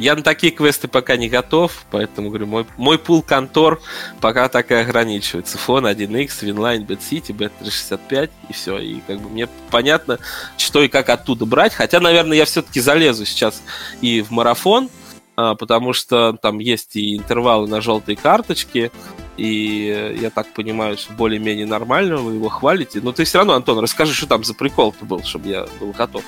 Я 0.00 0.16
на 0.16 0.22
такие 0.22 0.50
квесты 0.50 0.88
пока 0.88 1.16
не 1.18 1.28
готов, 1.28 1.84
поэтому 1.90 2.30
говорю, 2.30 2.46
мой, 2.46 2.66
мой 2.78 2.98
пул 2.98 3.20
контор 3.20 3.82
пока 4.22 4.48
так 4.48 4.70
и 4.70 4.74
ограничивается. 4.74 5.58
Фон 5.58 5.86
1x, 5.86 6.42
Винлайн, 6.42 6.84
BetCity, 6.84 7.36
Bet365 7.36 8.30
и 8.48 8.52
все. 8.54 8.78
И 8.78 9.00
как 9.06 9.20
бы 9.20 9.28
мне 9.28 9.46
понятно, 9.70 10.18
что 10.56 10.82
и 10.82 10.88
как 10.88 11.10
оттуда 11.10 11.44
брать. 11.44 11.74
Хотя, 11.74 12.00
наверное, 12.00 12.38
я 12.38 12.46
все-таки 12.46 12.80
залезу 12.80 13.26
сейчас 13.26 13.62
и 14.00 14.22
в 14.22 14.30
марафон, 14.30 14.88
а, 15.36 15.54
потому 15.54 15.92
что 15.92 16.32
там 16.32 16.60
есть 16.60 16.96
и 16.96 17.18
интервалы 17.18 17.68
на 17.68 17.82
желтые 17.82 18.16
карточки, 18.16 18.90
и 19.36 20.16
я 20.18 20.30
так 20.30 20.50
понимаю, 20.54 20.96
что 20.96 21.12
более-менее 21.12 21.66
нормально 21.66 22.16
вы 22.16 22.36
его 22.36 22.48
хвалите. 22.48 23.02
Но 23.02 23.12
ты 23.12 23.24
все 23.24 23.36
равно, 23.36 23.52
Антон, 23.52 23.78
расскажи, 23.80 24.14
что 24.14 24.26
там 24.26 24.44
за 24.44 24.54
прикол-то 24.54 25.04
был, 25.04 25.22
чтобы 25.24 25.48
я 25.48 25.66
был 25.78 25.92
готов. 25.92 26.24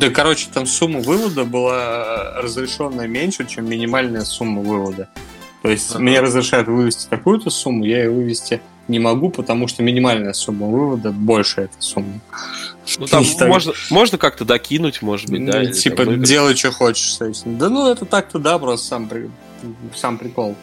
Да, 0.00 0.10
короче, 0.10 0.48
там 0.52 0.66
сумма 0.66 1.00
вывода 1.00 1.44
была 1.44 2.40
разрешенная 2.40 3.08
меньше, 3.08 3.46
чем 3.46 3.68
минимальная 3.68 4.24
сумма 4.24 4.62
вывода. 4.62 5.08
То 5.62 5.70
есть 5.70 5.90
Ага. 5.90 6.00
мне 6.00 6.20
разрешают 6.20 6.68
вывести 6.68 7.08
такую-то 7.08 7.50
сумму, 7.50 7.84
я 7.84 8.04
ее 8.04 8.10
вывести 8.10 8.60
не 8.86 8.98
могу, 8.98 9.28
потому 9.28 9.68
что 9.68 9.82
минимальная 9.82 10.32
сумма 10.32 10.66
вывода 10.66 11.10
больше 11.10 11.62
этой 11.62 11.80
суммы. 11.80 12.20
Ну, 12.98 13.06
там 13.06 13.24
можно, 13.40 13.72
можно 13.90 14.16
как-то 14.16 14.44
докинуть, 14.44 15.02
может 15.02 15.28
быть, 15.28 15.44
да? 15.44 15.60
Ну, 15.60 15.72
типа, 15.72 16.06
там 16.06 16.22
делай, 16.22 16.56
что 16.56 16.72
хочешь 16.72 17.14
с 17.14 17.20
этим. 17.20 17.58
Да 17.58 17.68
ну, 17.68 17.90
это 17.90 18.06
так-то, 18.06 18.38
да, 18.38 18.58
просто 18.58 18.86
сам 18.86 19.08
при- 19.08 19.30
сам 19.94 20.16
прикол. 20.16 20.54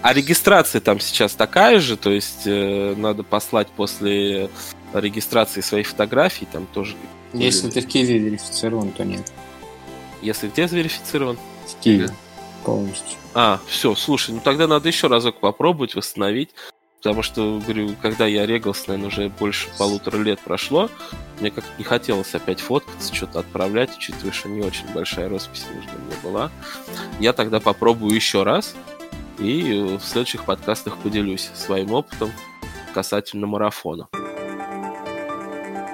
А 0.00 0.14
регистрация 0.14 0.80
там 0.80 1.00
сейчас 1.00 1.32
такая 1.34 1.80
же, 1.80 1.96
то 1.96 2.10
есть 2.10 2.46
э, 2.46 2.94
надо 2.96 3.22
послать 3.22 3.68
после 3.68 4.48
регистрации 4.94 5.60
своих 5.60 5.88
фотографий, 5.88 6.46
там 6.50 6.66
тоже... 6.72 6.94
Если 7.34 7.70
ты 7.70 7.80
в 7.80 7.86
Киеве 7.86 8.18
верифицирован, 8.18 8.90
то 8.92 9.04
нет. 9.04 9.32
Если 10.22 10.48
где 10.48 10.66
верифицирован? 10.66 11.36
В 11.66 11.80
Киеве 11.82 12.10
полностью. 12.64 13.18
А, 13.34 13.60
все, 13.66 13.94
слушай, 13.94 14.34
ну 14.34 14.40
тогда 14.42 14.66
надо 14.66 14.88
еще 14.88 15.08
разок 15.08 15.40
попробовать 15.40 15.94
восстановить. 15.94 16.50
Потому 17.04 17.22
что, 17.22 17.60
говорю, 17.62 17.94
когда 18.00 18.26
я 18.26 18.46
регался, 18.46 18.84
наверное, 18.88 19.08
уже 19.08 19.28
больше 19.28 19.68
полутора 19.76 20.16
лет 20.16 20.40
прошло, 20.40 20.88
мне 21.38 21.50
как-то 21.50 21.70
не 21.76 21.84
хотелось 21.84 22.34
опять 22.34 22.60
фоткаться, 22.60 23.14
что-то 23.14 23.40
отправлять, 23.40 23.94
учитывая, 23.94 24.32
что 24.32 24.48
не 24.48 24.62
очень 24.62 24.90
большая 24.94 25.28
роспись 25.28 25.66
между 25.74 25.92
мной 25.98 26.16
была. 26.22 26.50
Я 27.20 27.34
тогда 27.34 27.60
попробую 27.60 28.14
еще 28.14 28.42
раз 28.42 28.74
и 29.38 29.98
в 30.00 30.02
следующих 30.02 30.46
подкастах 30.46 30.96
поделюсь 30.96 31.50
своим 31.54 31.92
опытом 31.92 32.32
касательно 32.94 33.46
марафона. 33.46 34.08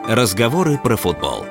Разговоры 0.08 0.78
про 0.78 0.96
футбол. 0.96 1.44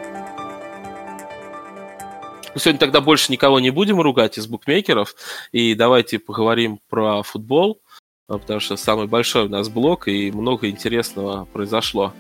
Ну, 2.53 2.59
сегодня 2.59 2.79
тогда 2.79 2.99
больше 2.99 3.31
никого 3.31 3.59
не 3.59 3.69
будем 3.69 4.01
ругать 4.01 4.37
из 4.37 4.47
букмекеров, 4.47 5.15
и 5.51 5.75
давайте 5.75 6.17
поговорим 6.19 6.79
про 6.89 7.21
футбол. 7.21 7.79
А, 8.27 8.37
потому 8.39 8.59
что 8.59 8.75
самый 8.75 9.07
большой 9.07 9.45
у 9.45 9.49
нас 9.49 9.69
блок, 9.69 10.07
и 10.07 10.31
много 10.31 10.67
интересного 10.67 11.45
произошло 11.45 12.13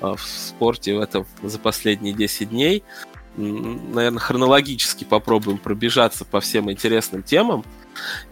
а, 0.00 0.16
в 0.16 0.22
спорте 0.22 0.94
в 0.94 1.00
этом 1.00 1.26
за 1.42 1.58
последние 1.58 2.12
10 2.12 2.50
дней. 2.50 2.84
Наверное, 3.36 4.20
хронологически 4.20 5.04
попробуем 5.04 5.58
пробежаться 5.58 6.24
по 6.24 6.40
всем 6.40 6.70
интересным 6.70 7.22
темам. 7.22 7.64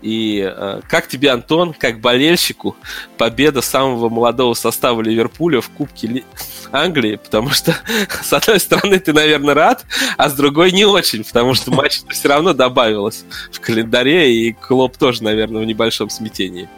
И 0.03 0.41
э, 0.45 0.81
как 0.89 1.09
тебе, 1.09 1.31
Антон, 1.31 1.73
как 1.73 2.01
болельщику, 2.01 2.77
победа 3.17 3.63
самого 3.63 4.09
молодого 4.09 4.55
состава 4.55 5.03
Ливерпуля 5.03 5.61
в 5.61 5.69
Кубке 5.71 6.07
Ли... 6.07 6.25
Англии? 6.73 7.17
Потому 7.17 7.51
что, 7.51 7.75
с 8.23 8.33
одной 8.33 8.61
стороны, 8.61 8.99
ты, 8.99 9.13
наверное, 9.13 9.55
рад, 9.55 9.85
а 10.17 10.29
с 10.29 10.35
другой 10.35 10.73
не 10.73 10.85
очень, 10.85 11.25
потому 11.25 11.55
что 11.55 11.71
матч 11.71 12.01
все 12.11 12.29
равно 12.29 12.53
добавилось 12.53 13.25
в 13.53 13.61
календаре, 13.61 14.35
и 14.35 14.53
Клоп 14.53 14.97
тоже, 14.97 15.23
наверное, 15.23 15.63
в 15.63 15.67
небольшом 15.67 16.11
смятении. 16.11 16.69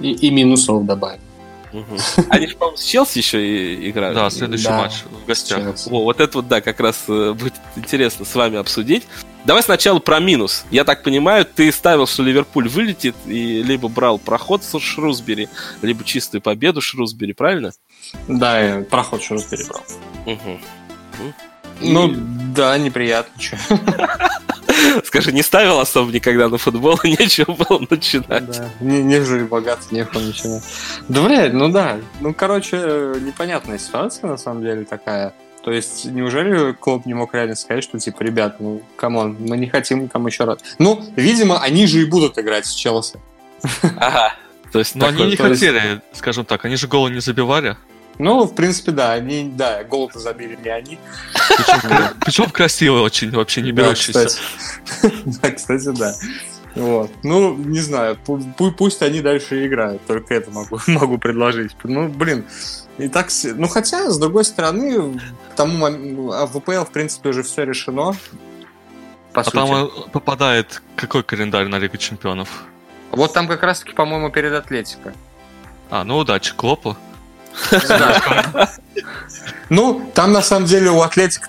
И, 0.00 0.12
и 0.12 0.30
минусов 0.30 0.84
добавим. 0.86 1.20
Угу. 1.72 2.24
Они 2.30 2.48
же, 2.48 2.56
по-моему, 2.56 2.76
с 2.76 2.84
Челси 2.84 3.18
еще 3.18 3.46
и 3.46 3.90
играют. 3.90 4.16
Да, 4.16 4.28
следующий 4.30 4.64
да. 4.64 4.78
матч 4.78 5.04
в 5.04 5.26
гостях. 5.26 5.60
О, 5.86 6.02
вот 6.02 6.20
это 6.20 6.38
вот, 6.38 6.48
да, 6.48 6.60
как 6.60 6.80
раз 6.80 7.04
э, 7.08 7.32
будет 7.32 7.54
интересно 7.76 8.24
с 8.24 8.34
вами 8.34 8.58
обсудить. 8.58 9.04
Давай 9.44 9.62
сначала 9.62 9.98
про 9.98 10.20
минус. 10.20 10.64
Я 10.70 10.84
так 10.84 11.02
понимаю, 11.02 11.44
ты 11.44 11.72
ставил, 11.72 12.06
что 12.06 12.22
Ливерпуль 12.22 12.68
вылетит, 12.68 13.16
и 13.26 13.62
либо 13.62 13.88
брал 13.88 14.18
проход 14.18 14.62
с 14.62 14.78
Шрусбери, 14.78 15.48
либо 15.82 16.04
чистую 16.04 16.40
победу 16.42 16.80
Шрусбери, 16.80 17.32
правильно? 17.32 17.72
Да, 18.28 18.60
я 18.60 18.80
проход 18.82 19.22
Шрусбери 19.22 19.64
брал. 19.64 19.84
Угу. 20.26 20.60
И... 21.80 21.92
Ну, 21.92 22.12
да, 22.54 22.76
неприятно. 22.78 23.32
Скажи, 25.04 25.32
не 25.32 25.42
ставил 25.42 25.80
особо 25.80 26.12
никогда 26.12 26.48
на 26.48 26.58
футбол, 26.58 26.98
нечего 27.04 27.52
было 27.52 27.82
начинать. 27.88 28.46
Да, 28.46 28.68
не, 28.80 29.02
не 29.02 29.20
жили 29.20 29.44
богат, 29.44 29.78
нехуй 29.90 30.22
начинать. 30.22 30.62
Да, 31.08 31.22
блядь, 31.22 31.52
ну 31.52 31.70
да. 31.70 31.98
Ну, 32.20 32.34
короче, 32.34 32.76
непонятная 33.20 33.78
ситуация, 33.78 34.28
на 34.28 34.36
самом 34.36 34.62
деле, 34.62 34.84
такая. 34.84 35.34
То 35.62 35.72
есть, 35.72 36.06
неужели 36.06 36.72
клуб 36.72 37.04
не 37.06 37.14
мог 37.14 37.34
реально 37.34 37.54
сказать, 37.54 37.84
что, 37.84 37.98
типа, 37.98 38.22
ребят, 38.22 38.56
ну, 38.60 38.82
come 38.96 39.19
on, 39.19 39.36
мы 39.40 39.56
не 39.58 39.68
хотим 39.68 40.08
там 40.08 40.26
еще 40.26 40.44
раз. 40.44 40.60
Ну, 40.78 41.04
видимо, 41.16 41.60
они 41.60 41.86
же 41.86 42.00
и 42.00 42.04
будут 42.04 42.38
играть 42.38 42.66
с 42.66 42.72
Челси. 42.72 43.20
Ага. 43.96 44.34
То 44.72 44.78
есть, 44.78 44.94
но 44.94 45.06
они 45.06 45.24
не 45.24 45.36
хотели, 45.36 46.00
скажем 46.12 46.44
так, 46.44 46.64
они 46.64 46.76
же 46.76 46.86
голы 46.86 47.10
не 47.10 47.20
забивали. 47.20 47.76
Ну, 48.18 48.44
в 48.44 48.54
принципе, 48.54 48.92
да, 48.92 49.12
они, 49.12 49.50
да, 49.54 49.82
гол 49.84 50.10
забили 50.14 50.58
не 50.62 50.70
они. 50.70 50.98
Причем 52.20 52.50
красиво 52.50 53.00
очень, 53.00 53.30
вообще 53.30 53.62
не 53.62 53.72
берущийся. 53.72 54.28
Да, 55.42 55.50
кстати, 55.50 55.90
да. 55.96 56.14
Вот. 56.74 57.10
Ну, 57.22 57.56
не 57.56 57.80
знаю, 57.80 58.18
пусть 58.76 59.02
они 59.02 59.20
дальше 59.20 59.66
играют, 59.66 60.02
только 60.06 60.34
это 60.34 60.50
могу, 60.50 60.78
могу 60.86 61.18
предложить. 61.18 61.72
Ну, 61.82 62.08
блин, 62.08 62.44
и 62.98 63.08
так, 63.08 63.28
ну 63.54 63.66
хотя, 63.66 64.10
с 64.10 64.18
другой 64.18 64.44
стороны, 64.44 65.18
тому 65.60 66.32
а 66.32 66.46
в 66.46 66.58
ВПЛ, 66.58 66.84
в 66.84 66.90
принципе, 66.90 67.28
уже 67.28 67.42
все 67.42 67.64
решено. 67.64 68.16
По 69.32 69.42
а 69.42 69.44
сути. 69.44 69.54
там 69.54 69.74
э, 69.74 69.88
попадает 70.12 70.82
какой 70.96 71.22
календарь 71.22 71.66
на 71.66 71.78
Лигу 71.78 71.98
Чемпионов? 71.98 72.64
Вот 73.10 73.34
там 73.34 73.46
как 73.46 73.62
раз-таки, 73.62 73.92
по-моему, 73.92 74.30
перед 74.30 74.54
Атлетико. 74.54 75.12
А, 75.90 76.04
ну 76.04 76.16
удачи, 76.18 76.54
Клопу. 76.54 76.96
Ну, 79.68 80.10
там 80.14 80.32
на 80.32 80.42
самом 80.42 80.66
деле 80.66 80.90
у 80.90 81.00
Атлетика 81.00 81.48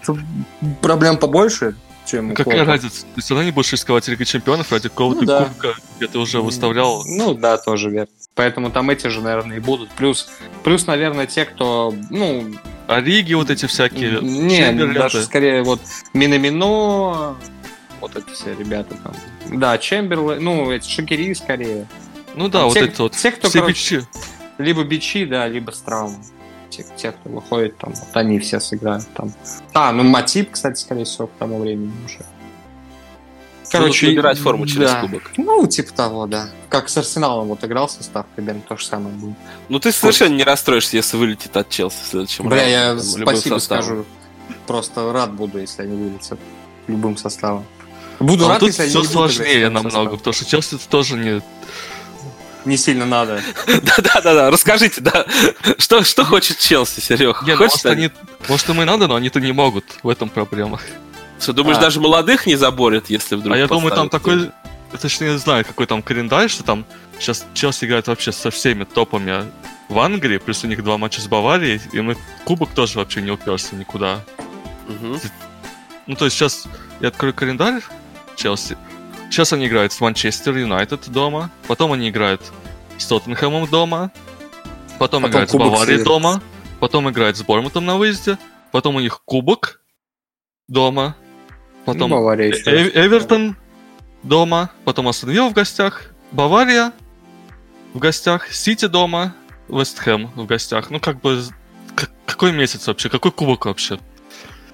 проблем 0.80 1.18
побольше, 1.18 1.76
чем 2.05 2.36
Какая 2.36 2.64
разница? 2.64 3.03
Ты 3.16 3.22
все 3.22 3.34
равно 3.34 3.45
не 3.45 3.51
будешь 3.51 3.72
рисковать 3.72 4.07
Лига 4.07 4.26
Чемпионов 4.26 4.72
ради 4.72 4.89
какого-то 4.89 5.24
ну, 5.24 5.45
кубка, 5.45 5.74
где 5.97 6.07
ты 6.07 6.20
уже 6.20 6.39
выставлял. 6.39 7.03
Ну 7.07 7.34
да, 7.34 7.57
тоже 7.57 7.89
верно. 7.89 8.14
Поэтому 8.36 8.70
там 8.70 8.91
эти 8.91 9.07
же, 9.07 9.22
наверное, 9.22 9.57
и 9.57 9.59
будут. 9.59 9.89
Плюс, 9.91 10.30
плюс, 10.64 10.86
наверное, 10.86 11.26
те, 11.26 11.45
кто, 11.45 11.95
ну... 12.12 12.45
Лиги 13.00 13.34
вот 13.34 13.50
эти 13.50 13.66
всякие? 13.66 14.20
Не, 14.22 14.72
даже 14.94 15.24
скорее 15.24 15.64
вот 15.64 15.82
Минамино, 16.14 17.38
вот 18.00 18.16
эти 18.16 18.30
все 18.32 18.56
ребята 18.56 18.96
там. 19.04 19.14
Да, 19.60 19.78
Чемберлен, 19.78 20.44
ну, 20.44 20.72
эти 20.72 20.89
Шакири 20.89 21.34
скорее. 21.34 21.88
Ну 22.36 22.48
да, 22.48 22.60
там 22.60 22.68
вот 22.68 22.74
те, 22.74 22.86
это 22.86 23.04
вот. 23.04 23.14
Те, 23.14 23.32
кто, 23.32 23.50
все 23.50 23.60
короче, 23.60 24.04
либо 24.58 24.84
бичи, 24.84 25.26
да, 25.26 25.48
либо 25.48 25.72
с 25.72 25.80
травм. 25.82 26.24
Те, 26.70 26.86
те, 26.96 27.12
кто 27.12 27.30
выходит, 27.30 27.78
там, 27.78 27.94
вот 27.94 28.10
они 28.14 28.39
все 28.39 28.60
сыграют 28.60 29.08
там. 29.14 29.34
А, 29.74 29.92
ну 29.92 30.04
Матип, 30.04 30.52
кстати, 30.52 30.80
скорее 30.80 31.04
всего, 31.04 31.28
к 31.28 31.32
тому 31.38 31.60
времени 31.60 31.92
уже. 32.06 32.20
Короче, 33.72 34.08
выбирать 34.08 34.38
форму 34.38 34.68
через 34.68 34.92
да. 34.92 35.02
кубок. 35.02 35.32
Ну, 35.38 35.66
типа 35.68 35.94
того, 35.94 36.28
да. 36.28 36.50
Как 36.70 36.90
с 36.90 36.98
Арсеналом 36.98 37.48
вот 37.48 37.64
играл 37.64 37.90
состав, 37.90 38.26
примерно 38.36 38.62
то 38.68 38.78
же 38.78 38.86
самое 38.86 39.16
будет. 39.16 39.38
Ну, 39.70 39.80
ты 39.80 39.92
совершенно 39.92 40.36
не 40.36 40.44
расстроишься, 40.44 40.98
если 40.98 41.18
вылетит 41.18 41.56
от 41.56 41.70
Челси 41.70 41.98
в 42.04 42.08
следующем 42.08 42.48
Бля, 42.48 42.58
раунде. 42.58 42.72
я 42.72 42.96
там, 42.96 43.00
спасибо 43.00 43.58
скажу. 43.60 44.06
Просто 44.68 45.12
рад 45.12 45.34
буду, 45.34 45.60
если 45.60 45.84
они 45.84 45.96
вылетят 45.96 46.40
любым 46.88 47.18
составом. 47.18 47.66
Буду 48.20 48.46
а 48.46 48.50
рад, 48.50 48.62
если 48.62 48.84
они 48.84 48.92
все 48.92 49.04
сложнее 49.04 49.70
намного, 49.70 50.18
потому 50.18 50.34
что 50.34 50.46
Челси 50.46 50.78
тоже 50.90 51.18
не 51.18 51.42
не 52.66 52.78
сильно 52.78 53.06
надо. 53.06 53.42
Да-да-да, 53.68 54.52
расскажите, 54.52 55.02
да. 55.02 55.26
Что, 55.78 56.04
что 56.04 56.24
хочет 56.24 56.60
Челси, 56.60 57.00
Серег? 57.00 57.42
Не, 57.44 57.56
ну, 57.56 57.60
может, 57.60 57.86
они, 57.88 58.12
может, 58.48 58.70
им 58.70 58.82
и 58.82 58.86
надо, 58.86 59.08
но 59.08 59.16
они-то 59.16 59.40
не 59.40 59.52
могут. 59.52 59.86
В 60.04 60.10
этом 60.10 60.30
проблема. 60.30 60.80
Что, 61.42 61.54
думаешь, 61.54 61.78
а. 61.78 61.82
даже 61.82 62.00
молодых 62.00 62.46
не 62.46 62.56
заборят, 62.56 63.10
если 63.10 63.36
вдруг 63.36 63.56
А 63.56 63.58
я 63.58 63.68
думаю, 63.68 63.92
там 63.94 64.10
такой... 64.10 64.52
Точнее, 65.02 65.32
не 65.32 65.38
знаю, 65.38 65.66
какой 65.66 65.86
там 65.86 66.02
календарь, 66.04 66.50
что 66.50 66.64
там 66.64 66.86
сейчас 67.18 67.46
Челси 67.54 67.86
играет 67.86 68.08
вообще 68.08 68.32
со 68.32 68.52
всеми 68.52 68.84
топами 68.84 69.46
в 69.88 69.98
Англии, 70.00 70.38
плюс 70.38 70.64
у 70.66 70.68
них 70.68 70.84
два 70.84 70.98
матча 70.98 71.22
с 71.22 71.28
Баварией, 71.28 71.82
и 71.94 72.02
мы 72.02 72.18
кубок 72.44 72.72
тоже 72.72 73.00
вообще 73.00 73.22
не 73.22 73.32
уперся 73.32 73.76
никуда. 73.78 74.20
Угу. 74.89 75.20
Ну, 76.08 76.16
то 76.16 76.26
есть 76.26 76.36
сейчас 76.36 76.66
я 77.00 77.08
открою 77.08 77.34
календарь 77.34 77.82
Челси, 78.36 78.78
Сейчас 79.32 79.54
они 79.54 79.68
играют 79.68 79.94
с 79.94 80.02
Манчестер 80.02 80.58
Юнайтед 80.58 81.10
дома, 81.10 81.52
потом 81.66 81.94
они 81.94 82.10
играют 82.10 82.42
с 82.98 83.06
Тоттенхэмом 83.06 83.66
дома, 83.66 84.12
потом, 85.00 85.24
потом 85.24 85.28
играют 85.28 85.50
с 85.50 85.54
Баварией 85.54 86.04
дома, 86.04 86.42
потом 86.82 87.10
играют 87.10 87.38
с 87.38 87.42
Бормутом 87.42 87.86
на 87.86 87.96
выезде, 87.96 88.38
потом 88.74 88.98
у 88.98 89.00
них 89.00 89.22
Кубок 89.24 89.80
дома, 90.68 91.16
потом 91.86 92.12
ну, 92.12 92.32
э 92.32 92.52
Эвертон 93.06 93.56
дома, 94.24 94.72
потом 94.86 95.08
Астон 95.08 95.50
в 95.50 95.54
гостях, 95.54 96.12
Бавария 96.32 96.92
в 97.94 98.00
гостях, 98.00 98.52
Сити 98.52 98.88
дома, 98.88 99.36
Вест 99.68 100.00
Хэм 100.00 100.28
в 100.36 100.46
гостях. 100.46 100.90
Ну, 100.90 101.00
как 101.00 101.22
бы, 101.22 101.44
какой 102.26 102.52
месяц 102.52 102.88
вообще? 102.88 103.10
Какой 103.10 103.32
кубок 103.32 103.66
вообще? 103.66 104.00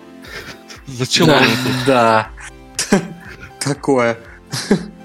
Зачем 0.88 1.28
да, 1.28 1.42
Да. 1.86 2.30
Такое. 3.60 4.18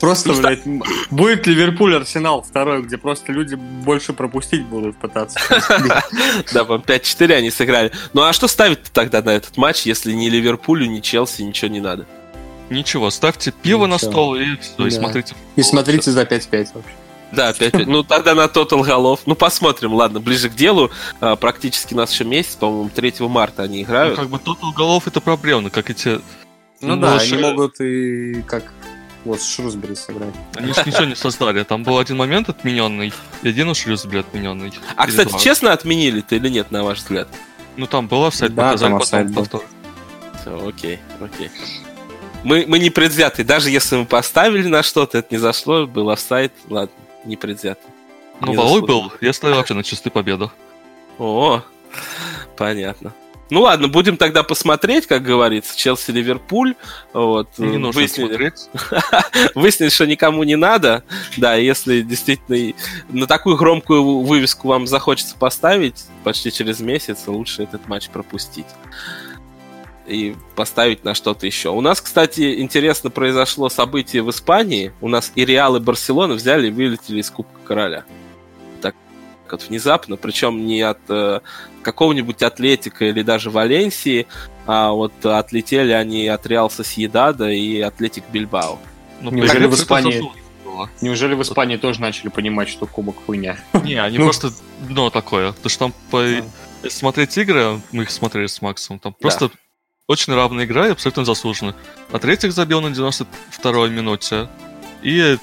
Просто, 0.00 0.32
ну, 0.32 0.40
блядь, 0.40 0.66
будет 1.10 1.46
Ливерпуль 1.46 1.96
Арсенал 1.96 2.42
второй, 2.42 2.82
где 2.82 2.98
просто 2.98 3.32
люди 3.32 3.54
больше 3.54 4.12
пропустить 4.12 4.64
будут 4.66 4.96
пытаться. 4.96 5.38
Да, 6.52 6.64
по 6.64 6.74
5-4 6.74 7.32
они 7.32 7.50
сыграли. 7.50 7.92
Ну 8.12 8.22
а 8.22 8.32
что 8.32 8.46
ставить 8.48 8.82
тогда 8.92 9.22
на 9.22 9.30
этот 9.30 9.56
матч, 9.56 9.82
если 9.82 10.12
ни 10.12 10.28
Ливерпулю, 10.28 10.86
ни 10.86 11.00
Челси 11.00 11.42
ничего 11.42 11.70
не 11.70 11.80
надо? 11.80 12.06
Ничего, 12.68 13.10
ставьте 13.10 13.52
пиво 13.52 13.86
на 13.86 13.98
стол 13.98 14.36
и 14.36 14.56
все, 14.56 14.86
и 14.86 14.90
смотрите. 14.90 15.34
И 15.56 15.62
смотрите 15.62 16.10
за 16.10 16.22
5-5 16.22 16.68
вообще. 16.74 16.92
Да, 17.32 17.50
5-5. 17.50 17.84
Ну, 17.86 18.02
тогда 18.02 18.34
на 18.34 18.48
тотал 18.48 18.82
голов. 18.82 19.20
Ну, 19.26 19.34
посмотрим, 19.34 19.94
ладно, 19.94 20.20
ближе 20.20 20.48
к 20.48 20.54
делу. 20.54 20.90
А, 21.20 21.36
практически 21.36 21.94
у 21.94 21.96
нас 21.96 22.12
еще 22.12 22.24
месяц, 22.24 22.54
по-моему, 22.54 22.90
3 22.94 23.14
марта 23.20 23.62
они 23.64 23.82
играют. 23.82 24.16
Ну, 24.16 24.22
как 24.22 24.30
бы 24.30 24.38
тотал 24.38 24.72
голов 24.72 25.06
это 25.06 25.20
проблемно, 25.20 25.70
как 25.70 25.90
эти... 25.90 26.20
Ну, 26.80 26.96
да, 26.96 27.18
они 27.18 27.36
могут 27.38 27.80
и 27.80 28.42
как 28.42 28.72
Вот 29.26 29.40
с 29.40 29.54
Шрусбери 29.54 29.96
сыграть. 29.96 30.32
Они 30.54 30.72
же 30.72 30.82
ничего 30.86 31.04
не 31.04 31.16
создали. 31.16 31.64
Там 31.64 31.82
был 31.82 31.98
один 31.98 32.16
момент 32.16 32.48
отмененный, 32.48 33.12
и 33.42 33.48
один 33.48 33.68
у 33.68 33.74
Шрюсбери 33.74 34.20
отмененный. 34.20 34.72
А, 34.94 35.08
кстати, 35.08 35.30
два. 35.30 35.38
честно 35.40 35.72
отменили-то 35.72 36.36
или 36.36 36.48
нет, 36.48 36.70
на 36.70 36.84
ваш 36.84 36.98
взгляд? 36.98 37.26
Ну 37.76 37.88
там 37.88 38.06
был 38.06 38.24
офсайд, 38.24 38.54
Да, 38.54 38.70
показали 38.70 38.90
там 38.92 39.00
потом 39.00 39.34
повтор. 39.34 39.64
Всё, 40.40 40.68
окей, 40.68 41.00
окей. 41.20 41.50
Мы, 42.44 42.66
мы 42.68 42.78
не 42.78 42.90
предвзяты. 42.90 43.42
Даже 43.42 43.68
если 43.68 43.96
мы 43.96 44.06
поставили 44.06 44.68
на 44.68 44.84
что-то, 44.84 45.18
это 45.18 45.34
не 45.34 45.38
зашло, 45.38 45.88
был 45.88 46.08
офсайд, 46.10 46.52
ладно, 46.68 46.94
не 47.24 47.36
предвзяты. 47.36 47.82
Ну, 48.40 48.54
заслуженно. 48.54 48.86
был, 48.86 49.12
я 49.20 49.32
ставил 49.32 49.56
вообще 49.56 49.74
на 49.74 49.82
чистую 49.82 50.12
победу. 50.12 50.52
О, 51.18 51.62
понятно. 52.56 53.12
Ну 53.48 53.62
ладно, 53.62 53.88
будем 53.88 54.16
тогда 54.16 54.42
посмотреть, 54.42 55.06
как 55.06 55.22
говорится, 55.22 55.76
Челси-Ливерпуль. 55.76 56.74
Вот, 57.12 57.48
И 57.58 57.62
не 57.62 57.76
э, 57.76 57.78
нужно 57.78 58.00
выяснили, 58.00 58.28
смотреть. 58.28 58.68
выяснили, 59.54 59.88
что 59.88 60.06
никому 60.06 60.42
не 60.42 60.56
надо. 60.56 61.04
Да, 61.36 61.54
если 61.54 62.02
действительно 62.02 62.74
на 63.08 63.26
такую 63.26 63.56
громкую 63.56 64.20
вывеску 64.20 64.68
вам 64.68 64.86
захочется 64.86 65.36
поставить 65.36 66.06
почти 66.24 66.50
через 66.50 66.80
месяц, 66.80 67.24
лучше 67.26 67.62
этот 67.62 67.86
матч 67.86 68.08
пропустить. 68.08 68.66
И 70.08 70.36
поставить 70.54 71.04
на 71.04 71.14
что-то 71.14 71.46
еще. 71.46 71.70
У 71.70 71.80
нас, 71.80 72.00
кстати, 72.00 72.60
интересно 72.60 73.10
произошло 73.10 73.68
событие 73.68 74.22
в 74.22 74.30
Испании. 74.30 74.92
У 75.00 75.08
нас 75.08 75.32
и 75.34 75.44
Реал, 75.44 75.76
и 75.76 75.80
Барселона 75.80 76.34
взяли 76.34 76.68
и 76.68 76.70
вылетели 76.70 77.20
из 77.20 77.30
Кубка 77.30 77.58
Короля. 77.64 78.04
Так 79.46 79.52
вот 79.60 79.68
внезапно, 79.68 80.16
причем 80.16 80.66
не 80.66 80.82
от 80.82 80.98
э, 81.08 81.38
какого-нибудь 81.82 82.42
Атлетика 82.42 83.04
или 83.04 83.22
даже 83.22 83.48
Валенсии, 83.50 84.26
а 84.66 84.90
вот 84.90 85.24
отлетели 85.24 85.92
они 85.92 86.26
от 86.26 86.44
Реал 86.48 86.68
Сосьедада 86.68 87.48
и 87.48 87.80
Атлетик 87.80 88.24
Бильбао. 88.32 88.80
Ну, 89.20 89.30
Неужели 89.30 89.66
в 89.66 89.74
Испании- 89.74 90.20
было. 90.64 90.90
Неужели 91.00 91.34
в 91.34 91.42
Испании 91.42 91.76
тоже 91.76 92.00
начали 92.00 92.28
понимать, 92.28 92.68
что 92.68 92.86
кубок 92.86 93.14
хуйня? 93.24 93.56
Не, 93.84 93.94
они 94.02 94.18
Ну. 94.18 94.24
просто 94.24 94.50
дно 94.80 95.10
такое. 95.10 95.52
Потому 95.52 95.70
что 95.70 95.78
там 95.78 95.94
по... 96.10 96.90
смотреть 96.90 97.38
игры, 97.38 97.80
мы 97.92 98.02
их 98.02 98.10
смотрели 98.10 98.48
с 98.48 98.60
Максом, 98.60 98.98
там 98.98 99.14
просто 99.14 99.50
очень 100.08 100.34
равная 100.34 100.64
игра 100.64 100.88
и 100.88 100.90
абсолютно 100.90 101.24
заслуженно. 101.24 101.76
Атлетик 102.10 102.50
забил 102.50 102.80
на 102.80 102.88
92-й 102.88 103.90
минуте, 103.90 104.48
и 105.02 105.38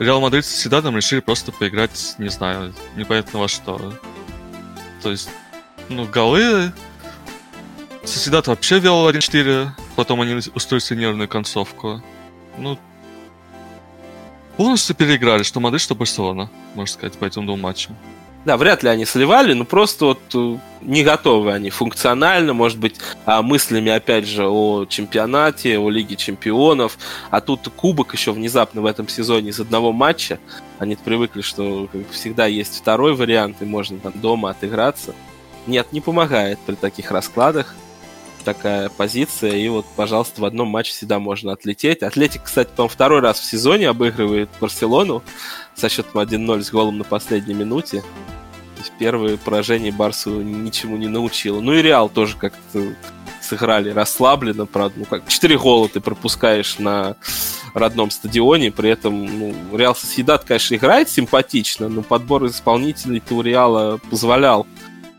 Реал 0.00 0.22
Мадрид 0.22 0.46
с 0.46 0.48
Сосьедадом 0.48 0.96
решили 0.96 1.20
просто 1.20 1.52
поиграть, 1.52 2.14
не 2.16 2.30
знаю, 2.30 2.74
непонятно 2.96 3.38
во 3.38 3.48
что. 3.48 3.92
То 5.02 5.10
есть, 5.10 5.28
ну, 5.90 6.06
голы... 6.06 6.72
Соседат 8.02 8.46
вообще 8.46 8.78
вел 8.78 9.10
1-4, 9.10 9.68
потом 9.96 10.22
они 10.22 10.40
устроили 10.54 10.98
нервную 10.98 11.28
концовку. 11.28 12.02
Ну, 12.56 12.78
полностью 14.56 14.96
переиграли, 14.96 15.42
что 15.42 15.60
Мадрид, 15.60 15.82
что 15.82 15.94
Барселона, 15.94 16.50
можно 16.74 16.90
сказать, 16.90 17.18
по 17.18 17.26
этим 17.26 17.44
двум 17.44 17.60
матчам. 17.60 17.94
Да, 18.44 18.56
вряд 18.56 18.82
ли 18.82 18.88
они 18.88 19.04
сливали, 19.04 19.52
но 19.52 19.64
просто 19.66 20.06
вот 20.06 20.20
э, 20.32 20.56
не 20.80 21.04
готовы 21.04 21.52
они 21.52 21.68
функционально, 21.68 22.54
может 22.54 22.78
быть, 22.78 22.96
а, 23.26 23.42
мыслями, 23.42 23.92
опять 23.92 24.26
же, 24.26 24.48
о 24.48 24.86
чемпионате, 24.86 25.78
о 25.78 25.90
Лиге 25.90 26.16
чемпионов. 26.16 26.96
А 27.30 27.42
тут 27.42 27.68
кубок 27.76 28.14
еще 28.14 28.32
внезапно 28.32 28.80
в 28.80 28.86
этом 28.86 29.08
сезоне 29.08 29.50
из 29.50 29.60
одного 29.60 29.92
матча. 29.92 30.38
Они 30.78 30.96
привыкли, 30.96 31.42
что 31.42 31.86
как 31.92 32.10
всегда 32.12 32.46
есть 32.46 32.78
второй 32.78 33.14
вариант, 33.14 33.58
и 33.60 33.66
можно 33.66 33.98
там 33.98 34.12
дома 34.14 34.50
отыграться. 34.50 35.14
Нет, 35.66 35.92
не 35.92 36.00
помогает 36.00 36.58
при 36.60 36.76
таких 36.76 37.10
раскладах 37.10 37.74
такая 38.44 38.88
позиция, 38.88 39.52
и 39.52 39.68
вот, 39.68 39.86
пожалуйста, 39.96 40.40
в 40.40 40.44
одном 40.44 40.68
матче 40.68 40.92
всегда 40.92 41.18
можно 41.18 41.52
отлететь. 41.52 42.02
Атлетик, 42.02 42.42
кстати, 42.44 42.70
по 42.74 42.88
второй 42.88 43.20
раз 43.20 43.38
в 43.38 43.44
сезоне 43.44 43.88
обыгрывает 43.88 44.48
Барселону 44.60 45.22
со 45.74 45.88
счетом 45.88 46.20
1-0 46.20 46.62
с 46.62 46.70
голом 46.70 46.98
на 46.98 47.04
последней 47.04 47.54
минуте. 47.54 48.00
То 48.00 48.80
есть 48.84 48.92
первое 48.98 49.36
поражение 49.36 49.92
Барсу 49.92 50.40
ничему 50.40 50.96
не 50.96 51.08
научило. 51.08 51.60
Ну 51.60 51.74
и 51.74 51.82
Реал 51.82 52.08
тоже 52.08 52.36
как-то 52.36 52.94
сыграли 53.42 53.90
расслабленно, 53.90 54.66
правда. 54.66 55.00
Ну 55.00 55.04
как, 55.04 55.28
4 55.28 55.58
гола 55.58 55.88
ты 55.88 56.00
пропускаешь 56.00 56.78
на 56.78 57.16
родном 57.74 58.10
стадионе, 58.10 58.70
при 58.70 58.90
этом 58.90 59.38
ну, 59.38 59.54
Реал 59.76 59.94
Соседат, 59.94 60.44
конечно, 60.44 60.74
играет 60.74 61.08
симпатично, 61.08 61.88
но 61.88 62.02
подбор 62.02 62.46
исполнителей-то 62.46 63.34
у 63.34 63.42
Реала 63.42 64.00
позволял, 64.10 64.66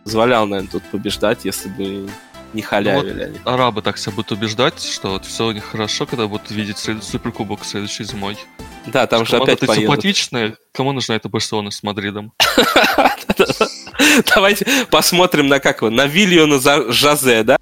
позволял, 0.03 0.47
наверное, 0.47 0.72
тут 0.72 0.84
побеждать, 0.91 1.45
если 1.45 1.69
бы 1.69 2.09
не 2.54 2.62
халявили 2.62 3.24
они. 3.24 3.39
Арабы 3.45 3.82
так 3.82 3.97
себя 3.97 4.14
будут 4.14 4.32
убеждать, 4.32 4.82
что 4.82 5.12
вот 5.12 5.26
все 5.26 5.47
у 5.47 5.52
них 5.52 5.64
хорошо, 5.64 6.06
когда 6.06 6.28
будут 6.28 6.52
видеть 6.52 6.78
суперкубок 6.78 7.64
следующей 7.64 8.04
зимой. 8.04 8.38
Да, 8.88 9.08
там 9.08 9.26
же 9.26 9.38
опять 9.38 9.60
поедут. 9.60 9.76
симпатичная, 9.76 10.56
кому 10.72 10.91
нужна 10.91 11.16
эта 11.16 11.30
Барселона 11.30 11.72
с 11.72 11.84
Мадридом? 11.84 12.34
Давайте 14.36 14.66
посмотрим 14.89 15.47
на 15.47 15.60
как 15.60 15.82
его, 15.82 15.89
на 15.89 16.08
Вильона 16.08 16.60
за 16.60 16.91
Жозе, 16.91 17.43
да? 17.43 17.58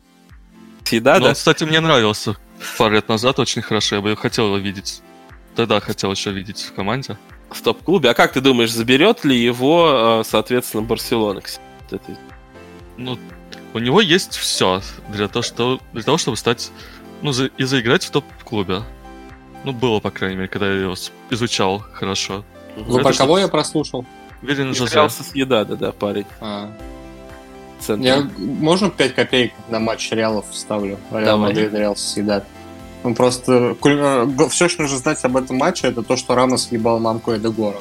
Ну, 0.92 1.00
да? 1.02 1.18
он, 1.18 1.34
кстати, 1.34 1.64
мне 1.66 1.80
нравился 1.80 2.36
пару 2.78 2.96
лет 2.96 3.08
назад 3.10 3.40
очень 3.40 3.62
хорошо, 3.62 3.98
я 3.98 4.02
бы 4.02 4.16
хотел 4.16 4.48
его 4.48 4.58
видеть. 4.58 5.02
Тогда 5.56 5.80
хотел 5.80 6.12
еще 6.12 6.32
видеть 6.32 6.62
в 6.62 6.74
команде. 6.74 7.18
в 7.50 7.62
топ-клубе. 7.62 8.12
А 8.12 8.14
как 8.14 8.34
ты 8.34 8.42
думаешь, 8.42 8.72
заберет 8.72 9.26
ли 9.26 9.36
его, 9.36 10.22
э, 10.22 10.24
соответственно, 10.24 10.84
Барселона? 10.84 11.42
Ну, 13.00 13.18
у 13.74 13.80
него 13.80 14.02
есть 14.02 14.36
все 14.36 14.82
для 15.10 15.28
того, 15.28 15.42
что, 15.44 15.80
для 15.94 16.04
того 16.04 16.18
чтобы 16.18 16.38
стать, 16.38 16.72
ну, 17.22 17.32
за- 17.32 17.46
и 17.58 17.64
заиграть 17.64 18.04
в 18.06 18.12
топ-клубе. 18.12 18.82
Ну, 19.64 19.72
было, 19.72 20.00
по 20.00 20.12
крайней 20.12 20.36
мере, 20.36 20.48
когда 20.50 20.68
я 20.68 20.82
его 20.82 20.96
с- 20.96 21.12
изучал 21.30 21.80
хорошо. 21.94 22.44
Вы 22.76 23.00
Это 23.00 23.10
про 23.10 23.18
кого 23.18 23.40
я 23.40 23.48
прослушал? 23.48 24.06
Верен 24.42 24.72
Из 24.72 24.78
Жозе. 24.78 24.96
Реал 24.96 25.10
Сосьедада, 25.10 25.76
да, 25.76 25.92
парень. 25.92 26.26
А, 26.42 26.72
Центр. 27.80 28.06
Я, 28.06 28.30
можно 28.38 28.90
5 28.90 29.16
копеек 29.16 29.54
на 29.70 29.80
матч 29.80 30.12
Реалов 30.12 30.46
вставлю? 30.52 30.98
Реал. 31.12 31.38
Мадрид, 31.38 31.74
Реал 31.74 31.96
Сосьедад. 31.96 32.46
Ну, 33.04 33.16
просто 33.16 33.78
все, 34.50 34.68
что 34.68 34.82
нужно 34.82 34.98
знать 34.98 35.24
об 35.24 35.38
этом 35.38 35.56
матче, 35.58 35.88
это 35.88 36.04
то, 36.04 36.18
что 36.18 36.36
Рамос 36.36 36.70
ебал 36.72 37.00
мамку 37.00 37.34
Эдегора. 37.34 37.78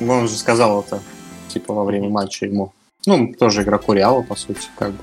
Ну, 0.00 0.12
Он 0.14 0.28
же 0.28 0.34
сказал 0.36 0.80
это, 0.82 1.02
типа, 1.48 1.74
во 1.74 1.84
время 1.84 2.08
матча 2.08 2.46
ему. 2.46 2.72
Ну, 3.06 3.32
тоже 3.38 3.62
игроку 3.62 3.92
Реала, 3.92 4.22
по 4.22 4.34
сути, 4.36 4.68
как 4.78 4.92
бы. 4.92 4.98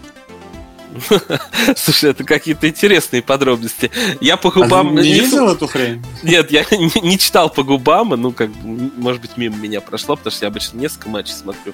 Слушай, 1.76 2.12
это 2.12 2.24
какие-то 2.24 2.68
интересные 2.70 3.24
подробности. 3.24 3.90
Я 4.22 4.38
по 4.38 4.50
А 4.50 4.52
ты 4.52 4.60
губам... 4.62 4.94
не 4.96 5.02
не 5.02 5.20
видел 5.22 5.50
эту 5.50 5.66
хрень? 5.68 6.04
Нет, 6.22 6.52
я 6.52 6.64
не, 6.72 7.02
не 7.02 7.18
читал 7.18 7.50
по 7.50 7.64
губам, 7.64 8.10
ну, 8.10 8.32
как 8.32 8.50
бы, 8.52 8.92
может 8.98 9.22
быть, 9.22 9.38
мимо 9.38 9.56
меня 9.58 9.82
прошло, 9.82 10.16
потому 10.16 10.32
что 10.32 10.46
я 10.46 10.50
обычно 10.50 10.78
несколько 10.78 11.10
матчей 11.10 11.34
смотрю. 11.34 11.74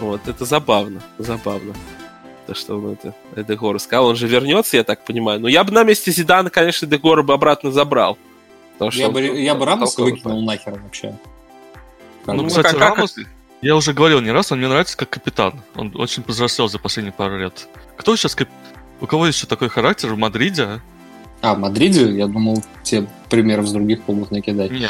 Вот, 0.00 0.26
это 0.26 0.44
забавно, 0.44 1.02
забавно. 1.18 1.74
То, 2.46 2.54
что 2.54 2.76
он 2.76 2.92
это 2.92 3.14
Эдегору 3.36 3.78
сказал, 3.78 4.06
он 4.06 4.16
же 4.16 4.26
вернется, 4.28 4.76
я 4.76 4.84
так 4.84 5.04
понимаю. 5.04 5.40
Но 5.40 5.48
я 5.48 5.64
бы 5.64 5.72
на 5.72 5.82
месте 5.82 6.10
Зидана, 6.12 6.50
конечно, 6.50 6.86
Эдегора 6.86 7.22
бы 7.22 7.32
обратно 7.34 7.70
забрал. 7.70 8.18
Потому 8.74 8.90
что 8.90 9.00
Я 9.00 9.08
он- 9.08 9.14
бы, 9.14 9.22
я 9.22 9.54
бы 9.54 9.64
Рамоса 9.64 10.02
выкинул 10.02 10.42
нахер 10.42 10.78
вообще. 10.82 11.18
Ну, 12.26 12.46
кстати, 12.46 12.74
Рамос, 12.76 13.16
я 13.64 13.76
уже 13.76 13.92
говорил 13.92 14.20
не 14.20 14.30
раз, 14.30 14.52
он 14.52 14.58
мне 14.58 14.68
нравится 14.68 14.96
как 14.96 15.10
капитан. 15.10 15.60
Он 15.74 15.92
очень 15.94 16.22
повзрослел 16.22 16.68
за 16.68 16.78
последние 16.78 17.12
пару 17.12 17.38
лет. 17.38 17.68
Кто 17.96 18.16
сейчас... 18.16 18.34
кап- 18.34 18.48
У 19.00 19.06
кого 19.06 19.26
еще 19.26 19.46
такой 19.46 19.68
характер 19.68 20.12
в 20.12 20.18
Мадриде? 20.18 20.80
А, 21.40 21.54
в 21.54 21.58
Мадриде, 21.58 22.10
я 22.16 22.26
думал, 22.26 22.62
тебе 22.82 23.06
примеров 23.28 23.66
с 23.68 23.72
других 23.72 24.02
клубов 24.04 24.30
накидать. 24.30 24.70
Не, 24.70 24.88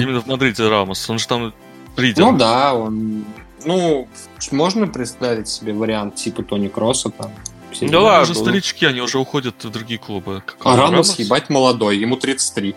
именно 0.00 0.20
в 0.20 0.26
Мадриде 0.26 0.68
Рамос. 0.68 1.08
Он 1.10 1.18
же 1.18 1.26
там 1.26 1.52
лидер. 1.96 2.24
Ну 2.24 2.36
да, 2.36 2.74
он... 2.74 3.24
Ну, 3.64 4.06
можно 4.52 4.86
представить 4.86 5.48
себе 5.48 5.72
вариант 5.72 6.14
типа 6.14 6.42
Тони 6.42 6.68
Кросса 6.68 7.10
там. 7.10 7.32
Да 7.80 7.86
дела. 7.88 8.02
ладно. 8.02 8.22
Уже 8.22 8.34
старички, 8.34 8.86
они 8.86 9.00
уже 9.00 9.18
уходят 9.18 9.62
в 9.64 9.70
другие 9.70 9.98
клубы. 9.98 10.42
Как 10.46 10.56
А 10.64 10.72
он, 10.74 10.78
Рамос, 10.78 11.18
ебать, 11.18 11.50
молодой, 11.50 11.98
ему 11.98 12.16
33. 12.16 12.74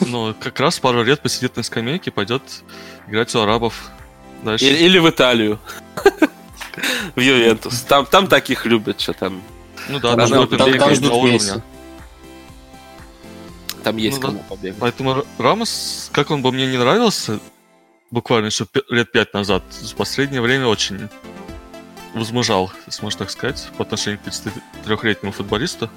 Ну, 0.00 0.34
как 0.38 0.60
раз 0.60 0.78
пару 0.78 1.02
лет 1.02 1.20
посидит 1.20 1.56
на 1.56 1.62
скамейке, 1.62 2.10
пойдет 2.10 2.42
играть 3.06 3.34
у 3.34 3.40
арабов. 3.40 3.90
Дальше. 4.42 4.64
Или, 4.64 4.76
или 4.84 4.98
в 4.98 5.08
Италию. 5.08 5.58
В 7.16 7.20
Ювентус. 7.20 7.80
Там, 7.82 8.06
там 8.06 8.28
таких 8.28 8.64
любят, 8.66 9.00
что 9.00 9.12
там. 9.12 9.42
Ну 9.88 9.98
да, 9.98 10.14
Там 10.14 10.26
ждут- 10.26 10.52
Опен 10.52 10.58
там- 10.58 10.90
есть 10.90 11.02
ждут 11.02 11.24
есть 11.24 11.52
Ну 11.54 11.62
да. 13.84 13.92
кому 14.20 14.44
побегать. 14.48 14.78
Поэтому 14.78 15.24
Рамос, 15.38 16.10
как 16.12 16.30
он 16.30 16.42
бы 16.42 16.52
мне 16.52 16.66
не 16.66 16.76
нравился, 16.76 17.40
буквально 18.10 18.46
еще 18.46 18.66
лет 18.90 19.10
пять 19.10 19.34
назад, 19.34 19.62
в 19.70 19.94
последнее 19.94 20.40
время 20.40 20.66
очень 20.66 21.08
возмужал, 22.14 22.70
если 22.86 23.02
можно 23.02 23.20
так 23.20 23.30
сказать, 23.30 23.68
по 23.76 23.82
отношению 23.82 24.20
к 24.20 24.26
33-летнему 24.28 25.32
футболисту. 25.32 25.90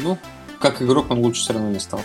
Ну, 0.00 0.18
как 0.60 0.82
игрок 0.82 1.10
он 1.10 1.18
лучше 1.18 1.42
все 1.42 1.52
равно 1.54 1.70
не 1.70 1.80
стал. 1.80 2.02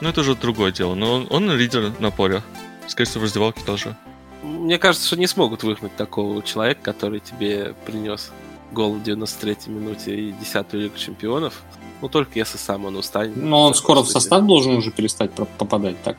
Но 0.00 0.10
это 0.10 0.20
уже 0.20 0.34
другое 0.34 0.72
дело. 0.72 0.94
Но 0.94 1.14
он, 1.14 1.26
он 1.30 1.50
лидер 1.52 1.92
на 2.00 2.10
поле. 2.10 2.42
Скорее 2.86 3.08
всего, 3.08 3.20
в 3.20 3.24
раздевалке 3.24 3.62
тоже. 3.64 3.96
Мне 4.42 4.78
кажется, 4.78 5.06
что 5.06 5.16
не 5.16 5.26
смогут 5.26 5.62
выгнать 5.62 5.96
такого 5.96 6.42
человека, 6.42 6.80
который 6.82 7.20
тебе 7.20 7.74
принес 7.84 8.30
гол 8.72 8.94
в 8.94 9.02
93-й 9.02 9.70
минуте 9.70 10.14
и 10.14 10.32
10-ю 10.32 10.80
Лигу 10.80 10.96
Чемпионов. 10.96 11.62
Ну, 12.02 12.08
только 12.08 12.38
если 12.38 12.58
сам 12.58 12.84
он 12.84 12.96
устанет. 12.96 13.36
Но 13.36 13.62
он 13.62 13.74
скоро 13.74 14.02
в 14.02 14.08
состав 14.08 14.44
должен 14.44 14.76
уже 14.76 14.90
перестать 14.90 15.32
попадать 15.32 16.00
так. 16.02 16.16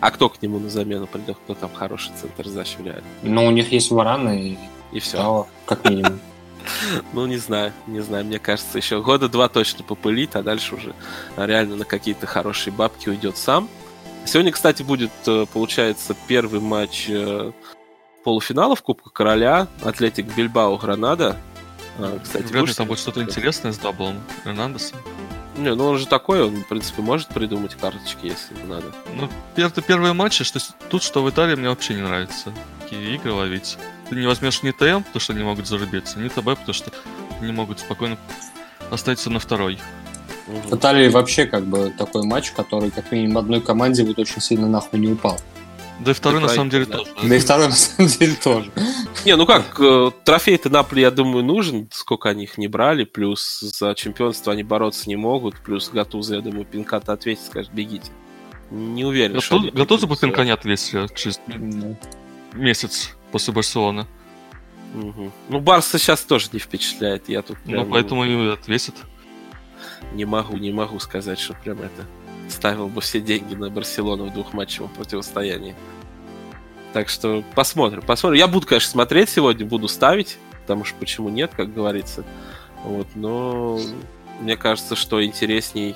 А 0.00 0.10
кто 0.10 0.30
к 0.30 0.40
нему 0.40 0.58
на 0.58 0.70
замену 0.70 1.06
придет? 1.06 1.36
Кто 1.44 1.54
там 1.54 1.70
хороший 1.72 2.12
центр 2.18 2.48
защищает? 2.48 3.04
Ну, 3.22 3.46
у 3.46 3.50
них 3.50 3.70
есть 3.70 3.90
Вараны 3.90 4.48
и, 4.50 4.58
и 4.92 5.00
все. 5.00 5.46
как 5.66 5.88
минимум. 5.88 6.20
Ну, 7.14 7.26
не 7.26 7.38
знаю, 7.38 7.72
не 7.86 8.00
знаю. 8.00 8.26
Мне 8.26 8.38
кажется, 8.38 8.76
еще 8.76 9.00
года 9.00 9.30
два 9.30 9.48
точно 9.48 9.82
попылит, 9.82 10.36
а 10.36 10.42
дальше 10.42 10.74
уже 10.74 10.94
реально 11.38 11.76
на 11.76 11.84
какие-то 11.86 12.26
хорошие 12.26 12.70
бабки 12.72 13.08
уйдет 13.08 13.38
сам. 13.38 13.66
Сегодня, 14.26 14.52
кстати, 14.52 14.82
будет, 14.82 15.10
э, 15.26 15.46
получается, 15.52 16.14
первый 16.28 16.60
матч 16.60 17.06
э, 17.08 17.52
полуфиналов 18.24 18.82
Кубка 18.82 19.10
Короля. 19.10 19.66
Атлетик 19.82 20.26
Бильбао 20.36 20.76
Гранада. 20.76 21.36
А, 21.98 22.18
кстати, 22.22 22.44
Вряд 22.44 22.68
ли 22.68 22.74
там 22.74 22.86
будет 22.86 22.98
что-то 22.98 23.22
интересное 23.22 23.72
с 23.72 23.78
даблом 23.78 24.20
Эрнандеса. 24.44 24.94
Не, 25.56 25.74
ну 25.74 25.86
он 25.86 25.98
же 25.98 26.06
такой, 26.06 26.42
он, 26.42 26.62
в 26.62 26.68
принципе, 26.68 27.02
может 27.02 27.28
придумать 27.28 27.74
карточки, 27.74 28.26
если 28.26 28.54
надо. 28.66 28.86
Ну, 29.14 29.28
это 29.56 29.82
первые 29.82 30.12
матчи, 30.12 30.44
что 30.44 30.60
тут, 30.88 31.02
что 31.02 31.22
в 31.22 31.28
Италии, 31.28 31.56
мне 31.56 31.68
вообще 31.68 31.94
не 31.94 32.02
нравится. 32.02 32.52
Такие 32.80 33.16
игры 33.16 33.32
ловить. 33.32 33.76
Ты 34.08 34.16
не 34.16 34.26
возьмешь 34.26 34.62
ни 34.62 34.70
ТМ, 34.70 35.02
потому 35.02 35.20
что 35.20 35.32
они 35.32 35.42
могут 35.42 35.66
зарубиться, 35.66 36.18
ни 36.18 36.28
ТБ, 36.28 36.44
потому 36.44 36.72
что 36.72 36.90
не 37.42 37.52
могут 37.52 37.80
спокойно 37.80 38.16
остаться 38.90 39.28
на 39.28 39.38
второй. 39.38 39.78
В 40.68 40.74
Италии 40.74 41.08
вообще 41.08 41.46
как 41.46 41.64
бы 41.66 41.92
такой 41.96 42.24
матч, 42.24 42.50
который 42.52 42.90
как 42.90 43.12
минимум 43.12 43.38
одной 43.38 43.60
команде 43.60 44.04
будет 44.04 44.18
очень 44.18 44.40
сильно 44.40 44.66
нахуй 44.66 44.98
не 44.98 45.08
упал. 45.08 45.38
Да 46.00 46.12
и 46.12 46.14
второй, 46.14 46.40
на 46.40 46.48
самом 46.48 46.70
деле, 46.70 46.86
тоже. 46.86 47.10
Да 47.22 47.36
и 47.36 47.38
второй, 47.38 47.68
на 47.68 47.74
самом 47.74 48.08
деле, 48.08 48.34
тоже. 48.34 48.70
Не, 49.26 49.36
ну 49.36 49.44
как, 49.44 49.78
э, 49.78 50.10
трофей-то 50.24 50.70
Наполи, 50.70 51.02
я 51.02 51.10
думаю, 51.10 51.44
нужен, 51.44 51.88
сколько 51.92 52.30
они 52.30 52.44
их 52.44 52.56
не 52.56 52.68
брали, 52.68 53.04
плюс 53.04 53.60
за 53.60 53.94
чемпионство 53.94 54.52
они 54.52 54.62
бороться 54.62 55.08
не 55.08 55.16
могут, 55.16 55.60
плюс 55.60 55.90
Гатуза, 55.90 56.36
я 56.36 56.40
думаю, 56.40 56.64
пинка-то 56.64 57.12
ответит, 57.12 57.44
скажет, 57.44 57.70
бегите. 57.72 58.10
Не 58.70 59.04
уверен, 59.04 59.34
Гату... 59.34 59.44
что... 59.44 59.60
Гатуза 59.60 60.06
бы 60.06 60.16
пинка 60.16 60.44
не 60.44 60.52
ответили 60.52 61.06
через 61.14 61.38
да. 61.46 61.56
месяц 62.54 63.14
после 63.30 63.52
Барселоны. 63.52 64.06
Угу. 64.94 65.32
Ну, 65.50 65.60
Барса 65.60 65.98
сейчас 65.98 66.22
тоже 66.22 66.48
не 66.52 66.60
впечатляет, 66.60 67.28
я 67.28 67.42
тут... 67.42 67.58
Ну, 67.66 67.84
поэтому 67.84 68.24
и 68.24 68.52
отвесит. 68.52 68.94
Не 70.12 70.24
могу, 70.24 70.56
не 70.56 70.72
могу 70.72 70.98
сказать, 70.98 71.38
что 71.38 71.54
прям 71.54 71.78
это 71.78 72.06
ставил 72.48 72.88
бы 72.88 73.00
все 73.00 73.20
деньги 73.20 73.54
на 73.54 73.70
Барселону 73.70 74.26
в 74.26 74.32
двухматчевом 74.32 74.90
противостоянии. 74.90 75.74
Так 76.92 77.08
что 77.08 77.44
посмотрим, 77.54 78.02
посмотрим. 78.02 78.38
Я 78.38 78.48
буду, 78.48 78.66
конечно, 78.66 78.90
смотреть 78.90 79.28
сегодня, 79.28 79.64
буду 79.64 79.86
ставить, 79.86 80.38
потому 80.62 80.84
что 80.84 80.96
почему 80.98 81.28
нет, 81.28 81.52
как 81.56 81.72
говорится. 81.72 82.24
Вот, 82.84 83.06
но 83.14 83.78
мне 84.40 84.56
кажется, 84.56 84.96
что 84.96 85.22
интересней, 85.22 85.94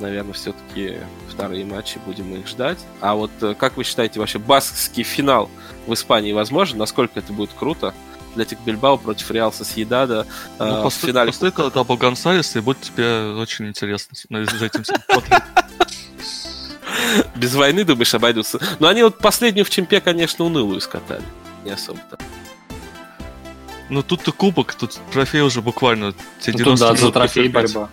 наверное, 0.00 0.32
все-таки 0.32 0.98
вторые 1.28 1.64
матчи, 1.66 1.98
будем 2.06 2.34
их 2.34 2.46
ждать. 2.46 2.78
А 3.00 3.14
вот 3.14 3.30
э, 3.42 3.54
как 3.54 3.76
вы 3.76 3.84
считаете, 3.84 4.20
вообще 4.20 4.38
баскский 4.38 5.02
финал 5.02 5.50
в 5.86 5.92
Испании 5.92 6.32
возможен? 6.32 6.78
Насколько 6.78 7.18
это 7.18 7.32
будет 7.32 7.50
круто? 7.52 7.92
Атлетик 8.32 8.58
Бильбао 8.64 8.96
против 8.98 9.30
Реал 9.30 9.52
Соседада 9.52 10.26
ну, 10.58 10.64
э, 10.64 10.88
в 10.88 10.90
финале. 10.90 11.30
Этого 11.30 11.70
double 11.70 11.96
Гонсалес, 11.96 12.56
и 12.56 12.60
будет 12.60 12.80
тебе 12.80 13.34
очень 13.34 13.68
интересно 13.68 14.16
за 14.16 14.66
этим 14.66 14.84
смотреть. 14.84 15.42
Без 17.36 17.54
войны, 17.54 17.84
думаешь, 17.84 18.14
обойдутся? 18.14 18.60
Но 18.78 18.88
они 18.88 19.02
вот 19.02 19.18
последнюю 19.18 19.64
в 19.64 19.70
чемпе, 19.70 20.00
конечно, 20.00 20.44
унылую 20.44 20.80
скатали. 20.80 21.22
Не 21.64 21.72
особо 21.72 22.00
там. 22.10 22.18
Ну 23.88 24.02
тут-то 24.02 24.32
кубок, 24.32 24.74
тут 24.74 24.98
трофей 25.12 25.40
уже 25.40 25.62
буквально. 25.62 26.14
Ну, 26.46 26.76
да, 26.76 26.94
за 26.94 27.10
трофей 27.10 27.48
борьба. 27.48 27.88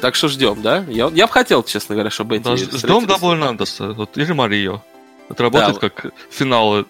Так 0.00 0.16
что 0.16 0.28
ждем, 0.28 0.60
да? 0.62 0.84
Я, 0.88 1.10
я 1.14 1.26
бы 1.26 1.32
хотел, 1.32 1.62
честно 1.62 1.94
говоря, 1.94 2.10
чтобы 2.10 2.36
эти... 2.36 2.42
Да, 2.42 2.56
ждем 2.56 3.06
double 3.06 3.32
Эрнандеса, 3.32 3.92
вот, 3.92 4.18
или 4.18 4.32
Марио. 4.32 4.82
Это 5.28 5.44
работает 5.44 5.78
да. 5.80 5.88
как 5.88 6.12
финалы 6.28 6.86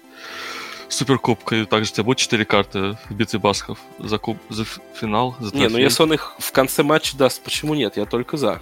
Суперкубка, 0.93 1.57
и 1.57 1.65
также 1.65 1.91
у 1.91 1.95
тебя 1.95 2.05
будет 2.05 2.19
4 2.19 2.45
карты 2.45 2.99
в 3.09 3.15
битве 3.15 3.39
басков 3.39 3.79
за, 3.99 4.19
куб, 4.19 4.37
за 4.51 4.67
финал, 4.95 5.35
за 5.41 5.51
трофей. 5.51 5.69
Не, 5.69 5.73
ну 5.73 5.79
если 5.79 6.03
он 6.03 6.13
их 6.13 6.35
в 6.39 6.53
конце 6.53 6.83
матча 6.83 7.17
даст, 7.17 7.43
почему 7.43 7.73
нет? 7.75 7.97
Я 7.97 8.05
только 8.05 8.37
за. 8.37 8.61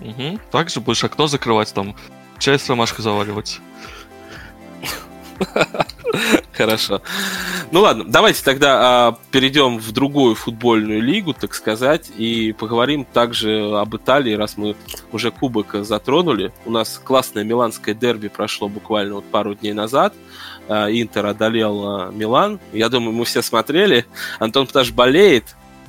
Угу. 0.00 0.38
Также 0.50 0.80
будешь 0.80 1.02
окно 1.02 1.26
закрывать, 1.26 1.72
там 1.72 1.96
чай 2.38 2.58
с 2.58 2.68
ромашкой 2.68 3.02
заваливать. 3.02 3.60
Хорошо. 6.52 7.02
Ну 7.70 7.80
ладно, 7.80 8.04
давайте 8.06 8.44
тогда 8.44 9.08
а, 9.08 9.18
перейдем 9.30 9.78
в 9.78 9.92
другую 9.92 10.34
футбольную 10.34 11.02
лигу, 11.02 11.32
так 11.32 11.54
сказать, 11.54 12.10
и 12.16 12.52
поговорим 12.52 13.04
также 13.04 13.76
об 13.76 13.96
Италии, 13.96 14.34
раз 14.34 14.56
мы 14.56 14.76
уже 15.10 15.30
кубок 15.30 15.74
затронули. 15.84 16.52
У 16.64 16.70
нас 16.70 17.00
классное 17.02 17.44
миланское 17.44 17.94
дерби 17.94 18.28
прошло 18.28 18.68
буквально 18.68 19.16
вот 19.16 19.24
пару 19.24 19.54
дней 19.54 19.72
назад. 19.72 20.14
А, 20.68 20.88
Интер 20.90 21.26
одолел 21.26 21.86
а, 21.86 22.10
Милан. 22.10 22.60
Я 22.72 22.88
думаю, 22.88 23.12
мы 23.12 23.24
все 23.24 23.42
смотрели. 23.42 24.06
Антон 24.38 24.66
потому 24.66 24.84
что 24.84 24.94
болеет, 24.94 25.44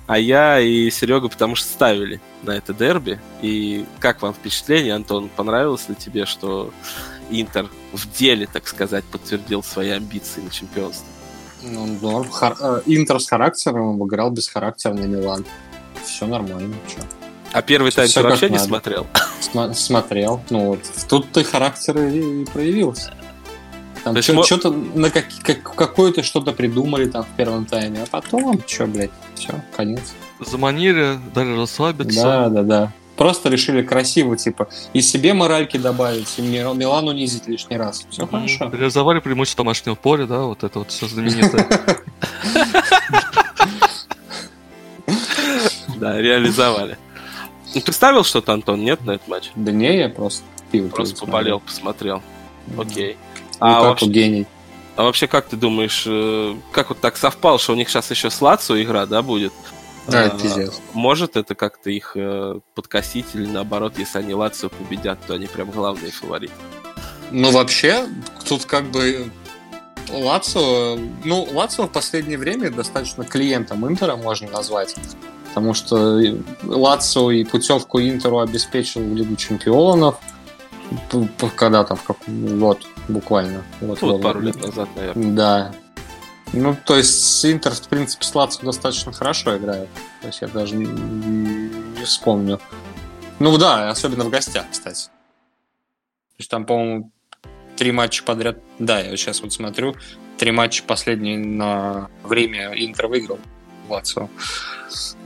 а 0.07 0.17
я 0.19 0.59
и 0.59 0.89
Серега 0.89 1.29
потому 1.29 1.55
что 1.55 1.67
ставили 1.67 2.19
на 2.43 2.51
это 2.51 2.73
дерби. 2.73 3.19
И 3.41 3.85
как 3.99 4.21
вам 4.21 4.33
впечатление, 4.33 4.93
Антон? 4.93 5.29
Понравилось 5.35 5.89
ли 5.89 5.95
тебе, 5.95 6.25
что 6.25 6.71
Интер 7.29 7.67
в 7.91 8.11
деле, 8.17 8.47
так 8.51 8.67
сказать, 8.67 9.03
подтвердил 9.05 9.63
свои 9.63 9.89
амбиции 9.89 10.41
на 10.41 10.49
чемпионство? 10.51 11.07
Ну, 11.63 11.87
норм. 12.01 12.29
Хар... 12.29 12.55
Э, 12.59 12.81
Интер 12.85 13.19
с 13.19 13.27
характером 13.27 13.95
обыграл 13.95 14.29
бесхарактерный 14.29 15.07
Милан. 15.07 15.43
Все 16.03 16.27
нормально, 16.27 16.75
что. 16.87 17.01
А 17.51 17.61
первый 17.61 17.91
тайм 17.91 18.09
ты 18.09 18.21
вообще 18.21 18.49
не 18.49 18.57
надо. 18.57 18.67
смотрел? 18.67 19.07
См- 19.39 19.73
смотрел. 19.73 20.43
Ну 20.49 20.65
вот, 20.65 20.79
тут 21.09 21.31
ты 21.31 21.43
характер 21.43 21.97
и 21.97 22.45
проявился. 22.45 23.15
Там 24.05 24.21
что, 24.21 24.33
есть... 24.33 24.45
что-то 24.45 24.69
на 24.69 25.09
как, 25.09 25.25
как, 25.41 25.75
какое-то 25.75 26.21
что-то 26.21 26.51
придумали 26.51 27.07
там 27.07 27.23
в 27.23 27.35
первом 27.35 27.65
тайме, 27.65 28.03
а 28.03 28.05
потом, 28.05 28.61
что, 28.67 28.85
блядь, 28.85 29.09
все, 29.33 29.53
конец. 29.75 30.13
Заманили, 30.39 31.17
дали 31.33 31.57
расслабиться. 31.57 32.21
Да, 32.21 32.49
да, 32.49 32.61
да. 32.61 32.91
Просто 33.17 33.49
решили 33.49 33.81
красиво, 33.81 34.37
типа, 34.37 34.69
и 34.93 35.01
себе 35.01 35.33
моральки 35.33 35.77
добавить, 35.77 36.37
и 36.37 36.43
Милан 36.43 37.07
унизить 37.07 37.47
лишний 37.47 37.77
раз. 37.77 38.05
Все 38.11 38.23
mm-hmm. 38.23 38.29
хорошо. 38.29 38.69
Реализовали 38.71 39.19
преимущество 39.21 39.63
домашнего 39.63 39.95
поля, 39.95 40.27
да, 40.27 40.41
вот 40.41 40.63
это 40.63 40.79
вот 40.79 40.91
все 40.91 41.07
знаменитое. 41.07 41.67
Да, 45.97 46.21
реализовали. 46.21 46.97
Ну, 47.73 47.81
ты 47.81 47.91
ставил 47.93 48.25
что-то, 48.25 48.51
Антон, 48.53 48.83
нет, 48.83 49.03
на 49.05 49.11
этот 49.11 49.27
матч? 49.29 49.49
Да 49.55 49.71
не, 49.71 49.97
я 49.97 50.09
просто 50.09 50.43
Просто 50.91 51.25
поболел, 51.25 51.59
посмотрел. 51.59 52.21
Окей. 52.77 53.17
Ну, 53.17 53.34
а 53.59 53.73
как 53.75 53.83
вообще, 53.83 54.05
гений. 54.07 54.47
А 54.95 55.03
вообще, 55.03 55.27
как 55.27 55.47
ты 55.47 55.57
думаешь, 55.57 56.03
э, 56.07 56.55
как 56.71 56.89
вот 56.89 56.99
так 56.99 57.17
совпало, 57.17 57.59
что 57.59 57.73
у 57.73 57.75
них 57.75 57.89
сейчас 57.89 58.09
еще 58.11 58.29
с 58.29 58.41
Лацо 58.41 58.81
игра, 58.81 59.05
да, 59.05 59.21
будет? 59.21 59.53
Да, 60.07 60.25
а, 60.25 60.29
пиздец. 60.29 60.79
Может 60.93 61.35
это 61.35 61.55
как-то 61.55 61.89
их 61.89 62.11
э, 62.15 62.59
подкосить 62.75 63.25
или 63.33 63.47
наоборот, 63.47 63.93
если 63.97 64.19
они 64.19 64.33
Лацио 64.33 64.69
победят, 64.69 65.19
то 65.25 65.33
они 65.33 65.47
прям 65.47 65.71
главные 65.71 66.11
фавориты? 66.11 66.53
Ну, 67.31 67.51
вообще, 67.51 68.07
тут 68.47 68.65
как 68.65 68.85
бы 68.85 69.31
Лацио, 70.09 70.97
ну, 71.23 71.47
Лацио 71.51 71.87
в 71.87 71.91
последнее 71.91 72.37
время 72.37 72.69
достаточно 72.69 73.25
клиентом 73.25 73.87
Интера 73.87 74.15
можно 74.15 74.49
назвать, 74.49 74.95
потому 75.49 75.73
что 75.73 76.21
Лацио 76.63 77.31
и 77.31 77.43
путевку 77.43 77.99
Интеру 77.99 78.39
обеспечил 78.39 79.01
в 79.01 79.15
Лигу 79.15 79.35
Чемпионов, 79.35 80.19
когда 81.55 81.83
там, 81.83 81.97
в 81.97 82.03
каком 82.03 82.59
год 82.59 82.85
буквально. 83.07 83.63
Вот, 83.81 84.01
вот, 84.01 84.11
вот 84.13 84.21
пару 84.21 84.41
лет 84.41 84.61
назад, 84.61 84.89
наверное. 84.95 85.31
Да, 85.35 85.75
ну, 86.53 86.75
то 86.85 86.95
есть 86.95 87.45
Интер, 87.45 87.73
в 87.73 87.87
принципе, 87.89 88.25
с 88.25 88.33
Лацио 88.33 88.65
достаточно 88.65 89.11
хорошо 89.11 89.57
играет. 89.57 89.89
То 90.21 90.27
есть 90.27 90.41
я 90.41 90.47
даже 90.47 90.75
не, 90.75 90.85
не 90.85 92.05
вспомню. 92.05 92.59
Ну 93.39 93.57
да, 93.57 93.89
особенно 93.89 94.23
в 94.23 94.29
гостях, 94.29 94.65
кстати. 94.71 95.05
То 95.05 96.39
есть 96.39 96.49
там, 96.49 96.65
по-моему, 96.65 97.11
три 97.75 97.91
матча 97.91 98.23
подряд. 98.23 98.59
Да, 98.79 98.99
я 98.99 99.15
сейчас 99.17 99.41
вот 99.41 99.53
смотрю. 99.53 99.95
Три 100.37 100.51
матча 100.51 100.83
последние 100.83 101.37
на 101.37 102.09
время 102.23 102.73
Интер 102.73 103.07
выиграл 103.07 103.39
Лацио. 103.89 104.29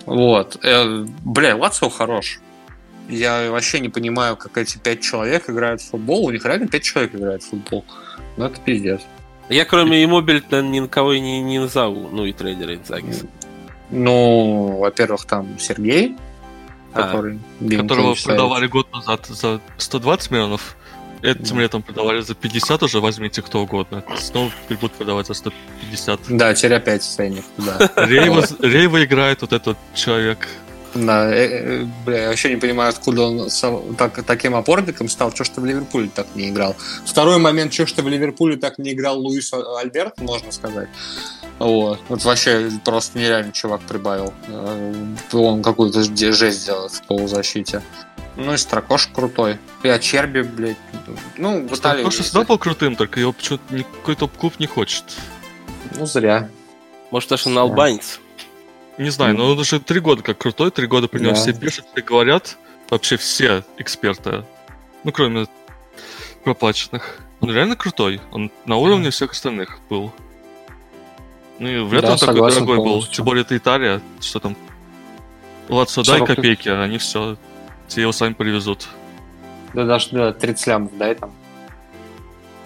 Вот. 0.06 0.58
Э, 0.64 1.06
бля, 1.24 1.56
Лацио 1.56 1.90
хорош. 1.90 2.40
Я 3.10 3.50
вообще 3.52 3.80
не 3.80 3.90
понимаю, 3.90 4.38
как 4.38 4.58
эти 4.58 4.78
пять 4.78 5.02
человек 5.02 5.50
играют 5.50 5.82
в 5.82 5.90
футбол. 5.90 6.26
У 6.26 6.32
них 6.32 6.46
реально 6.46 6.68
пять 6.68 6.84
человек 6.84 7.16
играет 7.16 7.44
в 7.44 7.50
футбол. 7.50 7.84
Ну, 8.38 8.46
это 8.46 8.60
пиздец. 8.62 9.02
Я 9.50 9.66
кроме 9.66 10.04
Immobile 10.04 10.62
никого 10.62 11.16
не, 11.16 11.42
не 11.42 11.60
назову, 11.60 12.10
ну 12.10 12.26
и 12.26 12.34
трейдера 12.34 12.76
Инзагиса. 12.76 13.26
Ну, 13.90 14.78
во-первых, 14.78 15.26
там 15.26 15.58
Сергей, 15.58 16.16
а, 16.94 17.02
который... 17.04 17.40
Которого 17.60 18.14
продавали 18.14 18.68
год 18.68 18.92
назад 18.94 19.26
за 19.26 19.60
120 19.78 20.32
миллионов. 20.32 20.76
Этим 21.22 21.60
летом 21.60 21.82
продавали 21.82 22.22
за 22.22 22.34
50 22.34 22.84
уже, 22.84 23.02
возьмите 23.02 23.42
кто 23.42 23.62
угодно. 23.62 24.04
Снова 24.18 24.52
будут 24.70 24.94
продавать 24.94 25.28
за 25.28 25.34
150. 25.34 26.20
Да, 26.30 26.54
теперь 26.54 26.76
опять 26.76 27.04
ценник, 27.04 27.44
да. 27.58 27.92
Рейва, 27.96 28.46
Рейва 28.60 29.04
играет 29.04 29.42
вот 29.42 29.52
этот 29.52 29.78
человек, 29.96 30.48
Да, 30.96 31.32
э, 31.32 31.84
э, 31.84 31.86
бля, 32.06 32.24
я 32.24 32.28
вообще 32.30 32.50
не 32.50 32.56
понимаю, 32.56 32.90
откуда 32.90 33.24
он 33.24 33.50
сам- 33.50 33.96
так, 33.96 34.24
таким 34.24 34.56
опорником 34.56 35.08
стал, 35.08 35.32
что 35.34 35.44
ж 35.44 35.50
ты 35.50 35.62
в 35.62 35.66
Ливерпуле 35.66 36.10
так 36.14 36.28
не 36.36 36.50
играл. 36.50 36.76
Второй 37.06 37.38
момент, 37.38 37.74
что 37.74 37.86
ж 37.86 37.92
ты 37.92 38.02
в 38.02 38.08
Ливерпуле 38.08 38.58
так 38.58 38.80
не 38.80 38.94
играл 38.94 39.20
Луис 39.20 39.54
Альберт, 39.54 40.20
можно 40.20 40.52
сказать. 40.52 40.90
Вот. 41.60 42.00
Вот 42.10 42.24
вообще 42.24 42.72
просто 42.84 43.20
нереально 43.20 43.52
чувак 43.52 43.82
прибавил. 43.82 44.34
Э, 44.48 45.06
Он 45.34 45.62
какую-то 45.62 46.02
жесть 46.34 46.66
делает 46.66 46.92
в 46.92 47.04
полузащите. 47.04 47.82
Ну 48.36 48.54
и 48.54 48.58
Строкош 48.58 49.08
крутой. 49.08 49.58
И 49.84 49.90
Ачерби, 49.90 50.42
блядь. 50.42 50.78
Ну, 51.38 51.68
в 51.68 51.74
Италии... 51.74 52.10
Что 52.10 52.24
всегда 52.24 52.44
был 52.46 52.58
крутым, 52.58 52.96
только 52.96 53.20
его 53.20 53.34
почему-то 53.34 53.76
никакой 53.76 54.16
топ-клуб 54.16 54.54
не 54.60 54.66
хочет. 54.68 55.04
Ну, 55.98 56.06
зря. 56.06 56.50
Может, 57.12 57.38
что 57.38 57.50
он 57.50 57.58
албанец. 57.58 58.20
Не 59.00 59.10
знаю, 59.10 59.36
но 59.36 59.50
он 59.52 59.58
уже 59.60 59.80
три 59.80 60.00
года 60.00 60.22
как 60.22 60.38
крутой, 60.38 60.72
три 60.72 60.86
года 60.88 61.08
про 61.08 61.20
него 61.20 61.32
Да. 61.32 61.36
все 61.38 61.54
пишут, 61.54 61.86
все 61.94 62.02
говорят, 62.04 62.58
вообще 62.90 63.18
все 63.18 63.64
эксперты, 63.78 64.44
ну, 65.04 65.12
кроме 65.12 65.48
проплаченных. 66.44 67.20
Он 67.42 67.50
реально 67.52 67.76
крутой, 67.78 68.20
он 68.32 68.52
на 68.66 68.76
уровне 68.76 69.10
всех 69.12 69.32
остальных 69.32 69.80
был. 69.90 70.12
Ну 71.60 71.68
и 71.68 71.80
вряд 71.80 72.04
ли 72.04 72.08
Да, 72.08 72.14
он 72.14 72.20
такой 72.20 72.52
дорогой 72.52 72.78
был. 72.78 72.84
полностью. 72.84 73.16
Тем 73.16 73.26
более 73.26 73.42
это 73.44 73.56
Италия, 73.58 74.02
что 74.22 74.40
там... 74.40 74.56
Лацо, 75.70 76.04
дай 76.04 76.18
40 76.20 76.28
тысяч. 76.28 76.36
копейки, 76.36 76.70
а 76.70 76.82
они 76.84 76.98
все, 76.98 77.38
все 77.88 78.02
его 78.02 78.12
сами 78.12 78.34
привезут. 78.34 78.88
Да 79.74 79.86
даже 79.86 80.10
да, 80.12 80.34
30 80.34 80.68
лямов, 80.68 80.98
дай 80.98 81.16
там. 81.16 81.32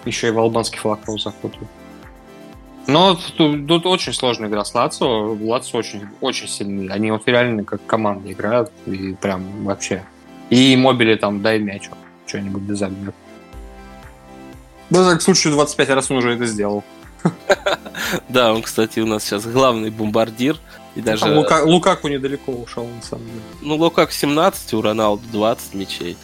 Еще 0.04 0.28
и 0.28 0.30
в 0.30 0.38
албанский 0.38 0.78
флаг 0.78 1.00
его 1.06 1.18
закутают. 1.18 1.68
Но 2.86 3.18
тут, 3.36 3.66
тут 3.66 3.86
очень 3.86 4.12
сложная 4.12 4.48
игра 4.48 4.64
с 4.64 4.74
Лацо. 4.74 5.04
Лацо 5.06 5.76
очень, 5.78 6.02
очень 6.20 6.48
сильные. 6.48 6.90
Они 6.90 7.10
вот 7.10 7.22
реально 7.26 7.64
как 7.64 7.84
команда 7.86 8.30
играют. 8.30 8.70
И 8.86 9.14
прям 9.20 9.64
вообще. 9.64 10.04
И 10.50 10.76
мобили 10.76 11.14
там 11.14 11.40
дай 11.42 11.58
мяч. 11.58 11.88
Что-нибудь 12.26 12.66
да 12.66 12.74
забьет. 12.74 13.14
Да, 14.90 15.10
так 15.10 15.20
в 15.20 15.22
случае 15.22 15.52
25 15.54 15.88
раз 15.90 16.10
он 16.10 16.18
уже 16.18 16.32
это 16.34 16.46
сделал. 16.46 16.84
Да, 18.28 18.52
он, 18.52 18.60
кстати, 18.62 19.00
у 19.00 19.06
нас 19.06 19.24
сейчас 19.24 19.46
главный 19.46 19.90
бомбардир. 19.90 20.58
И 20.94 21.00
даже, 21.00 21.22
Там 21.24 21.38
Лука- 21.38 21.64
Лукаку 21.64 22.08
недалеко 22.08 22.52
ушел, 22.52 22.86
на 22.86 23.02
самом 23.02 23.24
деле. 23.26 23.40
ну, 23.62 23.76
Лукак 23.76 24.12
17, 24.12 24.74
у 24.74 24.82
Роналду 24.82 25.22
20 25.32 25.74
мячей. 25.74 26.16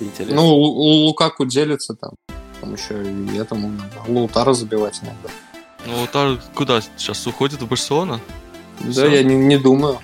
Интересно. 0.00 0.36
Ну, 0.36 0.48
у 0.56 1.06
Лукаку 1.06 1.44
делится 1.44 1.94
там. 1.94 2.12
Там 2.60 2.74
еще 2.74 3.02
и 3.02 3.36
этому 3.38 3.68
надо. 3.68 4.10
Лутара 4.10 4.52
забивать 4.54 5.00
иногда. 5.02 5.28
Ну, 5.86 6.00
Лутар 6.00 6.38
куда 6.54 6.80
сейчас 6.80 7.26
уходит 7.26 7.62
в 7.62 7.66
Барселону? 7.66 8.20
Да, 8.80 8.90
Всё. 8.92 9.08
я 9.08 9.22
не, 9.22 9.34
не 9.34 9.58
думаю. 9.58 9.98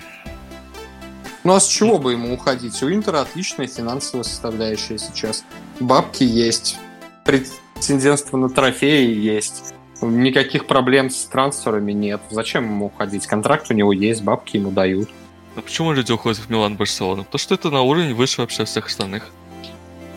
Ну 1.43 1.53
а 1.53 1.59
с 1.59 1.67
чего 1.67 1.97
бы 1.97 2.11
ему 2.11 2.33
уходить? 2.33 2.81
У 2.83 2.89
Интера 2.89 3.21
отличная 3.21 3.67
финансовая 3.67 4.23
составляющая 4.23 4.97
сейчас. 4.97 5.45
Бабки 5.79 6.23
есть. 6.23 6.77
Претендентство 7.23 8.37
на 8.37 8.49
трофеи 8.49 9.13
есть. 9.13 9.73
Никаких 10.01 10.67
проблем 10.67 11.09
с 11.09 11.25
трансферами 11.25 11.91
нет. 11.93 12.21
Зачем 12.29 12.65
ему 12.65 12.87
уходить? 12.87 13.25
Контракт 13.25 13.71
у 13.71 13.73
него 13.73 13.93
есть, 13.93 14.21
бабки 14.23 14.57
ему 14.57 14.71
дают. 14.71 15.09
Ну 15.55 15.61
почему 15.61 15.91
люди 15.93 16.11
уходят 16.11 16.37
в 16.37 16.49
Милан, 16.49 16.75
Барселону? 16.75 17.23
Потому 17.23 17.39
что 17.39 17.55
это 17.55 17.71
на 17.71 17.81
уровень 17.81 18.13
выше 18.13 18.41
вообще 18.41 18.65
всех 18.65 18.87
остальных. 18.87 19.27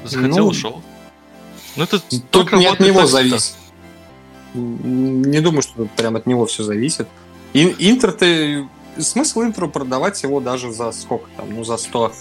Захотел, 0.05 0.37
Ну, 0.37 0.47
ушел. 0.49 0.83
Ну 1.77 1.85
это 1.85 2.01
Тут 2.01 2.51
так 2.51 2.53
не 2.55 2.67
от 2.67 2.81
него 2.81 3.07
зависит. 3.07 3.55
Не 4.55 5.41
думаю, 5.41 5.63
что 5.63 5.87
прям 5.97 6.17
от 6.17 6.27
него 6.27 6.47
все 6.47 6.63
зависит. 6.65 7.09
Ин- 7.55 7.77
Интер 7.79 8.13
ты 8.13 8.69
смысл 8.99 9.43
Интеру 9.43 9.69
продавать 9.69 10.23
его 10.23 10.41
даже 10.41 10.73
за 10.73 10.93
сколько 10.93 11.29
там, 11.37 11.55
ну 11.55 11.65
за 11.65 11.77
100, 11.77 12.13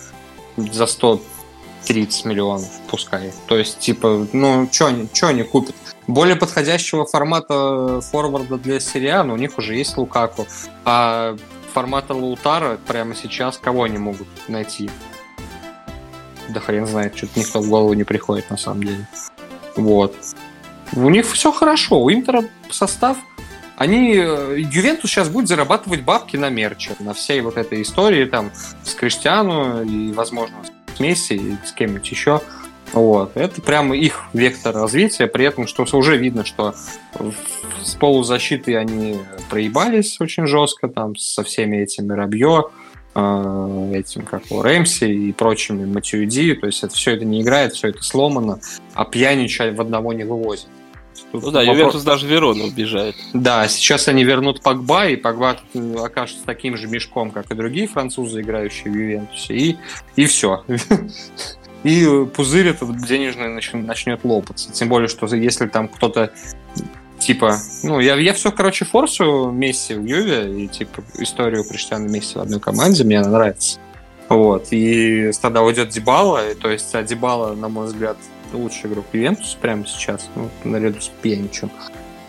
за 0.58 0.86
130 0.86 2.26
миллионов, 2.26 2.70
пускай. 2.90 3.34
То 3.48 3.58
есть, 3.58 3.80
типа, 3.80 4.28
ну, 4.34 4.68
что 4.72 4.88
они, 4.88 5.08
чё 5.12 5.28
они 5.28 5.44
купят? 5.44 5.76
Более 6.08 6.36
подходящего 6.36 7.06
формата 7.06 8.02
форварда 8.02 8.58
для 8.58 8.80
серия, 8.80 9.22
но 9.24 9.34
у 9.34 9.38
них 9.38 9.58
уже 9.58 9.76
есть 9.76 9.98
Лукаку. 9.98 10.48
А 10.86 11.36
формата 11.74 12.14
Лаутара 12.16 12.80
прямо 12.88 13.16
сейчас 13.16 13.58
кого 13.58 13.84
они 13.84 13.98
могут 14.00 14.28
найти? 14.48 14.90
Да 16.50 16.60
хрен 16.60 16.88
знает, 16.88 17.16
что-то 17.16 17.40
никто 17.40 17.62
в 17.62 17.70
голову 17.70 17.94
не 17.94 18.04
приходит 18.04 18.50
на 18.50 18.58
самом 18.58 18.84
деле. 18.84 19.08
Вот. 19.76 20.16
У 20.96 21.10
них 21.10 21.26
все 21.28 21.52
хорошо. 21.52 22.02
У 22.02 22.12
Интера 22.12 22.46
состав 22.70 23.18
они, 23.80 24.14
э, 24.14 24.58
Ювентус 24.60 25.10
сейчас 25.10 25.30
будет 25.30 25.48
зарабатывать 25.48 26.02
бабки 26.02 26.36
на 26.36 26.50
мерче, 26.50 26.92
на 27.00 27.14
всей 27.14 27.40
вот 27.40 27.56
этой 27.56 27.82
истории 27.82 28.26
там 28.26 28.52
с 28.84 28.94
Криштиану 28.94 29.84
и, 29.84 30.12
возможно, 30.12 30.58
с 30.94 31.00
Месси 31.00 31.36
и 31.36 31.56
с 31.66 31.72
кем-нибудь 31.72 32.12
еще. 32.12 32.42
Вот. 32.92 33.38
Это 33.38 33.62
прямо 33.62 33.96
их 33.96 34.26
вектор 34.34 34.76
развития, 34.76 35.28
при 35.28 35.46
этом, 35.46 35.66
что 35.66 35.86
уже 35.94 36.18
видно, 36.18 36.44
что 36.44 36.76
с 37.82 37.96
полузащитой 37.96 38.78
они 38.78 39.20
проебались 39.50 40.20
очень 40.20 40.46
жестко, 40.46 40.90
там, 40.90 41.16
со 41.16 41.44
всеми 41.44 41.78
этими 41.78 42.12
Рабье, 42.12 42.72
э, 43.16 43.92
этим, 43.96 44.24
как 44.24 44.48
его, 44.48 44.62
Рэмси 44.62 45.06
и 45.06 45.32
прочими 45.32 45.86
Матюиди, 45.86 46.56
то 46.56 46.68
есть 46.68 46.84
это 46.84 46.94
все 46.94 47.12
это 47.12 47.24
не 47.24 47.42
играет, 47.42 47.76
все 47.76 47.88
это 47.88 48.04
сломано, 48.04 48.60
а 48.94 49.06
пьянича 49.06 49.72
в 49.72 49.80
одного 49.80 50.12
не 50.12 50.26
вывозит. 50.26 50.68
Тут 51.32 51.44
Ну 51.44 51.52
да, 51.52 51.60
вопрос- 51.60 51.78
Ювентус 51.78 52.04
даже 52.04 52.28
Верону 52.28 52.66
убежает. 52.66 53.16
да, 53.34 53.68
сейчас 53.68 54.08
они 54.08 54.24
вернут 54.24 54.62
Погба, 54.62 55.08
и 55.08 55.16
Погба 55.16 55.58
э, 55.74 55.96
окажется 56.04 56.44
таким 56.46 56.78
же 56.78 56.88
мешком, 56.88 57.32
как 57.32 57.52
и 57.52 57.56
другие 57.56 57.88
французы, 57.88 58.42
играющие 58.42 58.92
в 58.92 58.96
Ювентусе, 58.96 59.54
и, 59.56 59.78
и 60.16 60.26
все. 60.26 60.64
И 61.84 62.06
э, 62.06 62.26
пузырь 62.26 62.68
этот 62.68 62.98
денежный 63.06 63.48
нач- 63.56 63.74
начнет 63.74 64.26
лопаться. 64.26 64.70
Тем 64.74 64.90
более, 64.90 65.08
что 65.08 65.34
если 65.34 65.66
там 65.68 65.88
кто-то 65.88 66.34
типа, 67.20 67.58
ну, 67.84 68.00
я, 68.02 68.16
я 68.16 68.34
все, 68.34 68.52
короче, 68.52 68.84
форсую 68.86 69.52
Месси 69.52 69.94
в 69.94 70.04
Юве, 70.06 70.64
и 70.66 70.68
типа 70.68 71.04
историю 71.20 71.64
Криштиана 71.64 72.08
Месси 72.08 72.38
в 72.38 72.42
одной 72.42 72.60
команде, 72.60 73.04
мне 73.06 73.20
она 73.20 73.30
нравится. 73.30 73.80
Вот, 74.28 74.68
и 74.72 75.32
тогда 75.42 75.62
уйдет 75.64 75.90
Дебала, 75.90 76.42
то 76.62 76.70
есть, 76.70 76.94
а 76.94 77.02
Дебала, 77.02 77.56
на 77.56 77.68
мой 77.70 77.88
взгляд, 77.88 78.18
лучший 78.58 78.90
игрок 78.90 79.06
Ювентуса 79.14 79.58
прямо 79.60 79.86
сейчас, 79.86 80.30
ну, 80.36 80.50
наряду 80.64 81.02
с 81.02 81.10
Пьяничем. 81.22 81.72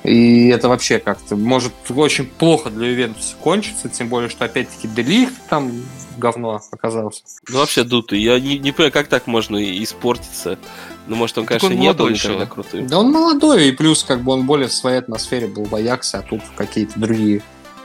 И 0.03 0.49
это 0.49 0.69
вообще 0.69 0.99
как-то 0.99 1.37
может 1.37 1.73
очень 1.91 2.25
плохо 2.25 2.71
для 2.71 2.89
Ювентуса 2.89 3.35
кончиться, 3.43 3.89
тем 3.91 4.09
более, 4.09 4.31
что 4.31 4.47
опять-таки 4.47 4.89
Делихт 4.89 5.35
там 5.51 5.71
говно 6.17 6.61
оказался. 6.71 7.23
Ну 7.49 7.59
вообще 7.59 7.85
дутый. 7.85 8.21
Я 8.21 8.41
не, 8.41 8.59
не 8.59 8.73
понимаю, 8.73 8.93
как 8.93 9.09
так 9.09 9.27
можно 9.27 9.59
и- 9.59 9.83
испортиться. 9.85 10.59
Ну, 11.07 11.17
может, 11.17 11.37
он, 11.37 11.45
Так 11.45 11.61
конечно, 11.61 11.77
он 11.77 11.83
не 11.83 11.93
был 11.93 12.09
никогда 12.09 12.47
крутым. 12.47 12.87
Да 12.87 12.99
он 13.01 13.13
молодой, 13.13 13.69
и 13.69 13.73
плюс 13.73 14.03
как 14.05 14.23
бы 14.23 14.33
он 14.33 14.47
более 14.47 14.69
в 14.69 14.73
своей 14.73 14.99
атмосфере 14.99 15.49
был 15.49 15.65
в 15.65 15.75
Аяксе, 15.75 16.19
а 16.19 16.23
тут 16.23 16.41
какие-то 16.57 16.99
другие. 16.99 17.43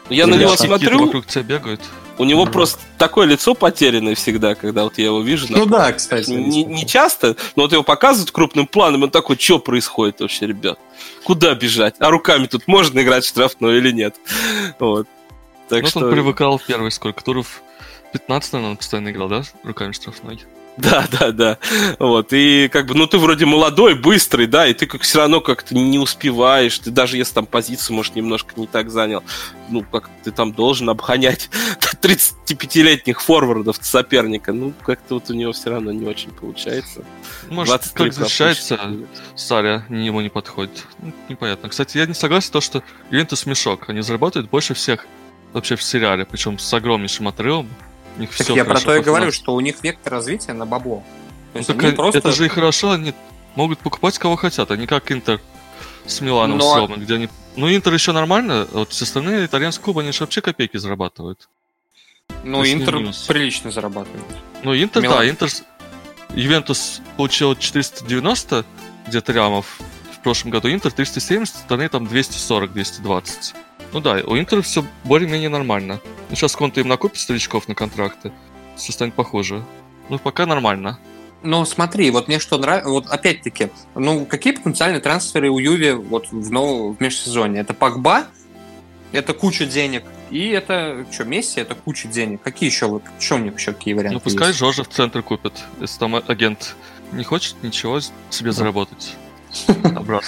Я 0.10 0.28
на 0.28 0.36
него 0.36 0.56
смотрю, 0.56 1.06
вокруг 1.06 1.26
тебя 1.26 1.44
бегают. 1.44 1.82
у 2.18 2.24
него 2.24 2.44
Мгм. 2.44 2.54
просто 2.54 2.80
такое 2.98 3.26
лицо 3.26 3.56
потерянное 3.56 4.16
всегда, 4.16 4.56
когда 4.56 4.84
вот 4.84 4.98
я 4.98 5.06
его 5.06 5.22
вижу. 5.22 5.48
Ну 5.50 5.66
на- 5.66 5.78
да, 5.78 5.94
кстати. 5.94 6.30
не, 6.30 6.64
не 6.64 6.86
часто, 6.86 7.36
но 7.56 7.64
вот 7.64 7.72
его 7.72 7.84
показывают 7.84 8.32
крупным 8.32 8.68
планом, 8.68 9.04
он 9.04 9.10
такой, 9.10 9.38
что 9.38 9.60
происходит 9.60 10.22
вообще, 10.22 10.48
ребят? 10.48 10.80
Куда 11.24 11.54
бежать? 11.56 11.96
А 12.00 12.10
руками 12.10 12.48
тут 12.48 12.68
можно 12.68 13.02
играть 13.02 13.26
в 13.26 13.28
штрафной 13.28 13.78
или 13.78 13.92
нет? 13.92 14.16
Вот. 14.80 15.08
Так 15.68 15.84
ну, 15.84 15.90
что... 15.90 16.00
он 16.06 16.12
привыкал 16.12 16.58
в 16.58 16.64
первый 16.66 16.92
сколько 16.92 17.24
туров? 17.24 17.62
15, 18.14 18.54
наверное, 18.54 18.72
он 18.72 18.78
постоянно 18.78 19.10
играл, 19.10 19.28
да? 19.28 19.42
Руками 19.64 19.92
штрафной. 19.92 20.40
Да, 20.86 21.06
да, 21.10 21.32
да. 21.32 21.58
Вот. 22.00 22.34
И 22.34 22.68
как 22.68 22.88
бы, 22.88 22.96
ну 22.96 23.08
ты 23.08 23.18
вроде 23.18 23.46
молодой, 23.46 23.96
быстрый, 23.96 24.46
да, 24.46 24.68
и 24.68 24.74
ты 24.74 24.86
как 24.86 25.02
все 25.02 25.20
равно 25.20 25.40
как-то 25.40 25.74
не 25.74 25.98
успеваешь. 25.98 26.78
Ты 26.80 26.92
даже 26.92 27.18
если 27.18 27.34
там 27.34 27.46
позицию, 27.46 27.96
может, 27.96 28.16
немножко 28.16 28.54
не 28.58 28.68
так 28.68 28.92
занял, 28.92 29.24
ну, 29.70 29.84
как 29.84 30.10
ты 30.24 30.32
там 30.32 30.52
должен 30.52 30.90
обгонять 30.90 31.50
35-летних 32.02 33.22
форвардов 33.22 33.78
соперника. 33.82 34.52
Ну, 34.52 34.74
как-то 34.86 35.16
вот 35.16 35.30
у 35.30 35.34
него 35.34 35.54
все 35.54 35.70
равно 35.70 35.92
не 35.92 36.06
очень 36.06 36.32
получается. 36.32 37.06
Может, 37.50 37.70
23 37.70 38.06
как 38.06 38.14
защищается, 38.14 38.80
не 39.90 40.06
ему 40.06 40.22
не 40.22 40.30
подходит. 40.30 40.86
Ну, 41.02 41.14
непонятно. 41.30 41.70
Кстати, 41.70 41.98
я 41.98 42.06
не 42.06 42.14
согласен 42.14 42.52
то, 42.52 42.60
что 42.60 42.84
Ювентус 43.12 43.46
мешок. 43.46 43.90
Они 43.90 44.02
зарабатывают 44.02 44.50
больше 44.50 44.74
всех 44.74 45.08
вообще 45.54 45.78
в 45.78 45.84
сериале, 45.84 46.26
причем 46.26 46.60
с 46.60 46.74
огромнейшим 46.74 47.30
отрывом. 47.30 47.70
У 48.18 48.20
них 48.22 48.30
Так 48.36 48.46
всё 48.46 48.56
я 48.56 48.66
про 48.66 48.80
то 48.80 48.96
и 48.96 49.02
говорю, 49.02 49.32
что 49.32 49.54
у 49.54 49.60
них 49.60 49.76
вектор 49.84 50.14
развития 50.14 50.54
на 50.54 50.66
бабло. 50.66 50.98
То 50.98 51.04
Ну, 51.54 51.60
есть 51.60 51.68
так 51.68 51.78
они 51.80 51.88
это 51.88 51.96
просто... 51.98 52.32
же 52.32 52.46
и 52.46 52.50
хорошо, 52.50 52.92
они 52.92 53.14
могут 53.56 53.80
покупать 53.80 54.18
кого 54.18 54.36
хотят, 54.36 54.72
а 54.72 54.78
не 54.78 54.88
как 54.88 55.12
Интер 55.12 55.40
с 56.06 56.22
Миланом 56.22 56.58
Но- 56.58 56.68
условно, 56.70 56.96
где 56.96 57.16
они... 57.16 57.30
Ну, 57.56 57.74
Интер 57.74 57.94
еще 57.94 58.12
нормально, 58.12 58.68
а 58.74 58.80
вот 58.80 58.92
все 58.92 59.06
остальные 59.06 59.46
итальянские 59.46 59.84
клубы, 59.86 60.02
они 60.02 60.12
же 60.12 60.20
вообще 60.22 60.42
копейки 60.42 60.78
зарабатывают. 60.78 61.48
Ну, 62.44 62.64
Интер 62.66 62.96
прилично 63.28 63.72
зарабатывает. 63.72 64.24
Ну, 64.64 64.76
Интер, 64.76 65.02
Милан. 65.04 65.18
да, 65.20 65.30
Интер... 65.30 65.50
Ювентус 66.34 67.02
получил 67.18 67.56
490 67.56 68.66
где-то 69.08 69.32
лямов 69.32 69.80
в 70.12 70.20
прошлом 70.24 70.52
году, 70.52 70.70
Интер 70.70 70.92
370, 70.92 71.56
остальные 71.56 71.88
там 71.90 72.06
240-220. 72.06 73.54
Ну 73.96 74.02
да, 74.02 74.22
у 74.28 74.38
Интера 74.38 74.62
все 74.62 74.84
более-менее 75.06 75.48
нормально. 75.48 76.02
Ну, 76.30 76.36
сейчас 76.36 76.54
Конте 76.54 76.82
им 76.82 76.90
накупит 76.90 77.18
старичков 77.18 77.70
на 77.70 77.76
контракты, 77.76 78.34
все 78.76 78.92
станет 78.92 79.14
похоже. 79.14 79.64
Ну, 80.10 80.20
пока 80.20 80.46
нормально. 80.46 81.00
Но 81.44 81.64
смотри, 81.64 82.12
вот 82.12 82.28
мне 82.28 82.40
что 82.40 82.58
нравится, 82.58 82.90
вот 82.90 83.08
опять-таки, 83.08 83.70
ну, 83.94 84.26
какие 84.26 84.52
потенциальные 84.52 85.00
трансферы 85.00 85.50
у 85.50 85.60
Юви 85.60 85.92
вот 85.92 86.30
в, 86.30 86.52
новом, 86.52 86.98
в 86.98 87.00
межсезонье? 87.00 87.62
Это 87.62 87.74
Пакба, 87.74 88.26
это 89.14 89.34
куча 89.34 89.66
денег, 89.66 90.04
и 90.30 90.50
это, 90.50 91.06
что, 91.10 91.24
Месси, 91.24 91.62
это 91.62 91.74
куча 91.74 92.10
денег. 92.10 92.42
Какие 92.42 92.70
еще, 92.70 92.88
вот, 92.88 93.04
что 93.20 93.36
у 93.36 93.38
них 93.38 93.58
еще 93.58 93.72
какие 93.72 93.94
варианты 93.94 94.16
Ну, 94.16 94.20
пускай 94.20 94.50
есть? 94.50 94.60
Жоржа 94.60 94.84
в 94.84 94.90
центр 94.90 95.24
купит, 95.24 95.54
если 95.80 96.00
там 96.00 96.16
агент 96.16 96.76
не 97.14 97.24
хочет 97.24 97.56
ничего 97.64 98.02
себе 98.30 98.52
заработать. 98.52 99.16
Обратно. 99.96 100.28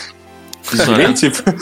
Зелень, 0.72 1.14
типа? 1.14 1.54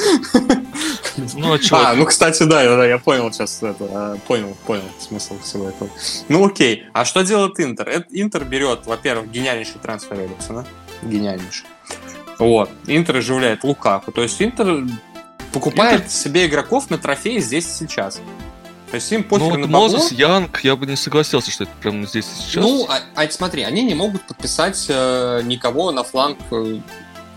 Ну, 1.35 1.53
а 1.53 1.59
чё? 1.59 1.75
А, 1.77 1.93
ну, 1.93 2.05
кстати, 2.05 2.43
да, 2.43 2.63
да, 2.63 2.77
да, 2.77 2.85
я 2.85 2.97
понял 2.97 3.31
сейчас 3.31 3.63
это, 3.63 3.85
а, 3.91 4.17
понял, 4.27 4.55
понял 4.65 4.83
смысл 4.99 5.39
всего 5.41 5.69
этого. 5.69 5.89
Ну, 6.27 6.45
окей, 6.45 6.85
а 6.93 7.05
что 7.05 7.21
делает 7.21 7.59
Интер? 7.59 8.05
Интер 8.09 8.43
берет, 8.43 8.85
во-первых, 8.85 9.31
гениальнейший 9.31 9.79
трансфер 9.81 10.19
Эриксона, 10.19 10.65
гениальнейший. 11.03 11.67
Вот, 12.37 12.69
Интер 12.87 13.17
оживляет 13.17 13.63
Лукаку, 13.63 14.11
то 14.11 14.21
есть 14.23 14.41
Интер 14.41 14.83
покупает 15.53 16.11
себе 16.11 16.47
игроков 16.47 16.89
на 16.89 16.97
трофей 16.97 17.39
здесь 17.39 17.65
и 17.65 17.85
сейчас. 17.85 18.19
То 18.91 18.95
есть 18.95 19.11
им 19.11 19.21
Ну, 19.21 19.27
похер 19.27 19.49
вот 19.49 19.57
на. 19.57 19.67
Мозес, 19.67 20.11
Янг, 20.11 20.63
я 20.63 20.75
бы 20.75 20.85
не 20.85 20.95
согласился, 20.95 21.49
что 21.51 21.63
это 21.63 21.73
прямо 21.81 22.05
здесь 22.05 22.25
и 22.25 22.41
сейчас. 22.41 22.63
Ну, 22.63 22.87
а, 22.89 22.99
а 23.15 23.29
смотри, 23.29 23.63
они 23.63 23.83
не 23.83 23.95
могут 23.95 24.27
подписать 24.27 24.85
э, 24.89 25.41
никого 25.43 25.91
на 25.91 26.03
фланг 26.03 26.37
э, 26.51 26.79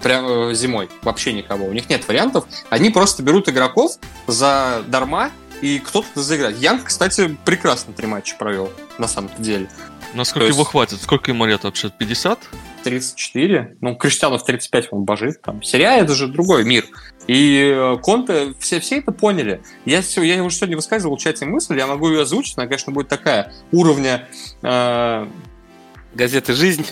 прямо 0.03 0.53
зимой. 0.55 0.89
Вообще 1.03 1.33
никого. 1.33 1.67
У 1.67 1.73
них 1.73 1.89
нет 1.89 2.07
вариантов. 2.09 2.45
Они 2.71 2.91
просто 2.91 3.23
берут 3.23 3.49
игроков 3.49 3.93
за 4.27 4.83
дарма, 4.89 5.31
и 5.61 5.79
кто-то 5.81 6.21
заиграет. 6.23 6.59
Янг, 6.59 6.85
кстати, 6.85 7.37
прекрасно 7.45 7.93
три 7.93 8.07
матча 8.07 8.37
провел, 8.39 8.71
на 8.99 9.09
самом-то 9.09 9.43
деле. 9.43 9.69
Насколько 10.15 10.41
то 10.41 10.47
есть- 10.47 10.57
его 10.57 10.65
хватит? 10.65 11.03
Сколько 11.03 11.31
ему 11.33 11.45
лет 11.47 11.65
вообще? 11.65 11.91
50? 11.91 12.39
34. 12.85 13.77
Ну, 13.81 13.97
Криштиану 13.97 14.39
в 14.39 14.45
35 14.45 14.89
он 14.93 15.03
божит. 15.05 15.43
Там. 15.43 15.63
Серия 15.63 15.99
это 15.99 16.15
же 16.15 16.29
другой 16.29 16.65
мир. 16.65 16.87
И 17.27 17.73
э, 17.75 17.97
Конте, 18.03 18.55
все, 18.61 18.81
все 18.81 18.99
это 18.99 19.13
поняли. 19.13 19.61
Я, 19.85 20.01
всё- 20.01 20.23
я 20.23 20.43
уже 20.43 20.57
сегодня 20.57 20.77
высказывал 20.77 21.17
в 21.17 21.21
чате 21.21 21.45
мысль, 21.45 21.77
я 21.77 21.87
могу 21.87 22.09
ее 22.09 22.23
озвучить, 22.23 22.57
она, 22.57 22.67
конечно, 22.67 22.93
будет 22.93 23.09
такая 23.09 23.53
уровня 23.73 24.29
э, 24.63 25.27
Газеты 26.15 26.55
«Жизнь». 26.55 26.87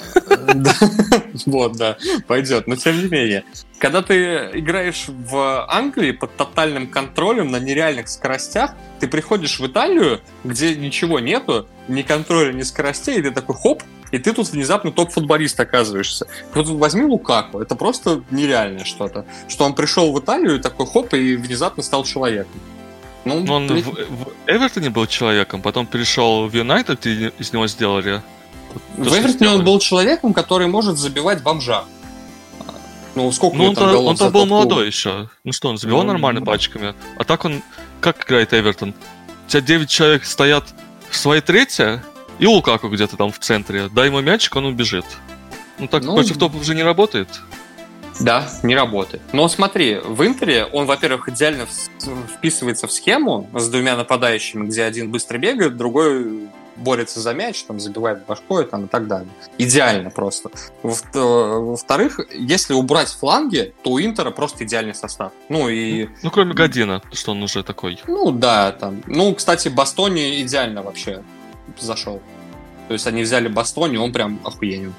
Вот, 1.45 1.77
да, 1.77 1.97
пойдет. 2.27 2.67
Но 2.67 2.77
тем 2.77 2.99
не 2.99 3.09
менее, 3.09 3.45
когда 3.79 4.01
ты 4.03 4.51
играешь 4.55 5.05
в 5.09 5.67
Англии 5.69 6.13
под 6.13 6.35
тотальным 6.37 6.87
контролем 6.87 7.51
на 7.51 7.59
нереальных 7.61 8.09
скоростях, 8.09 8.75
ты 9.01 9.09
приходишь 9.09 9.61
в 9.61 9.67
Италию, 9.67 10.21
где 10.45 10.75
ничего 10.75 11.21
нету, 11.21 11.69
ни 11.89 12.03
контроля, 12.03 12.53
ни 12.53 12.63
скоростей, 12.63 13.19
и 13.19 13.23
ты 13.23 13.31
такой 13.31 13.55
хоп, 13.55 13.83
и 14.13 14.19
ты 14.19 14.33
тут 14.33 14.49
внезапно 14.49 14.93
топ-футболист 14.93 15.59
оказываешься. 15.61 16.27
Вот 16.55 16.69
возьми 16.69 17.05
Лукаку, 17.05 17.61
это 17.61 17.75
просто 17.75 18.23
нереальное 18.31 18.85
что-то. 18.85 19.27
Что 19.49 19.65
он 19.65 19.75
пришел 19.75 20.13
в 20.13 20.21
Италию 20.21 20.57
и 20.57 20.61
такой 20.61 20.87
хоп, 20.87 21.13
и 21.15 21.37
внезапно 21.37 21.83
стал 21.83 22.05
человеком. 22.05 22.61
Ну, 23.25 23.41
Ну, 23.41 23.53
он 23.53 23.67
блин, 23.67 23.83
в, 23.83 23.91
в 23.91 24.29
Эвертоне 24.47 24.91
был 24.91 25.07
человеком, 25.07 25.61
потом 25.61 25.87
перешел 25.87 26.47
в 26.47 26.55
Юнайтед, 26.55 27.07
и 27.07 27.33
из 27.39 27.53
него 27.53 27.67
сделали. 27.67 28.23
В 28.97 29.15
Эвертоне 29.15 29.51
он 29.51 29.65
был 29.65 29.79
человеком, 29.79 30.33
который 30.33 30.67
может 30.67 30.99
забивать 30.99 31.43
бомжа. 31.43 31.85
Ну, 33.15 33.33
сколько 33.33 33.57
Ну, 33.57 33.65
он, 33.69 33.75
там 33.75 33.91
голов 33.91 34.11
он 34.11 34.17
за 34.17 34.25
там 34.25 34.33
был 34.33 34.47
молодой 34.47 34.87
еще. 34.87 35.29
Ну 35.43 35.53
что, 35.53 35.69
он 35.69 35.79
забивал 35.79 36.03
Ну, 36.03 36.09
нормально 36.09 36.41
ну. 36.41 36.47
пачками. 36.47 36.95
А 37.19 37.25
так 37.25 37.45
он... 37.45 37.63
Как 38.01 38.27
играет 38.27 38.53
Эвертон? 38.53 38.95
У 39.47 39.51
тебя 39.51 39.63
9 39.63 39.89
человек 39.89 40.25
стоят 40.27 40.65
в 41.09 41.17
своей 41.17 41.41
третье, 41.41 42.05
и 42.39 42.47
Лукаку 42.47 42.89
где-то 42.89 43.17
там 43.17 43.33
в 43.33 43.39
центре. 43.39 43.89
Дай 43.89 44.09
ему 44.09 44.21
мячик, 44.21 44.55
он 44.57 44.67
убежит. 44.67 45.07
Ну 45.79 45.89
так 45.89 46.03
Ну, 46.05 46.15
против 46.15 46.37
топов 46.39 46.63
же 46.63 46.75
не 46.75 46.83
работает. 46.83 47.29
Да, 48.21 48.49
не 48.63 48.75
работает. 48.75 49.23
Но 49.33 49.47
смотри, 49.49 49.99
в 50.03 50.25
Интере 50.25 50.65
он, 50.65 50.87
во-первых, 50.87 51.29
идеально 51.29 51.67
вписывается 52.37 52.87
в 52.87 52.93
схему 52.93 53.49
с 53.55 53.69
двумя 53.69 53.97
нападающими, 53.97 54.67
где 54.67 54.85
один 54.85 55.11
быстро 55.11 55.39
бегает, 55.39 55.77
другой 55.77 56.49
борется 56.77 57.21
за 57.21 57.33
мяч, 57.35 57.63
там, 57.65 57.81
забивает 57.81 58.25
башкой 58.27 58.65
там, 58.67 58.85
и 58.85 58.89
так 58.89 59.07
далее. 59.07 59.29
Идеально 59.59 60.11
просто. 60.11 60.51
Э, 60.83 60.89
Во-вторых, 61.23 62.21
если 62.33 62.75
убрать 62.75 63.09
фланги, 63.09 63.75
то 63.83 63.93
у 63.93 64.01
Интера 64.01 64.31
просто 64.31 64.65
идеальный 64.65 64.95
состав. 64.95 65.33
Ну 65.49 65.69
и, 65.69 66.09
Ну, 66.23 66.31
кроме 66.31 66.55
Година, 66.55 67.03
что 67.13 67.33
он 67.33 67.43
уже 67.43 67.63
такой. 67.63 68.01
ну 68.07 68.31
да, 68.31 68.73
там. 68.73 69.03
Ну, 69.07 69.35
кстати, 69.35 69.69
Бастони 69.69 70.43
идеально 70.43 70.83
вообще 70.83 71.23
зашел. 71.79 72.21
То 72.89 72.95
есть 72.95 73.07
они 73.07 73.23
взяли 73.23 73.49
Бастони, 73.49 73.97
он 73.97 74.13
прям 74.13 74.39
охуенен. 74.45 74.95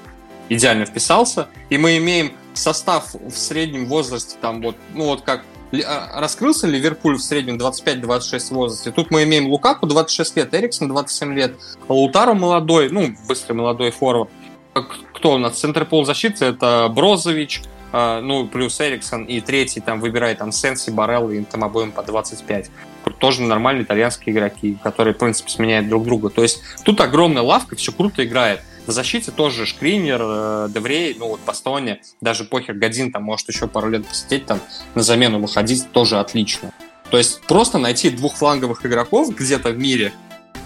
Идеально 0.50 0.84
вписался. 0.86 1.48
И 1.70 1.78
мы 1.78 1.98
имеем 1.98 2.32
состав 2.54 3.14
в 3.14 3.36
среднем 3.36 3.86
возрасте, 3.86 4.36
там 4.40 4.60
вот, 4.62 4.76
ну 4.94 5.06
вот 5.06 5.22
как 5.22 5.44
раскрылся 5.72 6.66
Ливерпуль 6.66 7.16
в 7.16 7.22
среднем 7.22 7.56
25-26 7.56 8.38
в 8.38 8.50
возрасте. 8.52 8.90
Тут 8.90 9.10
мы 9.10 9.24
имеем 9.24 9.48
Лукаку 9.48 9.86
26 9.86 10.36
лет, 10.36 10.54
Эриксон 10.54 10.88
27 10.88 11.34
лет, 11.34 11.54
Лаутаро 11.88 12.34
молодой, 12.34 12.90
ну, 12.90 13.10
быстрый 13.28 13.52
молодой 13.54 13.90
форвард. 13.90 14.30
Как- 14.74 14.96
Кто 15.14 15.34
у 15.34 15.38
нас? 15.38 15.58
Центр 15.58 15.84
полузащиты 15.84 16.44
это 16.46 16.88
Брозович, 16.94 17.62
а, 17.92 18.20
ну, 18.20 18.46
плюс 18.46 18.80
Эриксон, 18.80 19.24
и 19.24 19.40
третий 19.40 19.80
там 19.80 20.00
выбирает 20.00 20.38
там 20.38 20.52
Сенси, 20.52 20.90
Барелло, 20.90 21.30
им 21.32 21.44
там 21.44 21.64
обоим 21.64 21.90
по 21.92 22.02
25. 22.02 22.70
Тут 23.04 23.18
тоже 23.18 23.42
нормальные 23.42 23.84
итальянские 23.84 24.34
игроки, 24.34 24.76
которые, 24.82 25.14
в 25.14 25.18
принципе, 25.18 25.50
сменяют 25.50 25.88
друг 25.88 26.04
друга. 26.04 26.28
То 26.30 26.42
есть 26.42 26.60
тут 26.84 27.00
огромная 27.00 27.42
лавка, 27.42 27.76
все 27.76 27.92
круто 27.92 28.24
играет. 28.24 28.60
В 28.88 28.90
защите 28.90 29.30
тоже 29.30 29.66
Шкринер, 29.66 30.18
э, 30.22 30.68
Деврей, 30.70 31.14
ну 31.18 31.28
вот 31.28 31.40
Бастоне, 31.44 32.00
даже 32.22 32.44
похер, 32.44 32.74
Годин 32.74 33.12
там 33.12 33.22
может 33.22 33.46
еще 33.46 33.68
пару 33.68 33.90
лет 33.90 34.06
посидеть, 34.06 34.46
там 34.46 34.60
на 34.94 35.02
замену 35.02 35.38
выходить, 35.40 35.92
тоже 35.92 36.18
отлично. 36.18 36.72
То 37.10 37.18
есть 37.18 37.42
просто 37.42 37.76
найти 37.76 38.08
двух 38.08 38.36
фланговых 38.36 38.86
игроков 38.86 39.28
где-то 39.36 39.72
в 39.72 39.78
мире, 39.78 40.14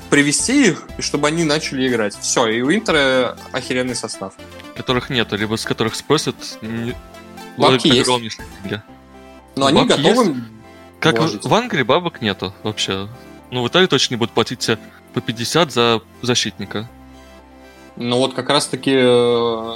привести 0.09 0.69
их, 0.69 0.85
и 0.99 1.03
чтобы 1.03 1.27
они 1.27 1.43
начали 1.43 1.89
играть. 1.89 2.17
Все, 2.17 2.47
и 2.47 2.63
у 2.63 2.73
Интера 2.73 3.37
охеренный 3.51 3.97
состав. 3.97 4.35
Которых 4.77 5.11
нету, 5.11 5.37
либо 5.37 5.57
с 5.57 5.65
которых 5.65 5.97
спросят 5.97 6.37
не... 6.61 6.95
Бабки 7.57 7.89
есть. 7.89 8.09
деньги. 8.09 8.81
Но 9.57 9.67
они 9.67 9.81
Бабки 9.81 10.01
готовы... 10.01 10.37
Как 11.01 11.17
в, 11.17 11.19
вложить. 11.19 11.45
в 11.45 11.53
Англии 11.53 11.83
бабок 11.83 12.23
нету 12.23 12.55
вообще. 12.63 13.09
Ну, 13.51 13.65
в 13.65 13.67
Италии 13.67 13.89
точно 13.89 14.15
не 14.15 14.19
будут 14.19 14.33
платить 14.33 14.71
по 15.13 15.21
50 15.21 15.73
за 15.73 16.03
защитника. 16.23 16.89
Но 17.97 18.19
вот 18.19 18.35
как 18.35 18.49
раз-таки 18.49 18.93
э, 18.95 19.75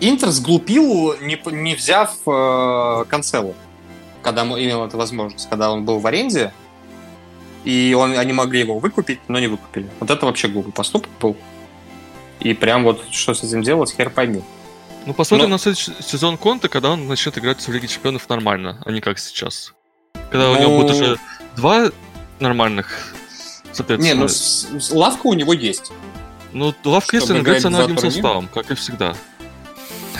Интер 0.00 0.28
сглупил, 0.30 1.14
не, 1.20 1.40
не 1.52 1.74
взяв 1.74 2.14
э, 2.26 3.04
Канцелу, 3.08 3.54
когда 4.22 4.42
м- 4.42 4.54
имел 4.58 4.84
эту 4.86 4.96
возможность, 4.96 5.48
когда 5.50 5.70
он 5.72 5.84
был 5.84 5.98
в 5.98 6.06
аренде, 6.06 6.52
и 7.64 7.94
он, 7.98 8.16
они 8.16 8.32
могли 8.32 8.60
его 8.60 8.78
выкупить, 8.78 9.18
но 9.28 9.38
не 9.40 9.48
выкупили. 9.48 9.88
Вот 10.00 10.10
это 10.10 10.24
вообще 10.26 10.48
глупый 10.48 10.72
поступок 10.72 11.10
был. 11.20 11.36
И 12.40 12.54
прям 12.54 12.84
вот 12.84 13.04
что 13.10 13.34
с 13.34 13.42
этим 13.42 13.62
делать, 13.62 13.92
хер 13.92 14.10
пойми. 14.10 14.42
Ну, 15.06 15.12
посмотрим 15.14 15.48
Но- 15.50 15.56
на 15.56 15.58
следующий 15.58 15.92
сезон 16.00 16.36
Конта, 16.38 16.68
когда 16.68 16.90
он 16.90 17.08
начнет 17.08 17.36
играть 17.36 17.60
в 17.66 17.72
Лиге 17.72 17.88
Чемпионов 17.88 18.28
нормально, 18.28 18.80
а 18.86 18.92
не 18.92 19.00
как 19.00 19.18
сейчас. 19.18 19.72
Когда 20.30 20.50
у 20.50 20.54
Ну- 20.54 20.60
него 20.60 20.80
будет 20.82 20.92
уже 20.92 21.18
два 21.56 21.90
нормальных 22.38 23.14
Не, 23.64 23.74
соответственно. 23.74 24.20
ну 24.22 24.28
с- 24.28 24.68
с- 24.78 24.90
лавка 24.92 25.26
у 25.26 25.32
него 25.34 25.52
есть. 25.52 25.90
Ну, 26.52 26.72
чтобы 26.72 27.32
он 27.32 27.38
играет 27.42 27.62
два 27.62 27.84
одним 27.84 27.98
составом, 27.98 28.48
как 28.48 28.70
и 28.70 28.74
всегда. 28.74 29.14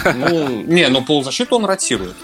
Ну, 0.04 0.62
не, 0.62 0.88
ну 0.88 1.02
полузащиту 1.02 1.56
он 1.56 1.64
ротирует. 1.64 2.16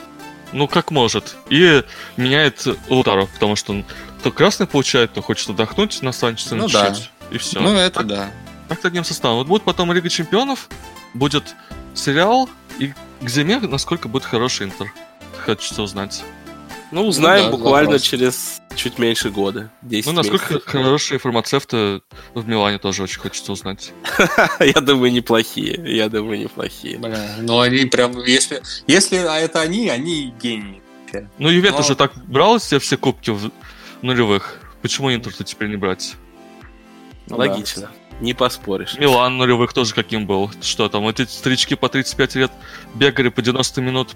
Ну, 0.53 0.69
как 0.69 0.91
может. 0.91 1.37
И 1.51 1.83
меняет 2.17 2.65
Лутару, 2.89 3.27
потому 3.27 3.57
что 3.57 3.73
он 3.73 3.85
то 4.23 4.31
красный 4.31 4.67
получает, 4.67 5.13
то 5.13 5.21
хочет 5.21 5.51
отдохнуть 5.51 6.01
на 6.01 6.13
Санчеса 6.13 6.55
Ну 6.55 6.69
чуть-чуть. 6.69 7.11
И 7.31 7.39
все. 7.39 7.61
это 7.77 8.03
да. 8.05 8.31
Как-то 8.69 8.89
одним 8.89 9.05
составом. 9.05 9.39
Вот 9.39 9.47
будет 9.49 9.63
потом 9.65 9.93
Лига 9.93 10.09
Чемпионов, 10.09 10.69
будет 11.13 11.55
сериал, 11.95 12.49
и 12.79 12.93
к 13.21 13.29
зиме 13.29 13.59
насколько 13.59 14.09
будет 14.09 14.25
хороший 14.25 14.67
Интер. 14.67 14.93
Хочется 15.45 15.83
узнать. 15.83 16.25
Ну, 16.95 17.07
узнаем 17.09 17.47
да, 17.47 17.51
буквально 17.51 17.91
вопрос. 17.91 18.03
через 18.03 18.61
чуть 18.77 18.99
меньше 18.99 19.31
года. 19.31 19.71
10 19.83 20.07
Ну, 20.07 20.13
насколько 20.13 20.55
месяцев. 20.55 20.71
хорошие 20.71 21.19
фармацевты 21.19 22.03
в 22.35 22.47
Милане 22.49 22.79
тоже 22.79 23.03
очень 23.03 23.19
хочется 23.19 23.51
узнать. 23.51 23.93
Я 24.61 24.81
думаю, 24.81 25.13
неплохие. 25.13 25.81
Я 25.85 26.09
думаю, 26.09 26.39
неплохие. 26.39 26.99
Ну 27.41 27.59
они 27.59 27.87
прям, 27.87 28.17
если, 28.25 28.63
если 28.87 29.17
а 29.17 29.39
это 29.39 29.61
они, 29.61 29.89
они 29.89 30.33
гении. 30.41 30.81
Ну, 31.39 31.49
Ювентус 31.49 31.81
Но- 31.81 31.87
же 31.89 31.97
так 31.97 32.13
брал 32.29 32.61
себе 32.61 32.79
все 32.79 32.97
кубки 32.97 33.31
в 33.31 33.51
нулевых. 34.03 34.61
Почему 34.81 35.13
Интер-то 35.13 35.43
теперь 35.45 35.69
не 35.69 35.77
брать? 35.77 36.15
Ну. 37.27 37.37
Логично. 37.37 37.91
Не 38.21 38.35
поспоришь. 38.35 38.97
Милан 38.99 39.37
нулевых 39.37 39.73
тоже 39.73 39.95
каким 39.95 40.27
был. 40.27 40.51
Что 40.63 40.89
там, 40.89 41.09
эти 41.09 41.23
старички 41.27 41.75
по 41.75 41.89
35 41.89 42.35
лет 42.37 42.53
бегали 42.95 43.31
по 43.31 43.43
90 43.43 43.81
минут. 43.81 44.11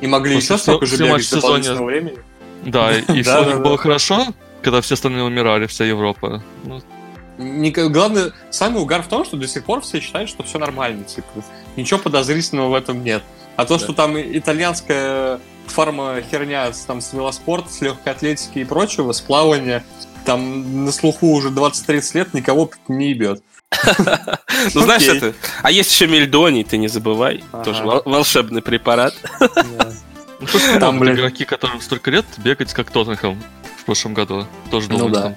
И 0.00 0.06
могли 0.06 0.34
После 0.34 0.54
еще 0.54 0.62
столько 0.62 0.86
же 0.86 0.96
бегать 0.96 1.12
матча 1.12 1.34
дополнительного 1.36 1.84
времени. 1.86 2.18
Да, 2.64 2.96
и 2.98 3.22
все 3.22 3.42
у 3.42 3.46
них 3.46 3.60
было 3.62 3.76
хорошо, 3.78 4.26
когда 4.62 4.80
все 4.80 4.94
остальные 4.94 5.24
умирали, 5.24 5.66
вся 5.66 5.84
Европа. 5.84 6.42
Ну, 6.64 6.80
Не- 7.38 7.70
главное, 7.70 8.32
самый 8.50 8.82
угар 8.82 9.02
в 9.02 9.08
том, 9.08 9.24
что 9.24 9.36
до 9.36 9.46
сих 9.46 9.64
пор 9.64 9.80
все 9.80 10.00
считают, 10.00 10.28
что 10.30 10.42
все 10.42 10.58
нормально, 10.58 11.04
типа. 11.04 11.28
Ничего 11.76 11.98
подозрительного 12.00 12.68
в 12.70 12.74
этом 12.74 13.02
нет. 13.04 13.22
А 13.56 13.64
то, 13.64 13.74
Да. 13.78 13.84
что 13.84 13.92
там 13.92 14.16
итальянская 14.18 15.40
фарма 15.66 16.20
херня 16.30 16.70
там, 16.86 17.00
с 17.00 17.12
велоспорта, 17.12 17.70
с 17.72 17.80
легкой 17.80 18.12
атлетики 18.12 18.60
и 18.60 18.64
прочего, 18.64 19.12
с 19.12 19.20
плавания, 19.20 19.84
там 20.24 20.84
на 20.84 20.92
слуху 20.92 21.28
уже 21.28 21.50
20-30 21.50 22.14
лет 22.14 22.34
никого 22.34 22.70
не 22.88 23.10
ебет. 23.10 23.42
Ну, 24.74 24.80
знаешь, 24.82 25.02
это... 25.06 25.34
А 25.62 25.70
есть 25.70 25.90
еще 25.92 26.06
мельдоний, 26.06 26.64
ты 26.64 26.78
не 26.78 26.88
забывай. 26.88 27.44
Тоже 27.64 27.82
вол- 27.84 28.02
волшебный 28.04 28.62
препарат. 28.62 29.14
ну 29.40 30.46
Там, 30.46 30.80
там, 30.80 30.98
блин. 30.98 31.14
игроки, 31.14 31.44
которым 31.44 31.80
столько 31.80 32.10
лет, 32.10 32.24
бегать 32.38 32.72
как 32.72 32.90
Тоттенхэм 32.90 33.40
в 33.78 33.84
прошлом 33.84 34.14
году. 34.14 34.46
Тоже 34.70 34.88
Ну 34.90 34.98
думаю. 34.98 35.14
да. 35.14 35.34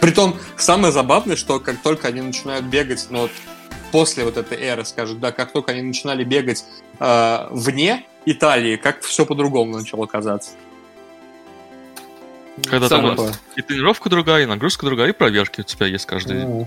Притом, 0.00 0.36
самое 0.56 0.92
забавное, 0.92 1.36
что 1.36 1.60
как 1.60 1.78
только 1.82 2.08
они 2.08 2.20
начинают 2.20 2.66
бегать, 2.66 3.06
ну 3.10 3.22
вот 3.22 3.30
после 3.92 4.24
вот 4.24 4.36
этой 4.36 4.58
эры, 4.58 4.84
скажем, 4.84 5.20
да, 5.20 5.32
как 5.32 5.52
только 5.52 5.72
они 5.72 5.82
начинали 5.82 6.24
бегать 6.24 6.64
э, 7.00 7.46
вне 7.50 8.04
Италии, 8.26 8.76
как 8.76 9.02
все 9.02 9.24
по-другому 9.24 9.76
начало 9.78 10.06
казаться. 10.06 10.50
Когда 12.64 12.88
там 12.88 13.00
Согласен. 13.00 13.16
Такое. 13.16 13.34
и 13.56 13.62
тренировка 13.62 14.08
другая, 14.10 14.42
и 14.44 14.46
нагрузка 14.46 14.86
другая, 14.86 15.08
и 15.10 15.12
проверки 15.12 15.60
у 15.60 15.64
тебя 15.64 15.86
есть 15.86 16.06
каждый 16.06 16.36
день. 16.40 16.66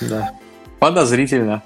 Ну, 0.00 0.08
Да. 0.08 0.30
Подозрительно. 0.78 1.62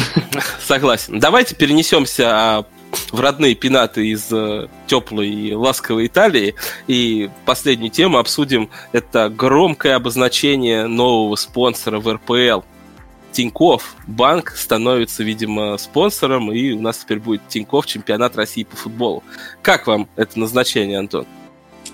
Согласен. 0.60 1.18
Давайте 1.18 1.54
перенесемся 1.54 2.24
а, 2.28 2.64
в 3.10 3.18
родные 3.18 3.54
пенаты 3.54 4.06
из 4.08 4.30
э, 4.30 4.68
теплой 4.86 5.30
и 5.30 5.54
ласковой 5.54 6.06
Италии 6.08 6.54
и 6.86 7.30
последнюю 7.46 7.90
тему 7.90 8.18
обсудим. 8.18 8.68
Это 8.92 9.30
громкое 9.30 9.94
обозначение 9.94 10.86
нового 10.86 11.36
спонсора 11.36 12.00
в 12.00 12.12
РПЛ. 12.12 12.60
Тиньков 13.32 13.94
банк 14.06 14.50
становится, 14.50 15.22
видимо, 15.22 15.78
спонсором, 15.78 16.52
и 16.52 16.72
у 16.72 16.80
нас 16.82 16.98
теперь 16.98 17.20
будет 17.20 17.46
Тиньков 17.48 17.86
чемпионат 17.86 18.36
России 18.36 18.64
по 18.64 18.76
футболу. 18.76 19.22
Как 19.62 19.86
вам 19.86 20.08
это 20.16 20.38
назначение, 20.38 20.98
Антон? 20.98 21.26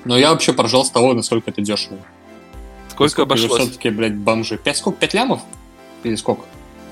Но 0.05 0.17
я 0.17 0.31
вообще 0.31 0.53
поржал 0.53 0.85
с 0.85 0.91
того, 0.91 1.13
насколько 1.13 1.51
это 1.51 1.61
дешево. 1.61 1.99
Сколько 2.89 3.23
обошлось? 3.23 3.61
Все-таки, 3.61 3.91
блядь, 3.91 4.15
бомжи. 4.17 4.57
Пять 4.57 4.79
сколько? 4.79 4.99
Пять 4.99 5.13
лямов? 5.13 5.43
Или 6.05 6.15
сколько? 6.17 6.43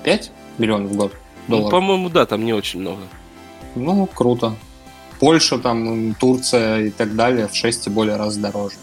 Пять 0.03 0.31
миллионов 0.59 0.91
в 0.91 0.97
год? 0.97 1.13
Ну, 1.49 1.57
Долларов. 1.57 1.71
по-моему, 1.71 2.09
да, 2.09 2.27
там 2.27 2.45
не 2.45 2.53
очень 2.53 2.81
много. 2.81 3.03
Ну, 3.75 4.07
круто. 4.07 4.55
Польша, 5.21 5.59
там, 5.59 6.15
Турция 6.15 6.87
и 6.87 6.91
так 6.91 7.15
далее 7.17 7.49
в 7.49 7.55
6 7.55 7.87
и 7.87 7.91
более 7.91 8.17
раз 8.17 8.37
дороже. 8.37 8.77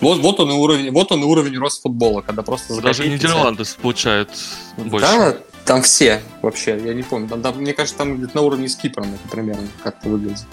Вот, 0.00 0.18
вот 0.18 0.40
он 0.40 0.50
и 0.50 0.54
уровень, 0.54 0.90
вот 0.92 1.10
он 1.12 1.22
и 1.22 1.24
уровень 1.24 1.58
Росфутбола, 1.58 2.20
когда 2.20 2.42
просто 2.42 2.74
за 2.74 2.82
Даже 2.82 3.08
Нидерланды 3.08 3.64
получают 3.80 4.30
тебя- 4.76 4.90
больше. 4.90 5.06
Да, 5.06 5.36
там 5.64 5.82
все 5.82 6.20
вообще, 6.42 6.78
я 6.84 6.92
не 6.94 7.02
помню. 7.02 7.28
Там, 7.28 7.42
там, 7.42 7.56
мне 7.58 7.72
кажется, 7.72 7.96
там 7.96 8.16
где-то 8.16 8.36
на 8.36 8.42
уровне 8.42 8.68
с 8.68 8.76
Кипром 8.76 9.06
это 9.14 9.28
примерно 9.30 9.66
как-то 9.82 10.08
выглядит. 10.08 10.44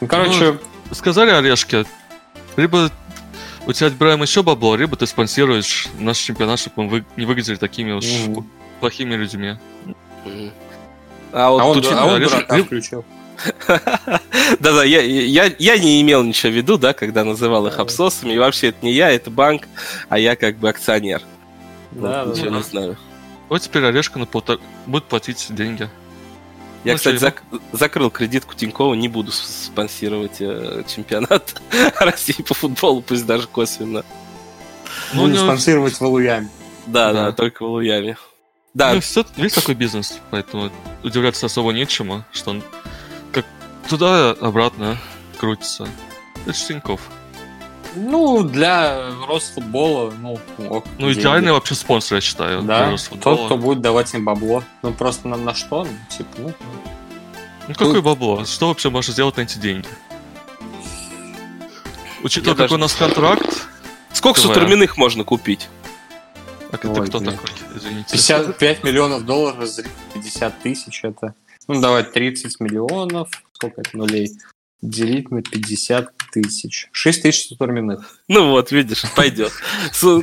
Ну, 0.00 0.06
короче, 0.06 0.58
Сказали 0.92 1.30
Олежке, 1.30 1.84
либо 2.56 2.90
у 3.68 3.72
тебя 3.72 3.86
отбираем 3.88 4.20
еще 4.22 4.42
бабло, 4.42 4.74
либо 4.76 4.96
ты 4.96 5.06
спонсируешь 5.06 5.86
наш 6.00 6.18
чемпионат, 6.18 6.58
чтобы 6.58 6.82
мы 6.84 6.88
вы- 6.90 7.04
не 7.16 7.26
выглядели 7.26 7.56
такими 7.56 7.92
уж 7.92 8.04
Мгм. 8.26 8.46
плохими 8.80 9.14
людьми. 9.14 9.56
Мгм. 10.24 10.50
А 11.32 11.50
вот 11.50 11.60
а 11.60 11.64
он, 11.66 11.84
а 11.98 12.06
он 12.06 12.16
Режим- 12.20 12.30
дурака 12.30 12.54
режим- 12.56 12.66
включил. 12.66 13.04
Да-да, 14.58 14.82
я, 14.84 15.00
я, 15.02 15.52
я 15.58 15.78
не 15.78 16.00
имел 16.02 16.24
ничего 16.24 16.50
в 16.52 16.56
виду, 16.56 16.76
да, 16.78 16.92
когда 16.92 17.22
называл 17.24 17.66
их 17.68 17.78
абсосами. 17.78 18.32
И 18.32 18.38
вообще 18.38 18.68
это 18.68 18.78
не 18.84 18.92
я, 18.92 19.10
это 19.10 19.30
банк, 19.30 19.68
а 20.08 20.18
я 20.18 20.34
как 20.34 20.56
бы 20.56 20.68
акционер. 20.68 21.22
Да, 21.92 22.24
Вот, 22.24 22.34
да, 22.34 22.40
ничего 22.40 22.50
да. 22.50 22.56
не 22.56 22.62
знаю. 22.64 22.96
Вот 23.48 23.62
теперь 23.62 23.84
Олежка 23.84 24.18
на 24.18 24.26
полтора... 24.26 24.58
будет 24.86 25.04
платить 25.04 25.46
деньги. 25.50 25.88
Я, 26.84 26.92
Ну, 26.92 26.98
кстати, 26.98 27.16
зак- 27.16 27.42
закрыл 27.72 28.10
кредитку 28.10 28.54
Тинькова, 28.54 28.94
не 28.94 29.08
буду 29.08 29.32
спонсировать 29.32 30.36
э, 30.40 30.84
чемпионат 30.86 31.60
России 31.98 32.40
по 32.42 32.54
футболу, 32.54 33.02
пусть 33.02 33.26
даже 33.26 33.46
косвенно. 33.48 34.04
Ну, 35.12 35.22
Будем 35.22 35.34
у 35.34 35.36
него- 35.36 35.46
спонсировать 35.46 36.00
Валуями. 36.00 36.48
Да, 36.86 37.12
да, 37.12 37.24
Да. 37.26 37.32
только 37.32 37.64
в 37.64 37.68
Луяме. 37.70 38.16
Да, 38.74 38.94
Ну, 38.94 39.00
всё- 39.00 39.24
весь 39.36 39.52
такой 39.54 39.74
бизнес, 39.74 40.18
поэтому 40.30 40.70
удивляться 41.02 41.46
особо 41.46 41.72
нечему, 41.72 42.24
что 42.32 42.50
он 42.50 42.62
как 43.32 43.44
туда-обратно 43.88 44.98
крутится. 45.38 45.88
Это 46.46 46.52
ж 46.52 46.56
Тинькофф. 46.56 47.00
Ну, 47.96 48.42
для 48.42 49.10
Росфутбола, 49.26 50.12
ну, 50.20 50.38
ок, 50.68 50.84
Ну, 50.98 51.06
деньги. 51.06 51.20
идеальный 51.20 51.52
вообще 51.52 51.74
спонсор, 51.74 52.16
я 52.16 52.20
считаю. 52.20 52.62
Да, 52.62 52.94
тот, 53.20 53.46
кто 53.46 53.56
будет 53.56 53.80
давать 53.80 54.12
им 54.14 54.24
бабло. 54.24 54.62
Ну, 54.82 54.92
просто 54.92 55.26
на, 55.28 55.36
на 55.36 55.54
что? 55.54 55.84
Ну, 55.84 55.90
типа, 56.16 56.30
ну, 56.38 56.52
Ну, 57.68 57.74
какое 57.74 58.00
бабло? 58.02 58.44
Что 58.44 58.68
вообще 58.68 58.90
можно 58.90 59.12
сделать 59.12 59.36
на 59.36 59.42
эти 59.42 59.58
деньги? 59.58 59.86
Учитывая, 62.22 62.52
Я 62.52 62.54
какой 62.56 62.64
даже- 62.64 62.74
у 62.74 62.78
нас 62.78 62.94
контракт, 62.94 63.68
сколько 64.12 64.40
ТВ. 64.40 64.46
Сутурминых 64.46 64.96
можно 64.96 65.24
купить? 65.24 65.68
а 66.70 66.76
ты 66.76 66.86
Ой, 66.88 67.06
кто 67.06 67.18
блин. 67.20 67.32
такой? 67.32 67.48
Извините. 67.74 68.10
55 68.12 68.84
миллионов 68.84 69.24
долларов, 69.24 69.58
на 69.78 69.82
50 70.20 70.58
тысяч, 70.60 71.02
это... 71.02 71.34
Ну, 71.66 71.80
давай 71.80 72.02
30 72.04 72.60
миллионов, 72.60 73.30
сколько 73.54 73.80
это 73.80 73.96
нулей? 73.96 74.32
Делить 74.82 75.30
на 75.30 75.40
50 75.42 76.12
тысяч. 76.42 76.88
6 76.92 77.22
тысяч 77.22 77.48
сутурминых. 77.48 78.20
Ну 78.28 78.50
вот, 78.50 78.72
видишь, 78.72 79.04
пойдет. 79.14 79.52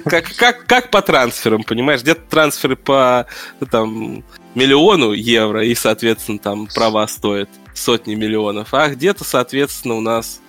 Как, 0.05 0.25
как, 0.35 0.65
как 0.65 0.91
по 0.91 1.01
трансферам, 1.01 1.63
понимаешь? 1.63 2.01
Где-то 2.01 2.21
трансферы 2.29 2.75
по 2.75 3.27
ну, 3.59 3.67
там, 3.67 4.23
миллиону 4.53 5.11
евро, 5.13 5.65
и, 5.65 5.75
соответственно, 5.75 6.39
там 6.39 6.67
права 6.67 7.07
стоят 7.07 7.49
сотни 7.73 8.15
миллионов. 8.15 8.73
А 8.73 8.89
где-то, 8.89 9.23
соответственно, 9.23 9.95
у 9.95 10.01
нас 10.01 10.41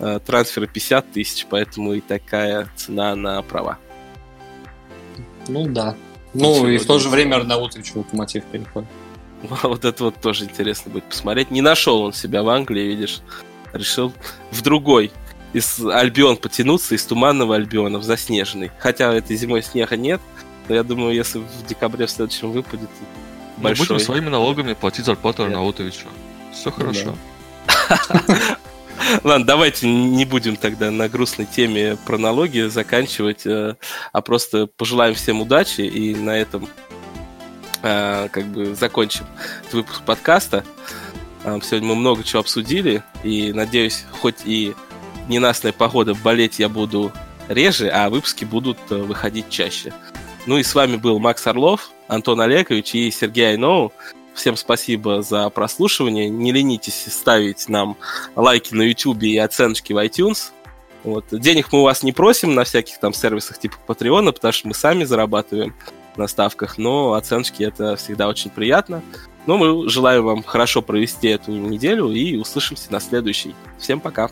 э, 0.00 0.18
трансферы 0.24 0.66
50 0.66 1.12
тысяч, 1.12 1.46
поэтому 1.48 1.94
и 1.94 2.00
такая 2.00 2.68
цена 2.76 3.14
на 3.14 3.42
права. 3.42 3.78
Ну, 5.48 5.66
да. 5.68 5.96
Ну, 6.32 6.54
Ничего 6.54 6.68
и 6.68 6.78
в 6.78 6.86
то 6.86 6.98
же 6.98 7.08
время 7.08 7.36
Арнаутович 7.36 7.92
в 7.92 7.96
Локомотив 7.96 8.44
переходит. 8.44 8.88
Вот 9.62 9.84
это 9.84 10.04
вот 10.04 10.16
тоже 10.20 10.44
интересно 10.44 10.90
будет 10.90 11.04
посмотреть. 11.04 11.50
Не 11.50 11.60
нашел 11.60 12.00
он 12.00 12.12
себя 12.12 12.42
в 12.42 12.48
Англии, 12.48 12.82
видишь. 12.82 13.20
Решил 13.74 14.12
в 14.50 14.62
другой 14.62 15.12
из 15.52 15.84
Альбион 15.84 16.36
потянуться, 16.36 16.94
из 16.94 17.04
туманного 17.04 17.54
Альбиона 17.54 17.98
в 17.98 18.02
заснеженный. 18.02 18.70
Хотя 18.78 19.12
этой 19.12 19.36
зимой 19.36 19.62
снега 19.62 19.96
нет, 19.96 20.20
но 20.68 20.74
я 20.74 20.82
думаю, 20.82 21.14
если 21.14 21.38
в 21.38 21.66
декабре 21.66 22.06
в 22.06 22.10
следующем 22.10 22.50
выпадет 22.50 22.88
Мы 23.56 23.64
большой... 23.64 23.86
будем 23.86 24.00
своими 24.00 24.28
налогами 24.28 24.74
платить 24.74 25.04
зарплату. 25.04 25.44
Арнаутовичу. 25.44 26.06
Все 26.52 26.70
хорошо. 26.70 27.16
Ладно, 29.22 29.46
давайте 29.46 29.88
не 29.88 30.24
будем 30.24 30.56
тогда 30.56 30.90
на 30.90 31.08
грустной 31.08 31.46
теме 31.46 31.96
про 32.06 32.16
налоги 32.16 32.68
заканчивать, 32.68 33.46
э, 33.46 33.76
а 34.12 34.20
просто 34.22 34.66
пожелаем 34.66 35.14
всем 35.14 35.40
удачи 35.40 35.82
и 35.82 36.14
на 36.14 36.30
этом 36.30 36.68
э, 37.82 38.28
как 38.30 38.46
бы 38.46 38.74
закончим 38.74 39.26
выпуск 39.72 40.02
подкаста. 40.02 40.64
Э, 41.44 41.58
Сегодня 41.62 41.88
мы 41.88 41.94
много 41.94 42.24
чего 42.24 42.40
обсудили, 42.40 43.02
и 43.22 43.52
надеюсь, 43.52 44.04
хоть 44.20 44.44
и 44.44 44.74
ненастная 45.28 45.72
погода, 45.72 46.14
болеть 46.14 46.58
я 46.58 46.68
буду 46.68 47.12
реже, 47.48 47.88
а 47.88 48.10
выпуски 48.10 48.44
будут 48.44 48.78
э, 48.90 48.96
выходить 48.96 49.48
чаще. 49.50 49.92
Ну 50.46 50.58
и 50.58 50.62
с 50.62 50.74
вами 50.74 50.96
был 50.96 51.18
Макс 51.18 51.46
Орлов, 51.46 51.90
Антон 52.08 52.40
Олегович 52.40 52.94
и 52.94 53.10
Сергей 53.10 53.50
Айноу. 53.50 53.92
Всем 54.34 54.56
спасибо 54.56 55.22
за 55.22 55.48
прослушивание. 55.48 56.28
Не 56.28 56.52
ленитесь 56.52 57.06
ставить 57.08 57.68
нам 57.68 57.96
лайки 58.34 58.74
на 58.74 58.82
YouTube 58.82 59.22
и 59.22 59.38
оценочки 59.38 59.92
в 59.92 60.04
iTunes. 60.04 60.50
Вот. 61.04 61.26
Денег 61.30 61.72
мы 61.72 61.80
у 61.80 61.84
вас 61.84 62.02
не 62.02 62.12
просим 62.12 62.54
на 62.54 62.64
всяких 62.64 62.98
там 62.98 63.12
сервисах 63.12 63.58
типа 63.58 63.76
Патреона, 63.86 64.32
потому 64.32 64.52
что 64.52 64.68
мы 64.68 64.74
сами 64.74 65.04
зарабатываем 65.04 65.74
на 66.16 66.26
ставках, 66.26 66.78
но 66.78 67.14
оценочки 67.14 67.62
это 67.62 67.96
всегда 67.96 68.28
очень 68.28 68.50
приятно. 68.50 69.02
Но 69.46 69.58
мы 69.58 69.88
желаем 69.88 70.24
вам 70.24 70.42
хорошо 70.42 70.82
провести 70.82 71.28
эту 71.28 71.52
неделю 71.52 72.10
и 72.10 72.36
услышимся 72.36 72.92
на 72.92 73.00
следующей. 73.00 73.54
Всем 73.78 74.00
пока! 74.00 74.30